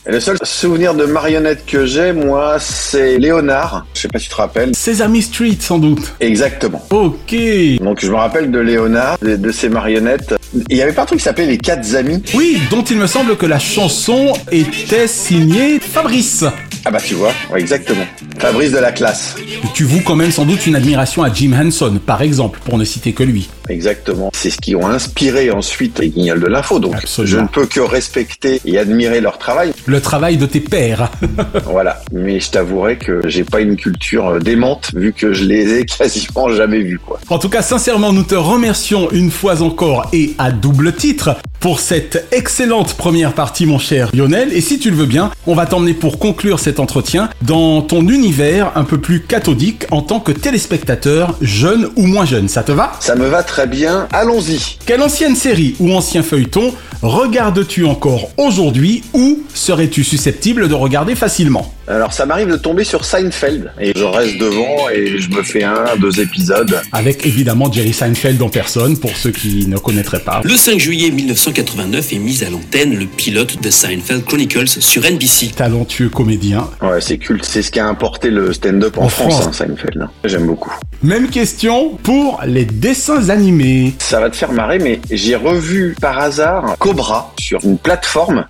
Et 0.07 0.13
le 0.13 0.21
seul 0.21 0.39
souvenir 0.43 0.95
de 0.95 1.05
marionnette 1.05 1.67
que 1.67 1.85
j'ai, 1.85 2.15
moi, 2.15 2.57
c'est 2.59 3.19
Léonard. 3.19 3.85
Je 3.93 4.01
sais 4.01 4.09
pas 4.09 4.19
si 4.19 4.25
tu 4.25 4.31
te 4.31 4.37
rappelles. 4.37 4.75
Sesame 4.75 5.21
Street 5.21 5.59
sans 5.61 5.79
doute. 5.79 6.15
Exactement. 6.21 6.83
Ok. 6.89 7.37
Donc 7.83 8.01
je 8.01 8.11
me 8.11 8.17
rappelle 8.17 8.51
de 8.51 8.59
Léonard, 8.59 9.19
de, 9.19 9.37
de 9.37 9.53
ces 9.53 9.69
marionnettes. 9.69 10.35
Il 10.71 10.77
y 10.79 10.81
avait 10.81 10.95
pas 10.95 11.03
un 11.03 11.07
truc 11.07 11.19
qui 11.19 11.25
s'appelait 11.25 11.45
les 11.45 11.59
quatre 11.59 11.95
amis? 11.95 12.23
Oui, 12.33 12.59
dont 12.71 12.83
il 12.85 12.97
me 12.97 13.07
semble 13.07 13.37
que 13.37 13.45
la 13.45 13.59
chanson 13.59 14.33
était 14.51 15.07
signée 15.07 15.79
Fabrice. 15.79 16.45
Ah 16.87 16.91
bah 16.91 17.01
tu 17.05 17.13
vois, 17.13 17.33
ouais, 17.53 17.61
exactement. 17.61 18.07
Fabrice 18.39 18.73
de 18.73 18.79
la 18.79 18.93
classe. 18.93 19.35
Tu 19.75 19.85
voues 19.85 20.01
quand 20.07 20.17
même 20.17 20.31
sans 20.31 20.47
doute 20.47 20.67
une 20.67 20.77
admiration 20.77 21.23
à 21.23 21.31
Jim 21.31 21.53
Henson, 21.53 22.01
par 22.07 22.23
exemple, 22.23 22.61
pour 22.65 22.79
ne 22.79 22.85
citer 22.85 23.13
que 23.13 23.25
lui. 23.25 23.51
Exactement. 23.69 24.31
C'est 24.35 24.51
ce 24.51 24.59
qui 24.59 24.75
ont 24.77 24.87
inspiré 24.87 25.51
ensuite 25.51 25.99
les 25.99 26.09
guignols 26.09 26.41
de 26.41 26.47
l'info. 26.47 26.79
Donc 26.79 26.95
Absolument. 26.97 27.37
je 27.37 27.43
ne 27.43 27.49
peux 27.49 27.67
que 27.67 27.81
respecter 27.81 28.61
et 28.65 28.79
admirer 28.79 29.21
leur 29.21 29.39
travail. 29.39 29.73
Le 29.87 30.01
travail 30.01 30.37
de 30.37 30.47
tes 30.47 30.61
pères. 30.61 31.11
Voilà. 31.65 32.03
Mais 32.13 32.41
je 32.41 32.51
t'avouerai 32.51 32.97
que 32.97 33.21
j'ai 33.27 33.45
pas 33.45 33.61
une 33.61 33.77
culture 33.77 34.29
euh, 34.29 34.39
démente 34.39 34.91
vu 34.95 35.13
que 35.13 35.33
je 35.33 35.45
les 35.45 35.79
ai 35.79 35.85
quasiment 35.99 36.49
jamais 36.49 36.81
vus 36.81 36.99
quoi. 36.99 37.19
En 37.29 37.39
tout 37.39 37.49
cas, 37.49 37.63
sincèrement, 37.63 38.13
nous 38.13 38.23
te 38.23 38.35
remercions 38.35 39.11
une 39.11 39.31
fois 39.31 39.63
encore 39.63 40.09
et 40.13 40.35
à 40.39 40.51
double 40.51 40.93
titre 40.95 41.37
pour 41.61 41.81
cette 41.81 42.27
excellente 42.33 42.95
première 42.95 43.33
partie, 43.33 43.67
mon 43.67 43.79
cher 43.79 44.11
Lionel. 44.15 44.53
Et 44.53 44.61
si 44.61 44.79
tu 44.79 44.91
le 44.91 44.97
veux 44.97 45.07
bien, 45.07 45.31
on 45.47 45.55
va 45.55 45.67
t'emmener 45.67 45.95
pour 45.95 46.19
conclure 46.19 46.61
cet 46.61 46.81
entretien 46.81 47.29
dans 47.43 47.83
ton 47.83 48.07
univers 48.09 48.73
un 48.77 48.85
peu 48.85 48.99
plus 48.99 49.21
cathodique 49.23 49.87
en 49.91 50.03
tant 50.03 50.21
que 50.21 50.33
téléspectateur, 50.33 51.37
jeune 51.41 51.89
ou 51.97 52.07
moins 52.07 52.25
jeune. 52.25 52.49
Ça 52.49 52.63
te 52.63 52.73
va? 52.73 52.93
Ça 53.01 53.17
me 53.17 53.27
va 53.27 53.43
très 53.43 53.58
bien. 53.67 54.09
Allons-y. 54.13 54.79
Quelle 54.87 55.03
ancienne 55.03 55.37
série 55.37 55.75
ou 55.79 55.93
ancien 55.93 56.23
feuilleton 56.23 56.73
regardes-tu 57.03 57.85
encore 57.85 58.31
aujourd'hui 58.37 59.03
ou 59.15 59.41
serais-tu 59.55 60.05
susceptible 60.05 60.69
de 60.69 60.75
regarder 60.75 61.15
facilement 61.15 61.73
Alors 61.87 62.13
ça 62.13 62.27
m'arrive 62.27 62.49
de 62.51 62.57
tomber 62.57 62.85
sur 62.85 63.05
Seinfeld 63.05 63.73
et 63.81 63.93
je 63.97 64.05
reste 64.05 64.39
devant 64.39 64.89
et 64.91 65.19
je 65.19 65.31
me 65.31 65.43
fais 65.43 65.63
un, 65.65 65.97
deux 66.01 66.21
épisodes. 66.21 66.81
Avec 66.93 67.25
évidemment 67.27 67.71
Jerry 67.71 67.93
Seinfeld 67.93 68.41
en 68.43 68.49
personne 68.49 68.97
pour 68.99 69.17
ceux 69.17 69.31
qui 69.31 69.67
ne 69.69 69.79
connaîtraient 69.79 70.21
pas. 70.21 70.41
Le 70.45 70.57
5 70.57 70.79
juillet 70.79 71.11
1989 71.11 72.13
est 72.13 72.19
mis 72.19 72.43
à 72.45 72.51
l'antenne 72.51 72.95
le 72.99 73.07
pilote 73.07 73.63
de 73.63 73.71
Seinfeld 73.71 74.25
Chronicles 74.25 74.69
sur 74.69 75.03
NBC. 75.05 75.53
Talentueux 75.57 76.09
comédien. 76.09 76.69
Ouais, 76.83 77.01
c'est 77.01 77.19
culte. 77.19 77.45
C'est 77.45 77.63
ce 77.63 77.71
qui 77.71 77.81
a 77.81 77.87
importé 77.87 78.31
le 78.31 78.53
stand-up 78.53 78.99
en, 78.99 79.05
En 79.05 79.09
France, 79.09 79.35
France. 79.35 79.47
hein, 79.47 79.53
Seinfeld. 79.53 80.09
J'aime 80.25 80.47
beaucoup. 80.47 80.73
Même 81.03 81.29
question 81.31 81.97
pour 82.03 82.41
les 82.45 82.65
dessins 82.65 83.29
animés. 83.31 83.95
Ça 83.99 84.19
va 84.21 84.31
te 84.31 84.37
faire 84.37 84.53
marrer, 84.53 84.79
mais 84.81 85.01
j'ai 85.11 85.37
revu 85.37 85.95
par 86.01 86.19
hasard 86.19 86.77
Cobra 86.89 87.35
sur 87.39 87.63
une 87.65 87.77
plateforme. 87.77 88.47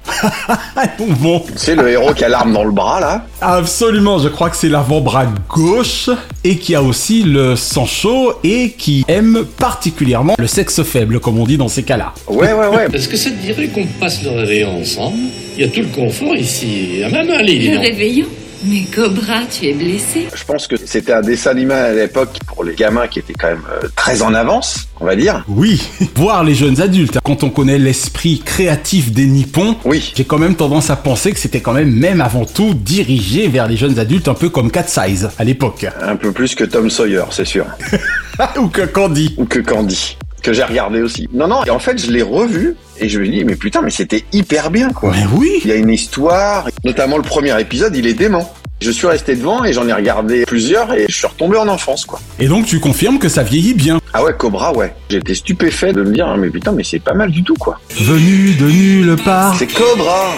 bon. 1.20 1.42
C'est 1.57 1.74
le 1.74 1.88
héros 1.90 2.14
qui 2.14 2.22
a 2.22 2.29
l'arme 2.29 2.53
dans 2.53 2.62
le 2.62 2.70
bras 2.70 3.01
là. 3.01 3.27
Absolument, 3.40 4.20
je 4.20 4.29
crois 4.29 4.48
que 4.48 4.57
c'est 4.57 4.68
l'avant-bras 4.68 5.27
gauche 5.48 6.09
et 6.44 6.57
qui 6.57 6.77
a 6.77 6.83
aussi 6.85 7.24
le 7.24 7.57
sang 7.57 7.85
chaud 7.85 8.35
et 8.44 8.70
qui 8.79 9.05
aime 9.09 9.44
particulièrement 9.59 10.37
le 10.38 10.46
sexe 10.46 10.85
faible, 10.85 11.18
comme 11.18 11.37
on 11.40 11.46
dit 11.46 11.57
dans 11.57 11.66
ces 11.66 11.83
cas-là. 11.83 12.12
Ouais, 12.29 12.53
ouais, 12.53 12.68
ouais. 12.68 12.87
Est-ce 12.94 13.09
que 13.09 13.16
ça 13.16 13.31
te 13.31 13.42
dirait 13.42 13.66
qu'on 13.66 13.87
passe 13.98 14.22
le 14.22 14.31
réveillon 14.31 14.83
ensemble 14.83 15.18
Il 15.57 15.62
y 15.62 15.64
a 15.64 15.68
tout 15.72 15.81
le 15.81 15.88
confort 15.88 16.37
ici, 16.37 17.03
à 17.05 17.09
ma 17.09 17.24
main, 17.24 17.42
Lily. 17.42 17.72
Le 17.72 17.81
réveillon 17.81 18.27
Mais 18.64 18.83
Cobra, 18.94 19.40
tu 19.51 19.66
es 19.66 19.73
blessé 19.73 20.29
Je 20.35 20.44
pense 20.44 20.66
que 20.66 20.77
c'était 20.77 21.12
un 21.12 21.21
dessin 21.21 21.51
animé 21.51 21.75
à 21.75 21.92
l'époque 21.92 22.38
pour 22.47 22.64
les 22.64 22.75
gamins 22.75 23.07
qui 23.07 23.21
étaient 23.21 23.33
quand 23.33 23.49
même 23.49 23.62
euh, 23.71 23.87
très 23.94 24.23
en 24.23 24.35
avance, 24.35 24.88
on 25.01 25.05
va 25.05 25.14
dire. 25.14 25.44
Oui, 25.49 25.81
voir 26.16 26.42
les 26.42 26.55
jeunes 26.55 26.81
adultes, 26.81 27.18
quand 27.23 27.44
on 27.44 27.51
connaît 27.51 27.79
l'esprit 27.79 28.40
créatif 28.44 29.12
des 29.12 29.27
Nippons, 29.27 29.77
oui. 29.85 30.12
j'ai 30.16 30.25
quand 30.25 30.38
même 30.38 30.57
tendance 30.57 30.90
à 30.90 30.97
penser 30.97 31.33
que 31.33 31.38
c'était 31.38 31.61
quand 31.61 31.73
même 31.73 31.92
même 31.92 32.21
avant 32.21 32.44
tout 32.44 32.75
dirigé 32.75 33.49
vers 33.49 33.68
les 33.68 33.77
jeunes 33.77 33.99
adultes, 33.99 34.29
un 34.29 34.35
peu 34.35 34.49
comme 34.49 34.71
Cat 34.71 34.87
Size 34.88 35.31
à 35.38 35.44
l'époque. 35.44 35.87
Un 36.03 36.16
peu 36.16 36.33
plus 36.33 36.55
que 36.55 36.64
Tom 36.64 36.90
Sawyer, 36.90 37.25
c'est 37.31 37.44
sûr. 37.44 37.66
Ou 38.59 38.68
que 38.68 38.83
Candy. 38.83 39.35
Ou 39.38 39.44
que 39.44 39.61
Candy 39.61 40.16
que 40.42 40.53
j'ai 40.53 40.62
regardé 40.64 41.03
aussi. 41.03 41.29
Non, 41.33 41.48
non, 41.48 41.64
et 41.64 41.70
en 41.70 41.79
fait, 41.79 41.98
je 42.05 42.11
l'ai 42.11 42.22
revu 42.22 42.77
et 42.98 43.09
je 43.09 43.18
me 43.20 43.27
dis, 43.29 43.44
mais 43.44 43.57
putain, 43.57 43.83
mais 43.83 43.90
c'était 43.90 44.24
hyper 44.33 44.70
bien, 44.70 44.90
quoi. 44.90 45.12
Mais 45.12 45.24
oui. 45.35 45.61
Il 45.64 45.70
y 45.70 45.72
a 45.72 45.77
une 45.77 45.90
histoire, 45.90 46.68
notamment 46.85 47.16
le 47.16 47.22
premier 47.22 47.59
épisode, 47.61 47.94
il 47.96 48.07
est 48.07 48.14
dément. 48.14 48.53
Je 48.81 48.92
suis 48.92 49.09
resté 49.09 49.35
devant 49.35 49.64
et 49.64 49.72
j'en 49.72 49.88
ai 49.88 49.92
regardé 49.92 50.44
plusieurs 50.46 50.94
et 50.94 51.07
je 51.09 51.14
suis 51.16 51.27
retombé 51.27 51.57
en 51.57 51.66
enfance, 51.66 52.05
quoi. 52.05 52.20
Et 52.38 52.46
donc, 52.46 52.66
tu 52.66 52.79
confirmes 52.79 53.18
que 53.18 53.29
ça 53.29 53.42
vieillit 53.42 53.74
bien 53.74 54.01
Ah 54.14 54.22
ouais, 54.22 54.33
Cobra, 54.38 54.72
ouais. 54.72 54.94
J'étais 55.11 55.35
stupéfait 55.35 55.92
de 55.92 56.03
me 56.03 56.12
dire, 56.12 56.33
mais 56.37 56.48
putain, 56.48 56.70
mais 56.70 56.85
c'est 56.85 57.01
pas 57.01 57.14
mal 57.14 57.31
du 57.33 57.42
tout, 57.42 57.57
quoi. 57.57 57.81
Venu 58.01 58.55
de 58.55 58.66
nulle 58.66 59.16
part. 59.16 59.57
C'est 59.59 59.66
Cobra. 59.66 60.33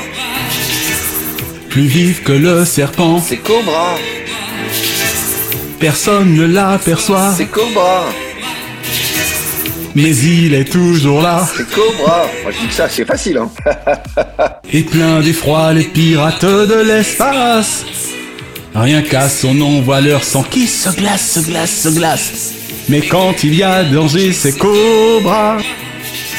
Plus 1.69 1.83
vif 1.83 2.25
que 2.25 2.33
le 2.33 2.65
serpent. 2.65 3.21
C'est 3.21 3.37
Cobra. 3.37 3.97
Personne 5.79 6.35
ne 6.35 6.47
l'aperçoit. 6.47 7.33
C'est 7.37 7.47
Cobra. 7.47 8.07
Mais 9.95 10.15
il 10.17 10.55
est 10.55 10.71
toujours 10.71 11.21
là. 11.23 11.47
C'est 11.57 11.69
Cobra. 11.69 12.27
Moi, 12.43 12.53
je 12.53 12.61
dis 12.61 12.67
que 12.69 12.75
ça, 12.75 12.89
c'est 12.89 13.05
facile, 13.05 13.39
hein. 13.39 13.51
Et 14.73 14.83
plein 14.83 15.21
d'effroi, 15.21 15.73
les 15.73 15.85
pirates 15.85 16.45
de 16.45 16.83
l'espace. 16.87 17.85
Rien 18.75 19.03
qu'à 19.03 19.29
son 19.29 19.55
nom, 19.55 19.81
voit 19.81 20.01
leur 20.01 20.23
sang 20.23 20.45
qui 20.45 20.67
se 20.67 20.91
glace, 20.91 21.33
se 21.33 21.41
glace, 21.41 21.71
se 21.71 21.89
glace. 21.89 22.53
Mais 22.89 23.01
quand 23.01 23.43
il 23.43 23.55
y 23.55 23.63
a 23.63 23.83
danger, 23.83 24.33
c'est 24.33 24.57
Cobra. 24.57 25.59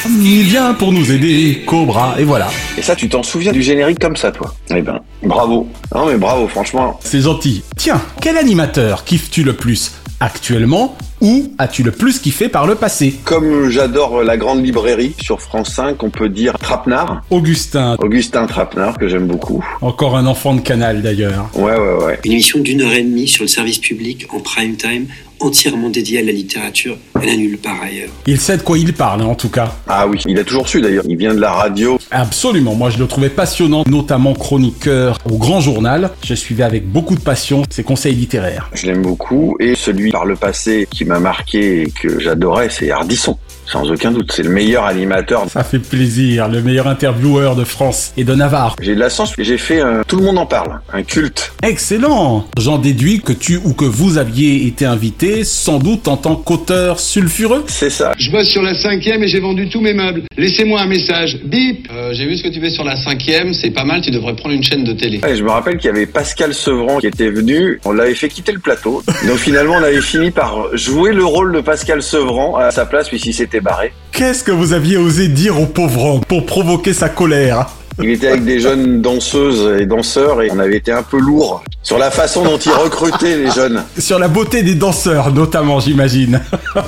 Il 0.06 0.42
vient 0.42 0.74
pour 0.74 0.92
nous 0.92 1.12
aider, 1.12 1.62
Cobra, 1.66 2.16
et 2.18 2.24
voilà. 2.24 2.48
Et 2.76 2.82
ça, 2.82 2.96
tu 2.96 3.08
t'en 3.08 3.22
souviens 3.22 3.52
du 3.52 3.62
générique 3.62 3.98
comme 4.00 4.16
ça, 4.16 4.32
toi? 4.32 4.52
Eh 4.74 4.80
ben, 4.80 5.00
bravo. 5.22 5.68
Non 5.94 6.06
mais 6.06 6.16
bravo, 6.16 6.48
franchement. 6.48 6.98
C'est 7.04 7.20
gentil. 7.20 7.62
Tiens, 7.76 8.00
quel 8.20 8.36
animateur 8.36 9.04
kiffes-tu 9.04 9.44
le 9.44 9.52
plus? 9.52 9.92
Actuellement 10.20 10.96
ou 11.22 11.52
as-tu 11.56 11.84
le 11.84 11.92
plus 11.92 12.18
kiffé 12.18 12.48
par 12.48 12.66
le 12.66 12.74
passé 12.74 13.14
Comme 13.24 13.70
j'adore 13.70 14.22
la 14.24 14.36
grande 14.36 14.62
librairie 14.64 15.14
sur 15.22 15.40
France 15.40 15.72
5, 15.74 16.02
on 16.02 16.10
peut 16.10 16.28
dire 16.28 16.58
Trapenard. 16.58 17.22
Augustin. 17.30 17.96
Augustin 18.00 18.46
Trapenard, 18.46 18.98
que 18.98 19.06
j'aime 19.08 19.28
beaucoup. 19.28 19.64
Encore 19.80 20.16
un 20.16 20.26
enfant 20.26 20.54
de 20.54 20.60
canal 20.60 21.00
d'ailleurs. 21.00 21.48
Ouais, 21.54 21.78
ouais, 21.78 22.04
ouais. 22.04 22.18
Une 22.24 22.32
émission 22.32 22.58
d'une 22.58 22.82
heure 22.82 22.92
et 22.92 23.04
demie 23.04 23.28
sur 23.28 23.44
le 23.44 23.48
service 23.48 23.78
public 23.78 24.26
en 24.34 24.40
prime 24.40 24.74
time, 24.74 25.06
entièrement 25.42 25.90
dédiée 25.90 26.18
à 26.20 26.22
la 26.22 26.32
littérature. 26.32 26.96
Elle 27.20 27.28
a 27.28 27.36
nulle 27.36 27.58
part 27.58 27.80
ailleurs. 27.82 28.10
Il 28.26 28.40
sait 28.40 28.56
de 28.56 28.62
quoi 28.62 28.78
il 28.78 28.92
parle, 28.92 29.22
en 29.22 29.34
tout 29.34 29.48
cas. 29.48 29.72
Ah 29.88 30.06
oui, 30.06 30.20
il 30.26 30.38
a 30.38 30.44
toujours 30.44 30.68
su 30.68 30.80
d'ailleurs. 30.80 31.04
Il 31.08 31.16
vient 31.16 31.34
de 31.34 31.40
la 31.40 31.52
radio. 31.52 31.98
Absolument. 32.10 32.74
Moi, 32.74 32.90
je 32.90 32.98
le 32.98 33.06
trouvais 33.06 33.28
passionnant, 33.28 33.84
notamment 33.86 34.34
chroniqueur 34.34 35.18
au 35.30 35.36
Grand 35.36 35.60
Journal. 35.60 36.10
Je 36.24 36.34
suivais 36.34 36.64
avec 36.64 36.88
beaucoup 36.88 37.14
de 37.14 37.20
passion 37.20 37.62
ses 37.70 37.84
conseils 37.84 38.14
littéraires. 38.14 38.70
Je 38.72 38.86
l'aime 38.86 39.02
beaucoup. 39.02 39.56
Et 39.60 39.74
celui 39.74 40.10
par 40.10 40.24
le 40.24 40.36
passé 40.36 40.88
qui 40.90 41.04
m'a 41.04 41.11
marqué 41.20 41.92
que 42.00 42.20
j'adorais, 42.20 42.68
c'est 42.68 42.90
Ardisson. 42.90 43.38
Sans 43.72 43.90
aucun 43.90 44.10
doute, 44.10 44.30
c'est 44.32 44.42
le 44.42 44.50
meilleur 44.50 44.84
animateur. 44.84 45.46
Ça 45.48 45.64
fait 45.64 45.78
plaisir, 45.78 46.46
le 46.46 46.60
meilleur 46.60 46.88
intervieweur 46.88 47.56
de 47.56 47.64
France 47.64 48.12
et 48.18 48.24
de 48.24 48.34
Navarre. 48.34 48.76
J'ai 48.82 48.94
de 48.94 49.00
la 49.00 49.08
chance, 49.08 49.32
j'ai 49.38 49.56
fait 49.56 49.80
un 49.80 50.02
Tout 50.06 50.16
le 50.16 50.24
monde 50.24 50.36
en 50.36 50.44
parle, 50.44 50.82
un 50.92 51.02
culte. 51.02 51.54
Excellent 51.62 52.44
J'en 52.58 52.76
déduis 52.76 53.22
que 53.22 53.32
tu 53.32 53.58
ou 53.64 53.72
que 53.72 53.86
vous 53.86 54.18
aviez 54.18 54.66
été 54.66 54.84
invité, 54.84 55.42
sans 55.44 55.78
doute 55.78 56.06
en 56.06 56.18
tant 56.18 56.36
qu'auteur 56.36 57.00
sulfureux 57.00 57.64
C'est 57.66 57.88
ça. 57.88 58.12
Je 58.18 58.30
bosse 58.30 58.48
sur 58.48 58.60
la 58.60 58.74
cinquième 58.74 59.22
et 59.22 59.28
j'ai 59.28 59.40
vendu 59.40 59.70
tous 59.70 59.80
mes 59.80 59.94
meubles. 59.94 60.24
Laissez-moi 60.36 60.82
un 60.82 60.86
message. 60.86 61.38
Bip 61.42 61.88
euh, 61.90 62.12
J'ai 62.12 62.26
vu 62.26 62.36
ce 62.36 62.42
que 62.42 62.50
tu 62.50 62.60
fais 62.60 62.68
sur 62.68 62.84
la 62.84 62.96
cinquième, 62.96 63.54
c'est 63.54 63.70
pas 63.70 63.84
mal, 63.84 64.02
tu 64.02 64.10
devrais 64.10 64.36
prendre 64.36 64.54
une 64.54 64.62
chaîne 64.62 64.84
de 64.84 64.92
télé. 64.92 65.18
Ouais, 65.22 65.34
je 65.34 65.42
me 65.42 65.50
rappelle 65.50 65.78
qu'il 65.78 65.86
y 65.86 65.94
avait 65.94 66.04
Pascal 66.04 66.52
Sevran 66.52 66.98
qui 66.98 67.06
était 67.06 67.30
venu, 67.30 67.80
on 67.86 67.92
l'avait 67.92 68.14
fait 68.14 68.28
quitter 68.28 68.52
le 68.52 68.58
plateau. 68.58 69.02
Donc 69.26 69.38
finalement, 69.38 69.76
on 69.76 69.82
avait 69.82 70.02
fini 70.02 70.30
par 70.30 70.76
jouer 70.76 71.14
le 71.14 71.24
rôle 71.24 71.54
de 71.54 71.62
Pascal 71.62 72.02
Sevran 72.02 72.56
à 72.56 72.70
sa 72.70 72.84
place, 72.84 73.08
puisqu'il 73.08 73.32
s'était 73.32 73.61
barré. 73.62 73.92
Qu'est-ce 74.12 74.44
que 74.44 74.52
vous 74.52 74.72
aviez 74.72 74.96
osé 74.96 75.28
dire 75.28 75.60
au 75.60 75.66
pauvre 75.66 76.04
homme 76.04 76.24
pour 76.26 76.46
provoquer 76.46 76.92
sa 76.92 77.08
colère 77.08 77.66
il 78.02 78.10
était 78.10 78.28
avec 78.28 78.44
des 78.44 78.58
jeunes 78.58 79.02
danseuses 79.02 79.78
et 79.78 79.84
danseurs 79.84 80.40
et 80.40 80.50
on 80.50 80.58
avait 80.58 80.78
été 80.78 80.92
un 80.92 81.02
peu 81.02 81.20
lourd 81.20 81.62
sur 81.82 81.98
la 81.98 82.10
façon 82.10 82.42
dont 82.42 82.56
il 82.56 82.72
recrutait 82.72 83.36
les 83.36 83.50
jeunes. 83.50 83.84
Sur 83.98 84.18
la 84.18 84.28
beauté 84.28 84.62
des 84.62 84.74
danseurs 84.74 85.32
notamment, 85.32 85.78
j'imagine. 85.78 86.40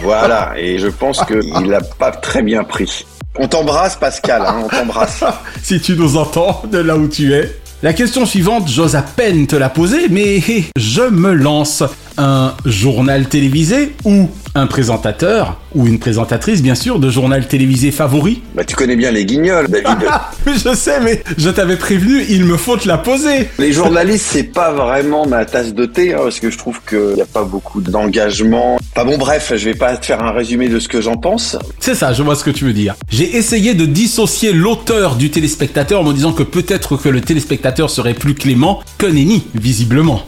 voilà, 0.02 0.54
et 0.56 0.78
je 0.78 0.88
pense 0.88 1.22
qu'il 1.24 1.68
l'a 1.68 1.82
pas 1.82 2.10
très 2.10 2.42
bien 2.42 2.64
pris. 2.64 3.04
On 3.36 3.48
t'embrasse 3.48 3.96
Pascal, 3.96 4.42
hein, 4.46 4.62
on 4.64 4.68
t'embrasse. 4.68 5.24
si 5.62 5.80
tu 5.80 5.94
nous 5.94 6.16
entends 6.16 6.62
de 6.70 6.78
là 6.78 6.96
où 6.96 7.06
tu 7.06 7.34
es. 7.34 7.54
La 7.82 7.92
question 7.92 8.24
suivante, 8.24 8.68
j'ose 8.68 8.96
à 8.96 9.02
peine 9.02 9.46
te 9.46 9.56
la 9.56 9.68
poser, 9.68 10.08
mais 10.08 10.40
je 10.76 11.02
me 11.02 11.32
lance. 11.32 11.82
Un 12.16 12.54
journal 12.64 13.28
télévisé 13.28 13.92
ou 14.04 14.30
un 14.56 14.66
présentateur 14.66 15.58
ou 15.74 15.86
une 15.86 15.98
présentatrice, 15.98 16.62
bien 16.62 16.76
sûr, 16.76 17.00
de 17.00 17.10
journal 17.10 17.48
télévisé 17.48 17.90
favori 17.90 18.42
Bah, 18.54 18.64
tu 18.64 18.76
connais 18.76 18.94
bien 18.94 19.10
les 19.10 19.24
guignols, 19.24 19.66
David. 19.68 19.98
je 20.46 20.74
sais, 20.74 21.00
mais 21.00 21.24
je 21.36 21.50
t'avais 21.50 21.76
prévenu, 21.76 22.24
il 22.28 22.44
me 22.44 22.56
faut 22.56 22.76
te 22.76 22.86
la 22.86 22.98
poser. 22.98 23.48
Les 23.58 23.72
journalistes, 23.72 24.26
c'est 24.30 24.44
pas 24.44 24.72
vraiment 24.72 25.26
ma 25.26 25.44
tasse 25.44 25.74
de 25.74 25.86
thé, 25.86 26.14
hein, 26.14 26.18
parce 26.22 26.38
que 26.38 26.50
je 26.50 26.58
trouve 26.58 26.80
qu'il 26.88 27.14
n'y 27.14 27.22
a 27.22 27.26
pas 27.26 27.42
beaucoup 27.42 27.80
d'engagement. 27.80 28.78
Enfin 28.94 29.04
bon, 29.04 29.18
bref, 29.18 29.52
je 29.56 29.64
vais 29.64 29.74
pas 29.74 29.96
te 29.96 30.06
faire 30.06 30.22
un 30.22 30.30
résumé 30.30 30.68
de 30.68 30.78
ce 30.78 30.86
que 30.86 31.00
j'en 31.00 31.16
pense. 31.16 31.56
C'est 31.80 31.96
ça, 31.96 32.12
je 32.12 32.22
vois 32.22 32.36
ce 32.36 32.44
que 32.44 32.50
tu 32.50 32.64
veux 32.64 32.72
dire. 32.72 32.94
J'ai 33.10 33.36
essayé 33.36 33.74
de 33.74 33.86
dissocier 33.86 34.52
l'auteur 34.52 35.16
du 35.16 35.30
téléspectateur 35.30 36.02
en 36.02 36.04
me 36.04 36.12
disant 36.12 36.32
que 36.32 36.44
peut-être 36.44 36.96
que 36.96 37.08
le 37.08 37.20
téléspectateur 37.20 37.90
serait 37.90 38.14
plus 38.14 38.34
clément 38.34 38.80
que 38.98 39.06
Nenny, 39.06 39.44
visiblement. 39.54 40.22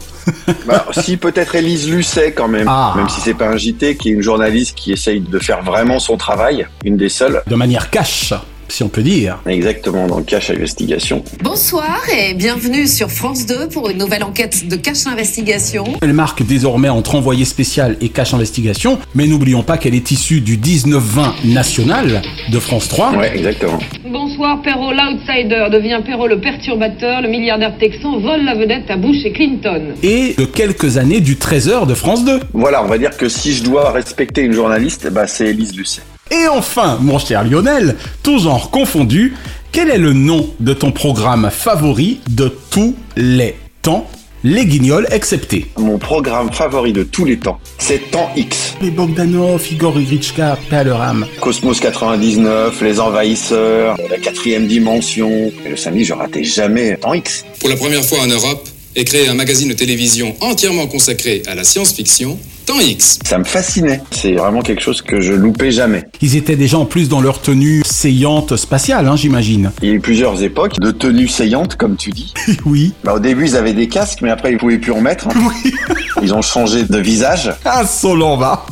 Bah, 0.65 0.85
si 0.91 1.17
peut-être 1.17 1.55
Élise 1.55 1.89
Lucet 1.89 2.31
quand 2.31 2.47
même, 2.47 2.67
ah. 2.67 2.93
même 2.95 3.09
si 3.09 3.21
c'est 3.21 3.33
pas 3.33 3.47
un 3.47 3.57
JT, 3.57 3.97
qui 3.97 4.09
est 4.09 4.13
une 4.13 4.21
journaliste 4.21 4.75
qui 4.75 4.91
essaye 4.91 5.19
de 5.19 5.39
faire 5.39 5.63
vraiment 5.63 5.99
son 5.99 6.17
travail, 6.17 6.67
une 6.83 6.97
des 6.97 7.09
seules. 7.09 7.41
De 7.47 7.55
manière 7.55 7.89
cash 7.89 8.33
si 8.69 8.83
on 8.83 8.89
peut 8.89 9.01
dire. 9.01 9.39
Exactement, 9.47 10.07
dans 10.07 10.21
Cash 10.21 10.49
Investigation. 10.49 11.23
Bonsoir 11.43 12.01
et 12.15 12.33
bienvenue 12.33 12.87
sur 12.87 13.09
France 13.09 13.45
2 13.45 13.69
pour 13.69 13.89
une 13.89 13.97
nouvelle 13.97 14.23
enquête 14.23 14.67
de 14.67 14.75
Cash 14.75 15.07
Investigation. 15.07 15.85
Elle 16.01 16.13
marque 16.13 16.45
désormais 16.45 16.89
entre 16.89 17.15
envoyé 17.15 17.45
spécial 17.45 17.97
et 18.01 18.09
Cash 18.09 18.33
Investigation, 18.33 18.99
mais 19.15 19.27
n'oublions 19.27 19.63
pas 19.63 19.77
qu'elle 19.77 19.95
est 19.95 20.11
issue 20.11 20.41
du 20.41 20.57
19-20 20.57 21.45
national 21.45 22.21
de 22.51 22.59
France 22.59 22.87
3. 22.89 23.17
Ouais, 23.17 23.35
exactement. 23.35 23.79
Bonsoir, 24.09 24.61
Perrault 24.61 24.93
l'outsider 24.93 25.67
devient 25.71 26.01
Perrault 26.05 26.27
le 26.27 26.39
perturbateur, 26.39 27.21
le 27.21 27.29
milliardaire 27.29 27.77
texan 27.77 28.19
vole 28.19 28.43
la 28.43 28.55
vedette 28.55 28.89
à 28.89 28.97
Bush 28.97 29.25
et 29.25 29.31
Clinton. 29.31 29.93
Et 30.03 30.35
de 30.37 30.45
quelques 30.45 30.97
années 30.97 31.21
du 31.21 31.35
13h 31.35 31.87
de 31.87 31.93
France 31.93 32.25
2. 32.25 32.39
Voilà, 32.53 32.83
on 32.83 32.87
va 32.87 32.97
dire 32.97 33.15
que 33.17 33.29
si 33.29 33.53
je 33.53 33.63
dois 33.63 33.91
respecter 33.91 34.41
une 34.41 34.53
journaliste, 34.53 35.09
bah 35.11 35.27
c'est 35.27 35.47
Élise 35.47 35.75
Lucet. 35.75 36.01
Et 36.31 36.47
enfin, 36.47 36.97
mon 37.01 37.19
cher 37.19 37.43
Lionel, 37.43 37.95
tout 38.23 38.39
genre 38.39 38.69
confondu, 38.69 39.35
quel 39.71 39.89
est 39.89 39.97
le 39.97 40.13
nom 40.13 40.49
de 40.59 40.73
ton 40.73 40.91
programme 40.91 41.49
favori 41.51 42.19
de 42.29 42.51
tous 42.69 42.95
les 43.15 43.55
temps 43.81 44.09
les 44.43 44.65
guignols 44.65 45.07
exceptés? 45.11 45.65
Mon 45.77 45.97
programme 45.97 46.51
favori 46.51 46.93
de 46.93 47.03
tous 47.03 47.25
les 47.25 47.37
temps, 47.37 47.59
c'est 47.77 48.11
Temps 48.11 48.29
X. 48.35 48.75
Les 48.81 48.91
Bogdanov, 48.91 49.65
Igor 49.71 49.99
Igrichka, 49.99 50.57
Paleram. 50.69 51.25
Cosmos 51.39 51.79
99, 51.79 52.81
Les 52.81 52.99
Envahisseurs, 52.99 53.95
La 54.09 54.17
quatrième 54.17 54.67
dimension. 54.67 55.51
Et 55.65 55.69
le 55.69 55.77
samedi, 55.77 56.05
je 56.05 56.13
ratais 56.13 56.43
jamais 56.43 56.97
Temps 56.97 57.13
X. 57.13 57.45
Pour 57.59 57.69
la 57.69 57.75
première 57.75 58.03
fois 58.03 58.19
en 58.19 58.27
Europe, 58.27 58.67
est 58.95 59.05
créé 59.05 59.27
un 59.27 59.33
magazine 59.35 59.69
de 59.69 59.73
télévision 59.73 60.35
entièrement 60.41 60.87
consacré 60.87 61.43
à 61.47 61.55
la 61.55 61.63
science-fiction, 61.63 62.37
Temps 62.67 62.81
X. 62.81 63.19
Ça 63.23 63.37
me 63.37 63.45
fascinait. 63.45 64.01
C'est 64.11 64.33
vraiment 64.33 64.61
quelque 64.61 64.81
chose 64.81 65.01
que 65.01 65.21
je 65.21 65.31
loupais 65.31 65.71
jamais. 65.71 66.03
Ils 66.21 66.35
étaient 66.35 66.57
déjà 66.57 66.77
en 66.77 66.83
plus 66.83 67.07
dans 67.07 67.21
leur 67.21 67.39
tenue 67.39 67.81
saillante 67.85 68.57
spatiale, 68.57 69.07
hein, 69.07 69.15
j'imagine. 69.15 69.71
Il 69.81 69.87
y 69.87 69.91
a 69.93 69.95
eu 69.95 70.01
plusieurs 70.01 70.43
époques 70.43 70.77
de 70.77 70.91
tenues 70.91 71.29
saillantes, 71.29 71.77
comme 71.77 71.95
tu 71.95 72.09
dis. 72.09 72.33
oui. 72.65 72.93
Bah, 73.05 73.13
au 73.13 73.19
début, 73.19 73.45
ils 73.45 73.55
avaient 73.55 73.71
des 73.71 73.87
casques, 73.87 74.19
mais 74.21 74.31
après, 74.31 74.51
ils 74.51 74.57
pouvaient 74.57 74.79
plus 74.79 74.91
en 74.91 74.99
mettre. 74.99 75.29
Oui. 75.33 75.73
ils 76.21 76.33
ont 76.33 76.41
changé 76.41 76.83
de 76.83 76.97
visage. 76.97 77.53
Insolent, 77.63 78.35
va. 78.35 78.65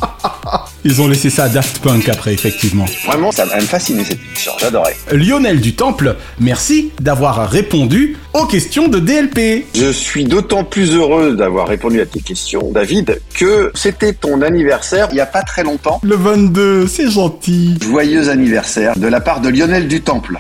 Ils 0.88 1.02
ont 1.02 1.08
laissé 1.08 1.32
ça 1.32 1.46
à 1.46 1.50
Daft 1.50 1.80
Punk 1.80 2.08
après, 2.10 2.32
effectivement. 2.32 2.86
Vraiment, 3.08 3.32
ça 3.32 3.48
m'a 3.48 3.60
fasciné 3.60 4.04
cette 4.04 4.20
émission. 4.24 4.52
J'adorais. 4.60 4.96
Lionel 5.12 5.60
du 5.60 5.74
Temple, 5.74 6.16
merci 6.40 6.92
d'avoir 7.00 7.50
répondu 7.50 8.18
aux 8.36 8.46
questions 8.46 8.88
de 8.88 9.00
DLP. 9.00 9.66
Je 9.74 9.92
suis 9.92 10.26
d'autant 10.26 10.64
plus 10.64 10.94
heureux 10.94 11.36
d'avoir 11.36 11.68
répondu 11.68 12.02
à 12.02 12.06
tes 12.06 12.20
questions, 12.20 12.70
David, 12.72 13.20
que 13.34 13.72
c'était 13.74 14.14
ton 14.14 14.44
anniversaire 14.44 15.08
il 15.10 15.18
y 15.18 15.22
a 15.22 15.26
pas 15.26 15.42
très 15.42 15.64
longtemps. 15.64 16.00
Le 16.04 16.18
22, 16.18 16.86
c'est 16.86 17.10
gentil. 17.10 17.80
Joyeux 17.82 18.30
anniversaire 18.30 18.96
de 18.96 19.08
la 19.08 19.22
part 19.22 19.42
de 19.42 19.50
Lionel 19.50 19.88
du 19.88 20.02
Temple. 20.02 20.38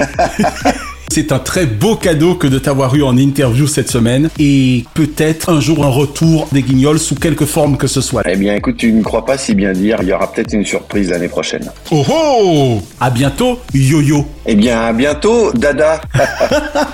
C'est 1.14 1.30
un 1.30 1.38
très 1.38 1.64
beau 1.64 1.94
cadeau 1.94 2.34
que 2.34 2.48
de 2.48 2.58
t'avoir 2.58 2.92
eu 2.96 3.04
en 3.04 3.16
interview 3.16 3.68
cette 3.68 3.88
semaine 3.88 4.30
et 4.36 4.84
peut-être 4.94 5.48
un 5.48 5.60
jour 5.60 5.84
un 5.84 5.88
retour 5.88 6.48
des 6.50 6.62
Guignols 6.62 6.98
sous 6.98 7.14
quelque 7.14 7.46
forme 7.46 7.76
que 7.76 7.86
ce 7.86 8.00
soit. 8.00 8.22
Eh 8.26 8.34
bien, 8.34 8.56
écoute, 8.56 8.78
tu 8.78 8.92
ne 8.92 9.00
crois 9.00 9.24
pas 9.24 9.38
si 9.38 9.54
bien 9.54 9.72
dire. 9.74 9.98
Il 10.02 10.08
y 10.08 10.12
aura 10.12 10.32
peut-être 10.32 10.52
une 10.52 10.64
surprise 10.64 11.10
l'année 11.10 11.28
prochaine. 11.28 11.70
Oh 11.92 12.04
oh 12.10 12.82
À 12.98 13.10
bientôt, 13.10 13.60
yo-yo. 13.72 14.26
Eh 14.44 14.56
bien, 14.56 14.80
à 14.80 14.92
bientôt, 14.92 15.52
Dada. 15.52 16.00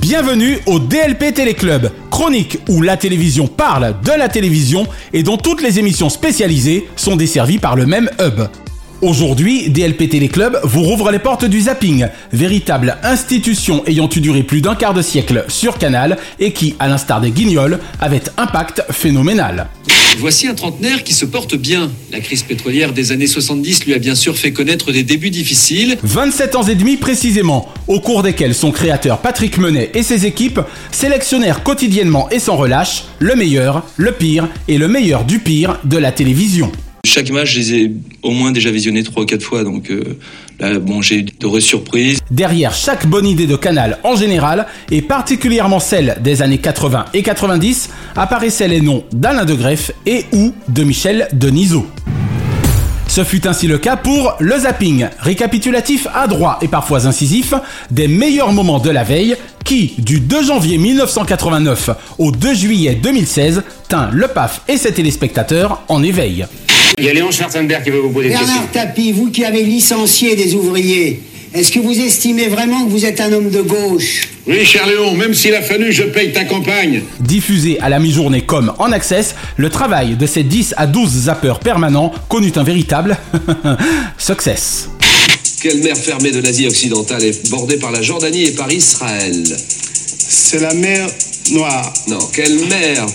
Bienvenue 0.00 0.60
au 0.64 0.78
DLP 0.78 1.34
Téléclub, 1.34 1.90
chronique 2.10 2.60
où 2.70 2.80
la 2.80 2.96
télévision 2.96 3.48
parle 3.48 3.96
de 4.02 4.12
la 4.12 4.30
télévision 4.30 4.86
et 5.12 5.22
dont 5.22 5.36
toutes 5.36 5.60
les 5.60 5.78
émissions 5.78 6.08
spécialisées 6.08 6.88
sont 6.96 7.16
desservies 7.16 7.58
par 7.58 7.76
le 7.76 7.84
même 7.84 8.08
hub. 8.18 8.48
Aujourd'hui, 9.02 9.68
DLP 9.68 10.08
Téléclub 10.08 10.58
vous 10.62 10.82
rouvre 10.82 11.10
les 11.10 11.18
portes 11.18 11.44
du 11.44 11.60
zapping, 11.60 12.06
véritable 12.32 12.96
institution 13.02 13.84
ayant 13.86 14.08
eu 14.14 14.20
duré 14.20 14.42
plus 14.42 14.62
d'un 14.62 14.74
quart 14.74 14.94
de 14.94 15.02
siècle 15.02 15.44
sur 15.48 15.76
Canal 15.76 16.16
et 16.40 16.52
qui, 16.52 16.74
à 16.78 16.88
l'instar 16.88 17.20
des 17.20 17.30
guignols, 17.30 17.78
avait 18.00 18.22
impact 18.38 18.84
phénoménal. 18.90 19.66
Voici 20.18 20.48
un 20.48 20.54
trentenaire 20.54 21.04
qui 21.04 21.12
se 21.12 21.26
porte 21.26 21.56
bien. 21.56 21.90
La 22.10 22.20
crise 22.20 22.42
pétrolière 22.42 22.94
des 22.94 23.12
années 23.12 23.26
70 23.26 23.84
lui 23.84 23.92
a 23.92 23.98
bien 23.98 24.14
sûr 24.14 24.38
fait 24.38 24.52
connaître 24.52 24.90
des 24.90 25.02
débuts 25.02 25.28
difficiles. 25.28 25.98
27 26.02 26.56
ans 26.56 26.62
et 26.62 26.74
demi 26.74 26.96
précisément, 26.96 27.68
au 27.88 28.00
cours 28.00 28.22
desquels 28.22 28.54
son 28.54 28.70
créateur 28.70 29.18
Patrick 29.18 29.58
Menet 29.58 29.90
et 29.92 30.02
ses 30.02 30.24
équipes 30.24 30.60
sélectionnèrent 30.90 31.62
quotidiennement 31.62 32.30
et 32.30 32.38
sans 32.38 32.56
relâche 32.56 33.04
le 33.18 33.36
meilleur, 33.36 33.84
le 33.98 34.12
pire 34.12 34.48
et 34.68 34.78
le 34.78 34.88
meilleur 34.88 35.24
du 35.24 35.38
pire 35.38 35.80
de 35.84 35.98
la 35.98 36.12
télévision. 36.12 36.72
Chaque 37.06 37.30
match, 37.30 37.52
je 37.52 37.60
les 37.60 37.74
ai 37.74 37.92
au 38.22 38.32
moins 38.32 38.50
déjà 38.50 38.70
visionnés 38.70 39.04
3 39.04 39.22
ou 39.22 39.26
4 39.26 39.42
fois, 39.42 39.62
donc 39.62 39.90
euh, 39.90 40.18
là, 40.58 40.80
bon, 40.80 41.02
j'ai 41.02 41.22
de 41.22 41.60
surprises. 41.60 42.18
Derrière 42.32 42.74
chaque 42.74 43.06
bonne 43.06 43.26
idée 43.26 43.46
de 43.46 43.54
canal 43.54 43.98
en 44.02 44.16
général, 44.16 44.66
et 44.90 45.02
particulièrement 45.02 45.78
celle 45.78 46.16
des 46.20 46.42
années 46.42 46.58
80 46.58 47.06
et 47.14 47.22
90, 47.22 47.90
apparaissaient 48.16 48.66
les 48.66 48.80
noms 48.80 49.04
d'Alain 49.12 49.44
de 49.44 49.54
Greff 49.54 49.92
et 50.04 50.24
ou 50.32 50.52
de 50.68 50.82
Michel 50.82 51.28
Denisot. 51.32 51.86
Ce 53.06 53.22
fut 53.22 53.46
ainsi 53.46 53.68
le 53.68 53.78
cas 53.78 53.96
pour 53.96 54.34
le 54.40 54.58
zapping, 54.58 55.06
récapitulatif 55.20 56.08
adroit 56.12 56.58
et 56.60 56.68
parfois 56.68 57.06
incisif 57.06 57.54
des 57.92 58.08
meilleurs 58.08 58.52
moments 58.52 58.80
de 58.80 58.90
la 58.90 59.04
veille 59.04 59.36
qui, 59.64 59.94
du 59.98 60.18
2 60.18 60.42
janvier 60.42 60.76
1989 60.76 61.90
au 62.18 62.32
2 62.32 62.54
juillet 62.54 62.98
2016, 63.00 63.62
tint 63.88 64.10
le 64.12 64.26
PAF 64.26 64.62
et 64.68 64.76
ses 64.76 64.92
téléspectateurs 64.92 65.82
en 65.88 66.02
éveil. 66.02 66.46
Il 66.98 67.04
y 67.04 67.08
a 67.08 67.12
Léon 67.12 67.30
Schwarzenberg 67.30 67.84
qui 67.84 67.90
veut 67.90 68.00
vous 68.00 68.10
poser 68.10 68.28
des 68.28 68.34
questions. 68.34 68.54
Bernard 68.54 68.70
Tapie, 68.72 69.12
vous 69.12 69.30
qui 69.30 69.44
avez 69.44 69.62
licencié 69.62 70.34
des 70.34 70.54
ouvriers, 70.54 71.20
est-ce 71.54 71.70
que 71.70 71.78
vous 71.78 71.98
estimez 71.98 72.48
vraiment 72.48 72.84
que 72.84 72.90
vous 72.90 73.04
êtes 73.04 73.20
un 73.20 73.32
homme 73.32 73.50
de 73.50 73.60
gauche? 73.62 74.28
Oui, 74.46 74.64
cher 74.64 74.86
Léon, 74.86 75.14
même 75.14 75.34
s'il 75.34 75.54
a 75.54 75.62
fallu, 75.62 75.92
je 75.92 76.04
paye 76.04 76.32
ta 76.32 76.44
campagne. 76.44 77.02
Diffusé 77.20 77.78
à 77.80 77.88
la 77.88 77.98
mi-journée 77.98 78.42
comme 78.42 78.72
en 78.78 78.92
access, 78.92 79.34
le 79.56 79.68
travail 79.70 80.16
de 80.16 80.26
ces 80.26 80.42
10 80.42 80.74
à 80.76 80.86
12 80.86 81.10
zappeurs 81.24 81.60
permanents 81.60 82.12
connut 82.28 82.52
un 82.56 82.62
véritable 82.62 83.16
success. 84.18 84.88
Quelle 85.62 85.82
mer 85.82 85.96
fermée 85.96 86.30
de 86.30 86.40
l'Asie 86.40 86.66
occidentale 86.66 87.24
est 87.24 87.50
bordée 87.50 87.76
par 87.78 87.90
la 87.90 88.02
Jordanie 88.02 88.44
et 88.44 88.52
par 88.52 88.70
Israël 88.70 89.42
C'est 90.08 90.60
la 90.60 90.74
mer 90.74 91.08
Noire. 91.52 91.92
Non, 92.08 92.18
quelle 92.34 92.58
mer? 92.68 93.06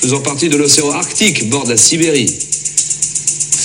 Faisant 0.00 0.20
partie 0.20 0.48
de 0.48 0.56
l'océan 0.56 0.90
Arctique 0.90 1.48
borde 1.48 1.68
la 1.68 1.76
Sibérie 1.76 2.26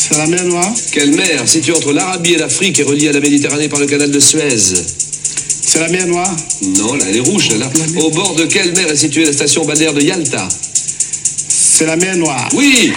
C'est 0.05 0.17
la 0.17 0.27
mer 0.27 0.43
Noire. 0.43 0.69
Quelle 0.91 1.15
mer 1.15 1.47
située 1.47 1.71
entre 1.71 1.93
l'Arabie 1.93 2.33
et 2.33 2.37
l'Afrique 2.37 2.77
et 2.77 2.83
reliée 2.83 3.07
à 3.07 3.13
la 3.13 3.21
Méditerranée 3.21 3.69
par 3.69 3.79
le 3.79 3.85
canal 3.85 4.11
de 4.11 4.19
Suez 4.19 4.57
C'est 4.57 5.79
la 5.79 5.87
mer 5.87 6.05
Noire. 6.07 6.35
Non, 6.77 6.95
là, 6.95 7.05
elle 7.07 7.15
est 7.15 7.19
rouge, 7.21 7.47
là. 7.57 7.69
Au 8.01 8.11
bord 8.11 8.35
de 8.35 8.43
quelle 8.43 8.73
mer 8.73 8.91
est 8.91 8.97
située 8.97 9.23
la 9.23 9.31
station 9.31 9.63
balnéaire 9.63 9.93
de 9.93 10.01
Yalta 10.01 10.45
C'est 10.49 11.85
la 11.85 11.95
mer 11.95 12.17
Noire. 12.17 12.49
Oui 12.53 12.91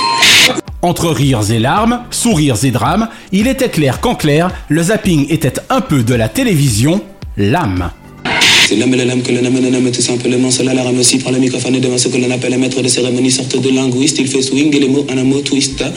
Entre 0.82 1.10
rires 1.10 1.48
et 1.48 1.60
larmes, 1.60 2.02
sourires 2.10 2.64
et 2.64 2.72
drames, 2.72 3.08
il 3.30 3.46
était 3.46 3.70
clair 3.70 4.00
qu'en 4.00 4.16
clair, 4.16 4.50
le 4.68 4.82
zapping 4.82 5.30
était 5.30 5.60
un 5.70 5.82
peu 5.82 6.02
de 6.02 6.14
la 6.14 6.28
télévision, 6.28 7.00
l'âme. 7.36 7.92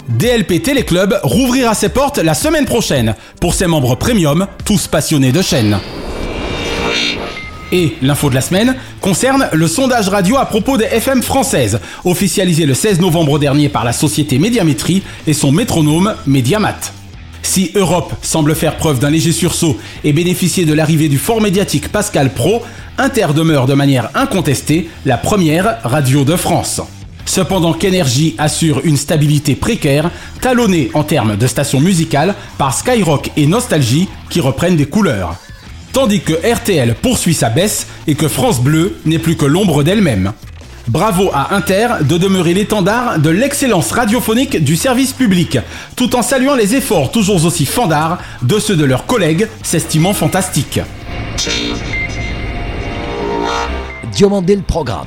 DLP 0.07 0.61
Téléclub 0.61 1.15
rouvrira 1.24 1.74
ses 1.74 1.89
portes 1.89 2.20
la 2.20 2.36
semaine 2.36 2.65
prochaine 2.65 3.15
pour 3.41 3.55
ses 3.55 3.65
membres 3.65 3.95
premium, 3.95 4.45
tous 4.65 4.88
passionnés 4.88 5.32
de 5.32 5.41
chaîne. 5.41 5.80
Et 7.72 7.93
l'info 8.03 8.30
de 8.30 8.36
la 8.36 8.41
semaine 8.41 8.76
concerne 9.01 9.49
le 9.51 9.67
sondage 9.67 10.09
radio 10.09 10.38
à 10.38 10.45
propos 10.45 10.78
des 10.78 10.86
FM 10.86 11.24
françaises, 11.24 11.80
officialisé 12.05 12.67
le 12.67 12.76
16 12.76 12.99
novembre 12.99 13.39
dernier 13.39 13.70
par 13.70 13.84
la 13.84 13.93
société 13.93 14.38
Médiamétrie 14.38 15.01
et 15.26 15.34
son 15.34 15.51
métronome 15.51 16.13
Médiamat. 16.28 16.99
Si 17.50 17.72
Europe 17.74 18.14
semble 18.22 18.54
faire 18.54 18.78
preuve 18.78 19.00
d'un 19.00 19.10
léger 19.10 19.32
sursaut 19.32 19.76
et 20.04 20.14
bénéficier 20.14 20.66
de 20.66 20.74
l'arrivée 20.76 21.10
du 21.10 21.18
fort 21.18 21.41
médiatique 21.41 21.91
Pascal 21.91 22.30
Pro, 22.32 22.62
Inter 23.00 23.30
demeure 23.36 23.66
de 23.66 23.74
manière 23.74 24.12
incontestée 24.14 24.88
la 25.04 25.18
première 25.18 25.80
radio 25.84 26.24
de 26.24 26.36
France. 26.36 26.80
Cependant 27.26 27.74
qu'Energy 27.74 28.36
assure 28.38 28.82
une 28.84 28.97
stabilité 28.97 29.56
précaire, 29.56 30.12
talonnée 30.41 30.91
en 30.93 31.02
termes 31.02 31.38
de 31.38 31.47
stations 31.47 31.80
musicales 31.80 32.36
par 32.60 32.72
Skyrock 32.72 33.32
et 33.36 33.47
Nostalgie 33.47 34.08
qui 34.30 34.41
reprennent 34.41 34.78
des 34.78 34.86
couleurs. 34.86 35.36
Tandis 35.91 36.22
que 36.22 36.34
RTL 36.34 36.93
poursuit 37.02 37.34
sa 37.34 37.50
baisse 37.50 37.88
et 38.06 38.14
que 38.14 38.28
France 38.28 38.62
Bleu 38.62 39.00
n'est 39.06 39.18
plus 39.18 39.36
que 39.36 39.45
l'ombre 39.45 39.82
d'elle-même. 39.82 40.34
Bravo 40.90 41.30
à 41.36 41.54
Inter 41.54 41.88
de 42.02 42.18
demeurer 42.18 42.56
l'étendard 42.56 43.20
de 43.20 43.30
l'excellence 43.30 43.92
radiophonique 43.92 44.64
du 44.64 44.76
service 44.76 45.14
public, 45.14 45.60
tout 45.96 46.16
en 46.16 46.24
saluant 46.24 46.56
les 46.56 46.74
efforts 46.74 47.12
toujours 47.12 47.46
aussi 47.46 47.68
fandards 47.68 48.18
de 48.42 48.58
ceux 48.58 48.76
de 48.76 48.86
leurs 48.86 49.06
collègues 49.06 49.48
s'estimant 49.62 50.16
fantastiques. 50.16 50.80
Diomandé 54.14 54.56
le 54.56 54.64
programme. 54.64 55.06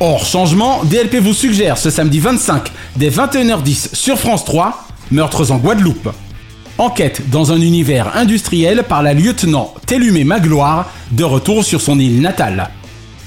Hors 0.00 0.24
changement, 0.24 0.82
DLP 0.84 1.16
vous 1.16 1.34
suggère 1.34 1.76
ce 1.76 1.90
samedi 1.90 2.20
25 2.20 2.72
dès 2.96 3.10
21h10 3.10 3.94
sur 3.94 4.18
France 4.18 4.46
3, 4.46 4.88
Meurtres 5.10 5.50
en 5.50 5.58
Guadeloupe. 5.58 6.08
Enquête 6.78 7.28
dans 7.28 7.52
un 7.52 7.60
univers 7.60 8.16
industriel 8.16 8.82
par 8.82 9.02
la 9.02 9.12
lieutenant 9.12 9.74
Télumé 9.84 10.24
Magloire, 10.24 10.90
de 11.10 11.24
retour 11.24 11.66
sur 11.66 11.82
son 11.82 11.98
île 11.98 12.22
natale. 12.22 12.70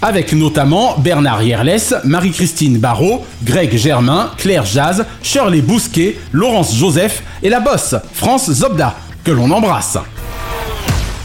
Avec 0.04 0.34
notamment 0.34 0.95
Bernard 0.97 1.43
Yerles, 1.43 2.02
Marie-Christine 2.06 2.80
Barrault, 2.80 3.24
Greg 3.43 3.78
Germain, 3.78 4.32
Claire 4.38 4.66
Jazz, 4.66 5.06
Shirley 5.22 5.62
Bousquet, 5.62 6.18
Laurence 6.32 6.76
Joseph 6.76 7.22
et 7.43 7.49
la 7.49 7.60
bosse, 7.60 7.95
France 8.14 8.52
Zobda, 8.52 8.95
que 9.24 9.30
l'on 9.30 9.52
embrasse. 9.52 9.99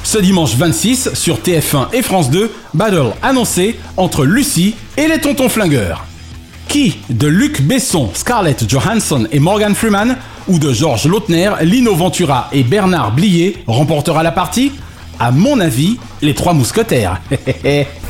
Ce 0.03 0.19
dimanche 0.19 0.55
26, 0.57 1.15
sur 1.15 1.39
TF1 1.39 1.87
et 1.95 2.03
France 2.03 2.31
2, 2.31 2.53
battle 2.75 3.13
annoncé 3.23 3.79
entre 3.97 4.27
Lucie 4.27 4.75
et 4.99 5.09
les 5.09 5.21
tontons 5.21 5.49
flingueurs. 5.49 6.05
Qui 6.69 6.99
de 7.09 7.29
Luc 7.29 7.63
Besson, 7.63 8.11
Scarlett 8.13 8.69
Johansson 8.69 9.27
et 9.33 9.41
Morgan 9.41 9.75
Freeman 9.75 10.17
ou 10.49 10.59
de 10.59 10.75
Georges 10.75 11.07
Lautner, 11.07 11.51
Lino 11.63 11.95
Ventura 11.95 12.51
et 12.53 12.63
Bernard 12.63 13.13
Blier 13.13 13.57
remportera 13.67 14.23
la 14.23 14.33
partie? 14.33 14.73
À 15.19 15.31
mon 15.31 15.61
avis, 15.61 15.99
les 16.21 16.35
trois 16.35 16.53
mousquetaires. 16.53 17.23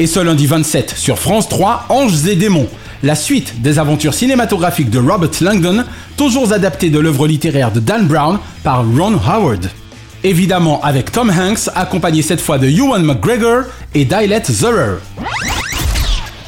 et 0.00 0.06
ce 0.06 0.18
lundi 0.18 0.46
27 0.46 0.94
sur 0.96 1.18
France 1.18 1.46
3, 1.50 1.84
Anges 1.90 2.26
et 2.26 2.34
démons, 2.34 2.66
la 3.02 3.14
suite 3.14 3.60
des 3.60 3.78
aventures 3.78 4.14
cinématographiques 4.14 4.88
de 4.88 4.98
Robert 4.98 5.28
Langdon, 5.42 5.84
toujours 6.16 6.54
adaptée 6.54 6.88
de 6.88 6.98
l'œuvre 6.98 7.28
littéraire 7.28 7.70
de 7.70 7.80
Dan 7.80 8.06
Brown 8.06 8.38
par 8.64 8.82
Ron 8.82 9.20
Howard. 9.28 9.68
Évidemment 10.24 10.80
avec 10.82 11.12
Tom 11.12 11.30
Hanks, 11.30 11.68
accompagné 11.74 12.22
cette 12.22 12.40
fois 12.40 12.56
de 12.56 12.66
Ewan 12.66 13.02
McGregor 13.02 13.64
et 13.94 14.06
Dylet 14.06 14.42
Zurer. 14.50 15.00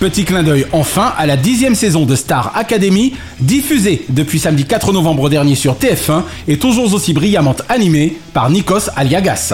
Petit 0.00 0.24
clin 0.24 0.42
d'œil 0.42 0.66
enfin 0.72 1.12
à 1.18 1.26
la 1.26 1.36
dixième 1.36 1.74
saison 1.74 2.07
de 2.07 2.16
Star 2.16 2.57
Academy, 2.57 3.12
diffusée 3.38 4.07
depuis 4.09 4.38
samedi 4.38 4.64
4 4.64 4.94
novembre 4.94 5.28
dernier 5.28 5.57
sur 5.57 5.74
TF1 5.74 6.22
et 6.48 6.57
toujours 6.57 6.92
aussi 6.94 7.12
brillamment 7.12 7.57
animée 7.68 8.16
par 8.32 8.48
Nikos 8.48 8.88
Aliagas. 8.96 9.53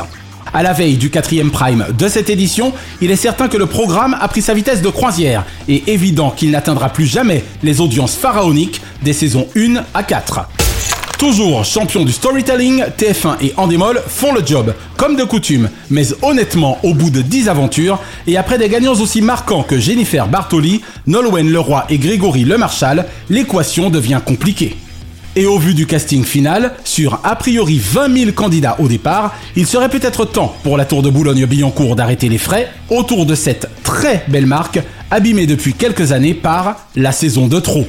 À 0.54 0.62
la 0.62 0.72
veille 0.72 0.96
du 0.96 1.10
quatrième 1.10 1.50
prime 1.50 1.84
de 1.96 2.08
cette 2.08 2.30
édition, 2.30 2.72
il 3.00 3.10
est 3.10 3.16
certain 3.16 3.48
que 3.48 3.56
le 3.56 3.66
programme 3.66 4.16
a 4.18 4.28
pris 4.28 4.42
sa 4.42 4.54
vitesse 4.54 4.80
de 4.80 4.88
croisière 4.88 5.44
et 5.68 5.92
évident 5.92 6.30
qu'il 6.30 6.50
n'atteindra 6.50 6.88
plus 6.88 7.06
jamais 7.06 7.44
les 7.62 7.80
audiences 7.80 8.16
pharaoniques 8.16 8.80
des 9.02 9.12
saisons 9.12 9.46
1 9.56 9.82
à 9.92 10.02
4. 10.02 10.48
Toujours 11.18 11.64
champion 11.64 12.04
du 12.04 12.12
storytelling, 12.12 12.84
TF1 12.96 13.36
et 13.42 13.52
Endemol 13.56 14.00
font 14.06 14.32
le 14.32 14.40
job, 14.46 14.72
comme 14.96 15.16
de 15.16 15.24
coutume, 15.24 15.68
mais 15.90 16.04
honnêtement, 16.22 16.78
au 16.84 16.94
bout 16.94 17.10
de 17.10 17.22
10 17.22 17.48
aventures, 17.48 17.98
et 18.28 18.36
après 18.36 18.56
des 18.56 18.68
gagnants 18.68 18.94
aussi 18.94 19.20
marquants 19.20 19.64
que 19.64 19.80
Jennifer 19.80 20.28
Bartoli, 20.28 20.80
Nolwenn 21.08 21.50
Leroy 21.50 21.84
et 21.90 21.98
Grégory 21.98 22.44
Lemarchal, 22.44 23.06
l'équation 23.28 23.90
devient 23.90 24.20
compliquée. 24.24 24.76
Et 25.38 25.46
au 25.46 25.56
vu 25.56 25.72
du 25.72 25.86
casting 25.86 26.24
final, 26.24 26.72
sur 26.82 27.20
a 27.22 27.36
priori 27.36 27.78
20 27.78 28.12
000 28.12 28.32
candidats 28.32 28.74
au 28.80 28.88
départ, 28.88 29.36
il 29.54 29.68
serait 29.68 29.88
peut-être 29.88 30.24
temps 30.24 30.52
pour 30.64 30.76
la 30.76 30.84
Tour 30.84 31.00
de 31.00 31.10
Boulogne-Billancourt 31.10 31.94
d'arrêter 31.94 32.28
les 32.28 32.38
frais 32.38 32.68
autour 32.90 33.24
de 33.24 33.36
cette 33.36 33.68
très 33.84 34.24
belle 34.26 34.46
marque, 34.46 34.80
abîmée 35.12 35.46
depuis 35.46 35.74
quelques 35.74 36.10
années 36.10 36.34
par 36.34 36.88
la 36.96 37.12
saison 37.12 37.46
de 37.46 37.60
trop. 37.60 37.86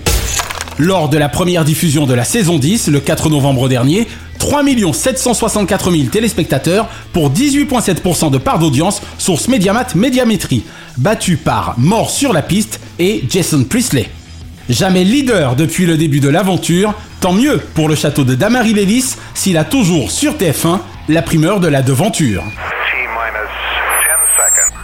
Lors 0.77 1.09
de 1.09 1.17
la 1.17 1.27
première 1.27 1.65
diffusion 1.65 2.05
de 2.05 2.13
la 2.13 2.23
saison 2.23 2.59
10, 2.59 2.89
le 2.89 2.99
4 2.99 3.31
novembre 3.31 3.67
dernier, 3.67 4.07
3 4.37 4.61
764 4.93 5.91
000 5.91 6.03
téléspectateurs 6.09 6.87
pour 7.13 7.31
18,7% 7.31 8.29
de 8.29 8.37
part 8.37 8.59
d'audience, 8.59 9.01
source 9.17 9.47
Mediamat 9.47 9.87
Médiamétrie, 9.95 10.65
battu 10.97 11.35
par 11.35 11.73
Mort 11.79 12.11
sur 12.11 12.31
la 12.31 12.43
piste 12.43 12.79
et 12.99 13.23
Jason 13.27 13.63
Priestley. 13.63 14.07
Jamais 14.69 15.03
leader 15.03 15.55
depuis 15.55 15.87
le 15.87 15.97
début 15.97 16.19
de 16.19 16.29
l'aventure, 16.29 16.93
tant 17.21 17.33
mieux 17.33 17.59
pour 17.73 17.89
le 17.89 17.95
château 17.95 18.23
de 18.23 18.35
Damary-Lélis 18.35 19.15
s'il 19.33 19.57
a 19.57 19.63
toujours 19.63 20.11
sur 20.11 20.33
TF1 20.35 20.79
la 21.07 21.23
primeur 21.23 21.59
de 21.59 21.67
la 21.67 21.81
devanture. 21.81 22.43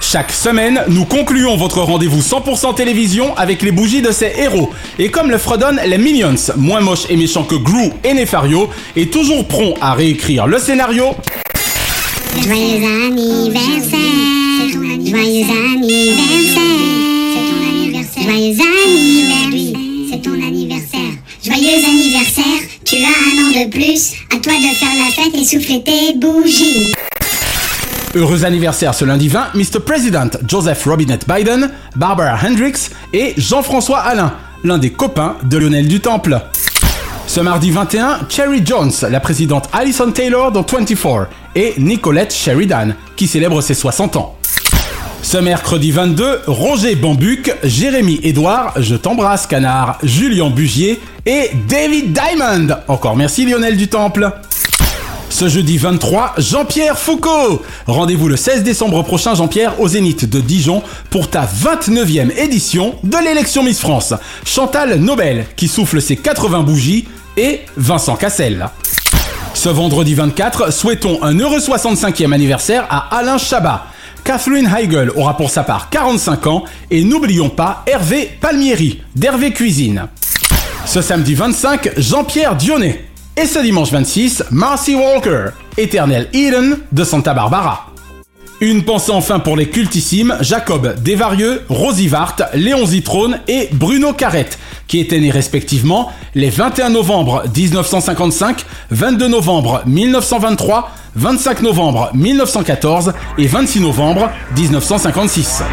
Chaque 0.01 0.31
semaine, 0.31 0.81
nous 0.87 1.05
concluons 1.05 1.55
votre 1.55 1.81
rendez-vous 1.81 2.21
100% 2.21 2.73
télévision 2.73 3.37
avec 3.37 3.61
les 3.61 3.71
bougies 3.71 4.01
de 4.01 4.11
ces 4.11 4.33
héros. 4.39 4.71
Et 4.97 5.11
comme 5.11 5.29
le 5.29 5.37
fredonnent 5.37 5.79
les 5.85 5.99
Minions, 5.99 6.33
moins 6.57 6.81
moches 6.81 7.05
et 7.09 7.15
méchants 7.15 7.43
que 7.43 7.55
Gru 7.55 7.91
et 8.03 8.15
Nefario, 8.15 8.69
et 8.95 9.07
toujours 9.09 9.47
prompt 9.47 9.75
à 9.81 9.93
réécrire 9.93 10.47
le 10.47 10.57
scénario. 10.57 11.13
Joyeux 12.41 12.83
anniversaire, 13.07 13.99
joyeux 14.71 15.45
anniversaire, 15.75 16.63
joyeux 18.27 18.55
anniversaire, 18.65 19.74
ton 20.25 20.33
anniversaire. 20.33 21.13
Joyeux 21.43 21.85
anniversaire, 21.85 22.59
tu 22.83 22.95
as 22.95 23.07
un 23.07 23.43
an 23.43 23.65
de 23.65 23.69
plus, 23.69 24.13
à 24.35 24.39
toi 24.39 24.53
de 24.53 24.75
faire 24.75 24.89
la 24.97 25.11
fête 25.11 25.35
et 25.35 25.45
souffler 25.45 25.83
tes 25.83 26.17
bougies. 26.17 26.93
Heureux 28.15 28.43
anniversaire 28.43 28.95
ce 28.95 29.05
lundi 29.05 29.27
20, 29.27 29.53
Mr. 29.53 29.79
President 29.85 30.29
Joseph 30.47 30.83
Robinette 30.85 31.27
Biden, 31.27 31.69
Barbara 31.95 32.39
Hendricks 32.43 32.89
et 33.13 33.35
Jean-François 33.37 33.99
Alain, 33.99 34.33
l'un 34.63 34.79
des 34.79 34.89
copains 34.89 35.35
de 35.43 35.57
Lionel 35.57 35.87
du 35.87 35.99
Temple. 35.99 36.41
Ce 37.27 37.39
mardi 37.39 37.69
21, 37.69 38.21
Cherry 38.27 38.65
Jones, 38.65 38.93
la 39.07 39.19
présidente 39.19 39.69
Alison 39.73 40.11
Taylor 40.11 40.51
dans 40.51 40.65
24 40.65 41.27
et 41.53 41.75
Nicolette 41.77 42.33
Sheridan, 42.33 42.95
qui 43.15 43.27
célèbre 43.27 43.61
ses 43.61 43.75
60 43.75 44.15
ans. 44.15 44.35
Ce 45.25 45.37
mercredi 45.39 45.89
22, 45.89 46.41
Roger 46.45 46.93
Bambuc, 46.93 47.51
Jérémy 47.63 48.19
Edouard, 48.21 48.73
Je 48.77 48.93
t'embrasse 48.95 49.47
canard, 49.47 49.97
Julien 50.03 50.51
Bugier 50.51 51.01
et 51.25 51.49
David 51.67 52.13
Diamond. 52.13 52.75
Encore 52.87 53.15
merci 53.15 53.43
Lionel 53.43 53.75
du 53.75 53.87
Temple. 53.87 54.29
Ce 55.31 55.49
jeudi 55.49 55.79
23, 55.79 56.35
Jean-Pierre 56.37 56.99
Foucault 56.99 57.63
Rendez-vous 57.87 58.27
le 58.27 58.35
16 58.35 58.61
décembre 58.61 59.01
prochain, 59.01 59.33
Jean-Pierre, 59.33 59.81
au 59.81 59.87
Zénith 59.87 60.29
de 60.29 60.39
Dijon 60.39 60.83
pour 61.09 61.27
ta 61.27 61.45
29e 61.45 62.29
édition 62.37 62.93
de 63.03 63.17
l'élection 63.17 63.63
Miss 63.63 63.79
France. 63.79 64.13
Chantal 64.45 64.99
Nobel, 64.99 65.47
qui 65.55 65.67
souffle 65.67 66.03
ses 66.03 66.17
80 66.17 66.61
bougies, 66.61 67.07
et 67.35 67.61
Vincent 67.77 68.15
Cassel. 68.15 68.69
Ce 69.55 69.69
vendredi 69.69 70.13
24, 70.13 70.71
souhaitons 70.71 71.23
un 71.23 71.39
heureux 71.39 71.59
65e 71.59 72.31
anniversaire 72.31 72.85
à 72.91 73.17
Alain 73.17 73.39
Chabat. 73.39 73.87
Catherine 74.25 74.67
Heigl 74.67 75.11
aura 75.15 75.37
pour 75.37 75.51
sa 75.51 75.63
part 75.63 75.91
45 75.91 76.47
ans 76.47 76.63
et 76.89 77.03
n'oublions 77.03 77.49
pas 77.49 77.83
Hervé 77.85 78.31
Palmieri 78.41 79.01
d'Hervé 79.15 79.53
Cuisine. 79.53 80.07
Ce 80.85 81.01
samedi 81.01 81.35
25, 81.35 81.91
Jean-Pierre 81.97 82.55
Dionnet. 82.55 83.05
Et 83.37 83.45
ce 83.45 83.59
dimanche 83.59 83.91
26, 83.91 84.45
Marcy 84.49 84.95
Walker, 84.95 85.49
éternel 85.77 86.27
Eden 86.33 86.77
de 86.91 87.03
Santa 87.03 87.35
Barbara. 87.35 87.94
Une 88.61 88.85
pensée 88.85 89.11
enfin 89.11 89.39
pour 89.39 89.57
les 89.57 89.67
cultissimes 89.67 90.37
Jacob 90.39 90.95
Desvarieux, 91.01 91.63
Rosie 91.67 92.07
Vart, 92.07 92.37
Léon 92.53 92.85
Zitrone 92.85 93.39
et 93.49 93.67
Bruno 93.73 94.13
Carrette, 94.13 94.57
qui 94.87 94.99
étaient 95.01 95.19
nés 95.19 95.29
respectivement 95.29 96.09
les 96.35 96.49
21 96.49 96.89
novembre 96.89 97.43
1955, 97.53 98.65
22 98.91 99.27
novembre 99.27 99.81
1923, 99.85 100.89
25 101.17 101.61
novembre 101.63 102.11
1914 102.13 103.13
et 103.37 103.47
26 103.47 103.81
novembre 103.81 104.29
1956. 104.55 105.63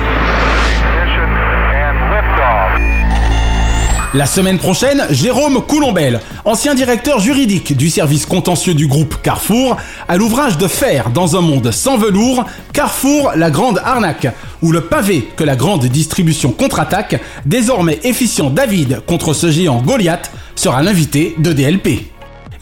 La 4.14 4.26
semaine 4.26 4.58
prochaine, 4.58 5.06
Jérôme 5.08 5.62
Coulombel, 5.62 6.20
ancien 6.44 6.74
directeur 6.74 7.18
juridique 7.18 7.74
du 7.74 7.88
service 7.88 8.26
contentieux 8.26 8.74
du 8.74 8.86
groupe 8.86 9.16
Carrefour, 9.22 9.78
à 10.06 10.18
l'ouvrage 10.18 10.58
de 10.58 10.68
faire 10.68 11.08
dans 11.08 11.34
un 11.34 11.40
monde 11.40 11.70
sans 11.70 11.96
velours, 11.96 12.44
Carrefour 12.74 13.32
la 13.36 13.50
grande 13.50 13.80
arnaque, 13.82 14.28
ou 14.60 14.70
le 14.70 14.82
pavé 14.82 15.26
que 15.34 15.44
la 15.44 15.56
grande 15.56 15.86
distribution 15.86 16.52
contre-attaque, 16.52 17.22
désormais 17.46 18.00
efficient 18.04 18.50
David 18.50 19.00
contre 19.06 19.32
ce 19.32 19.50
géant 19.50 19.80
Goliath, 19.80 20.30
sera 20.56 20.82
l'invité 20.82 21.34
de 21.38 21.54
DLP. 21.54 22.11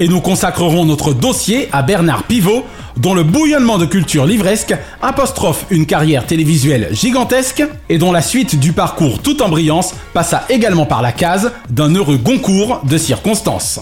Et 0.01 0.09
nous 0.09 0.21
consacrerons 0.21 0.87
notre 0.87 1.13
dossier 1.13 1.69
à 1.73 1.83
Bernard 1.83 2.25
Pivot, 2.25 2.65
dont 2.97 3.15
le 3.15 3.23
bouillonnement 3.23 3.77
de 3.77 3.85
culture 3.87 4.25
livresque 4.25 4.75
apostrophe 5.03 5.67
une 5.71 5.87
carrière 5.87 6.27
télévisuelle 6.27 6.89
gigantesque 6.93 7.63
et 7.89 7.99
dont 7.99 8.11
la 8.11 8.23
suite 8.23 8.59
du 8.59 8.73
parcours 8.73 9.21
tout 9.21 9.43
en 9.43 9.49
brillance 9.51 9.95
passa 10.15 10.45
également 10.49 10.87
par 10.87 11.03
la 11.03 11.13
case 11.13 11.53
d'un 11.69 11.95
heureux 11.95 12.19
concours 12.19 12.81
de 12.85 12.97
circonstances. 12.97 13.81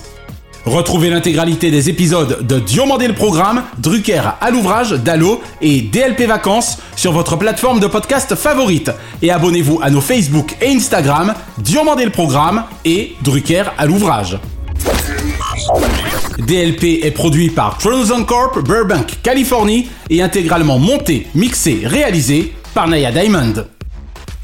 Retrouvez 0.65 1.09
l'intégralité 1.09 1.71
des 1.71 1.89
épisodes 1.89 2.47
de 2.47 2.59
Diomandé 2.59 3.07
le 3.09 3.15
Programme, 3.15 3.63
Drucker 3.79 4.23
à 4.41 4.51
l'ouvrage, 4.51 4.93
Dallo 4.93 5.41
et 5.63 5.81
DLP 5.81 6.27
Vacances 6.27 6.79
sur 6.97 7.13
votre 7.13 7.37
plateforme 7.37 7.81
de 7.81 7.87
podcast 7.87 8.35
favorite. 8.35 8.91
Et 9.23 9.31
abonnez-vous 9.31 9.81
à 9.83 9.91
nos 9.91 10.01
Facebook 10.01 10.57
et 10.61 10.69
Instagram, 10.69 11.33
Diomandé 11.59 12.05
le 12.05 12.11
Programme 12.11 12.65
et 12.85 13.15
Drucker 13.23 13.65
à 13.79 13.87
l'ouvrage. 13.87 14.39
DLP 16.39 17.05
est 17.05 17.11
produit 17.11 17.51
par 17.51 17.79
Tronzon 17.79 18.25
Corp, 18.25 18.61
Burbank, 18.63 19.19
Californie 19.25 19.89
et 20.09 20.23
intégralement 20.23 20.79
monté, 20.79 21.27
mixé, 21.35 21.81
réalisé 21.85 22.55
par 22.75 22.87
Naya 22.87 23.11
Diamond. 23.11 23.55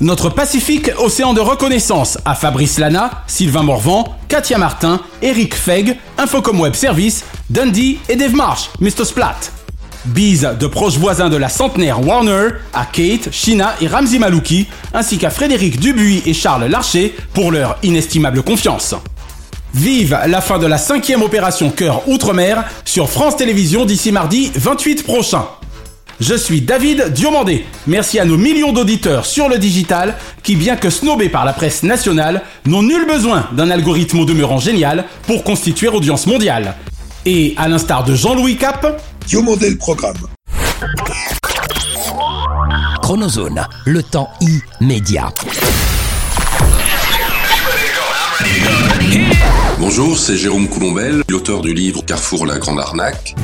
Notre 0.01 0.29
Pacifique 0.29 0.91
Océan 0.99 1.35
de 1.35 1.41
reconnaissance 1.41 2.19
à 2.25 2.35
Fabrice 2.35 2.79
Lana, 2.79 3.23
Sylvain 3.29 3.63
Morvan, 3.63 4.17
Katia 4.29 4.59
Martin, 4.59 5.01
Eric 5.23 5.55
Feg, 5.55 5.97
Infocom 6.19 6.61
Web 6.61 6.75
Service, 6.75 7.25
Dundee 7.49 7.99
et 8.09 8.17
Dave 8.17 8.35
Marsh, 8.35 8.71
Mr. 8.81 9.05
Splat. 9.05 9.37
Bise 10.07 10.49
de 10.59 10.67
proches 10.67 10.99
voisins 10.99 11.31
de 11.31 11.37
la 11.37 11.49
centenaire 11.49 12.05
Warner 12.05 12.49
à 12.75 12.87
Kate, 12.87 13.31
Shina 13.31 13.77
et 13.81 13.87
Ramzi 13.87 14.19
Malouki, 14.19 14.67
ainsi 14.93 15.17
qu'à 15.17 15.31
Frédéric 15.31 15.79
Dubuis 15.79 16.23
et 16.27 16.35
Charles 16.35 16.67
Larcher 16.67 17.15
pour 17.33 17.53
leur 17.53 17.79
inestimable 17.85 18.43
confiance. 18.43 18.97
Vive 19.75 20.17
la 20.29 20.41
fin 20.41 20.59
de 20.59 20.67
la 20.67 20.79
cinquième 20.79 21.23
opération 21.23 21.69
Cœur 21.69 22.09
Outre-mer 22.09 22.65
sur 22.85 23.11
France 23.11 23.37
Télévisions 23.37 23.85
d'ici 23.85 24.13
mardi 24.13 24.53
28 24.55 25.03
prochain. 25.03 25.47
Je 26.21 26.35
suis 26.35 26.61
David 26.61 27.13
Diomandé. 27.13 27.67
Merci 27.89 28.21
à 28.21 28.25
nos 28.25 28.37
millions 28.37 28.73
d'auditeurs 28.73 29.27
sur 29.27 29.49
le 29.49 29.59
digital 29.59 30.15
qui, 30.45 30.55
bien 30.55 30.77
que 30.77 30.91
snobés 30.91 31.29
par 31.29 31.45
la 31.45 31.53
presse 31.53 31.83
nationale, 31.83 32.43
n'ont 32.67 32.85
nul 32.85 33.05
besoin 33.05 33.49
d'un 33.51 33.69
algorithme 33.69 34.21
au 34.21 34.25
demeurant 34.25 34.59
génial 34.59 35.07
pour 35.27 35.43
constituer 35.43 35.89
audience 35.89 36.29
mondiale. 36.29 36.77
Et 37.27 37.55
à 37.57 37.67
l'instar 37.67 38.05
de 38.05 38.15
Jean-Louis 38.15 38.57
Cap, 38.57 39.03
Diomandé 39.27 39.71
le 39.71 39.77
programme. 39.77 40.15
Chronozone, 43.03 43.67
le 43.87 44.03
temps 44.05 44.31
immédiat. 44.81 45.33
Bonjour, 49.87 50.19
c'est 50.19 50.39
Jérôme 50.39 50.67
Coulombel, 50.67 51.23
l'auteur 51.29 51.61
du 51.61 51.75
livre 51.75 52.03
Carrefour 52.07 52.47
la 52.47 52.59
Grande 52.59 52.81
Arnaque. 52.81 53.35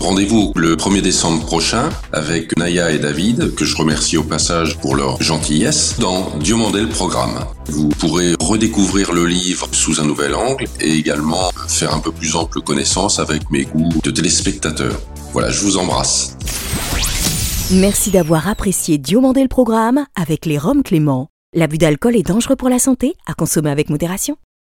Rendez-vous 0.00 0.52
le 0.56 0.74
1er 0.74 1.02
décembre 1.02 1.46
prochain 1.46 1.88
avec 2.12 2.56
Naya 2.58 2.90
et 2.90 2.98
David, 2.98 3.54
que 3.54 3.64
je 3.64 3.76
remercie 3.76 4.16
au 4.16 4.24
passage 4.24 4.76
pour 4.78 4.96
leur 4.96 5.22
gentillesse, 5.22 6.00
dans 6.00 6.36
Diomandel 6.38 6.88
Programme. 6.88 7.44
Vous 7.66 7.90
pourrez 7.90 8.34
redécouvrir 8.40 9.12
le 9.12 9.24
livre 9.24 9.68
sous 9.70 10.00
un 10.00 10.04
nouvel 10.04 10.34
angle 10.34 10.64
et 10.80 10.94
également 10.94 11.52
faire 11.68 11.94
un 11.94 12.00
peu 12.00 12.10
plus 12.10 12.34
ample 12.34 12.60
connaissance 12.60 13.20
avec 13.20 13.48
mes 13.52 13.62
goûts 13.62 14.00
de 14.02 14.10
téléspectateurs. 14.10 15.00
Voilà, 15.32 15.50
je 15.50 15.60
vous 15.60 15.76
embrasse. 15.76 16.36
Merci 17.70 18.10
d'avoir 18.10 18.48
apprécié 18.48 18.98
Diomandel 18.98 19.48
Programme 19.48 20.06
avec 20.16 20.44
les 20.44 20.58
Roms 20.58 20.82
Clément. 20.82 21.28
L'abus 21.54 21.78
d'alcool 21.78 22.16
est 22.16 22.26
dangereux 22.26 22.56
pour 22.56 22.68
la 22.68 22.80
santé, 22.80 23.14
à 23.26 23.34
consommer 23.34 23.70
avec 23.70 23.90
modération. 23.90 24.36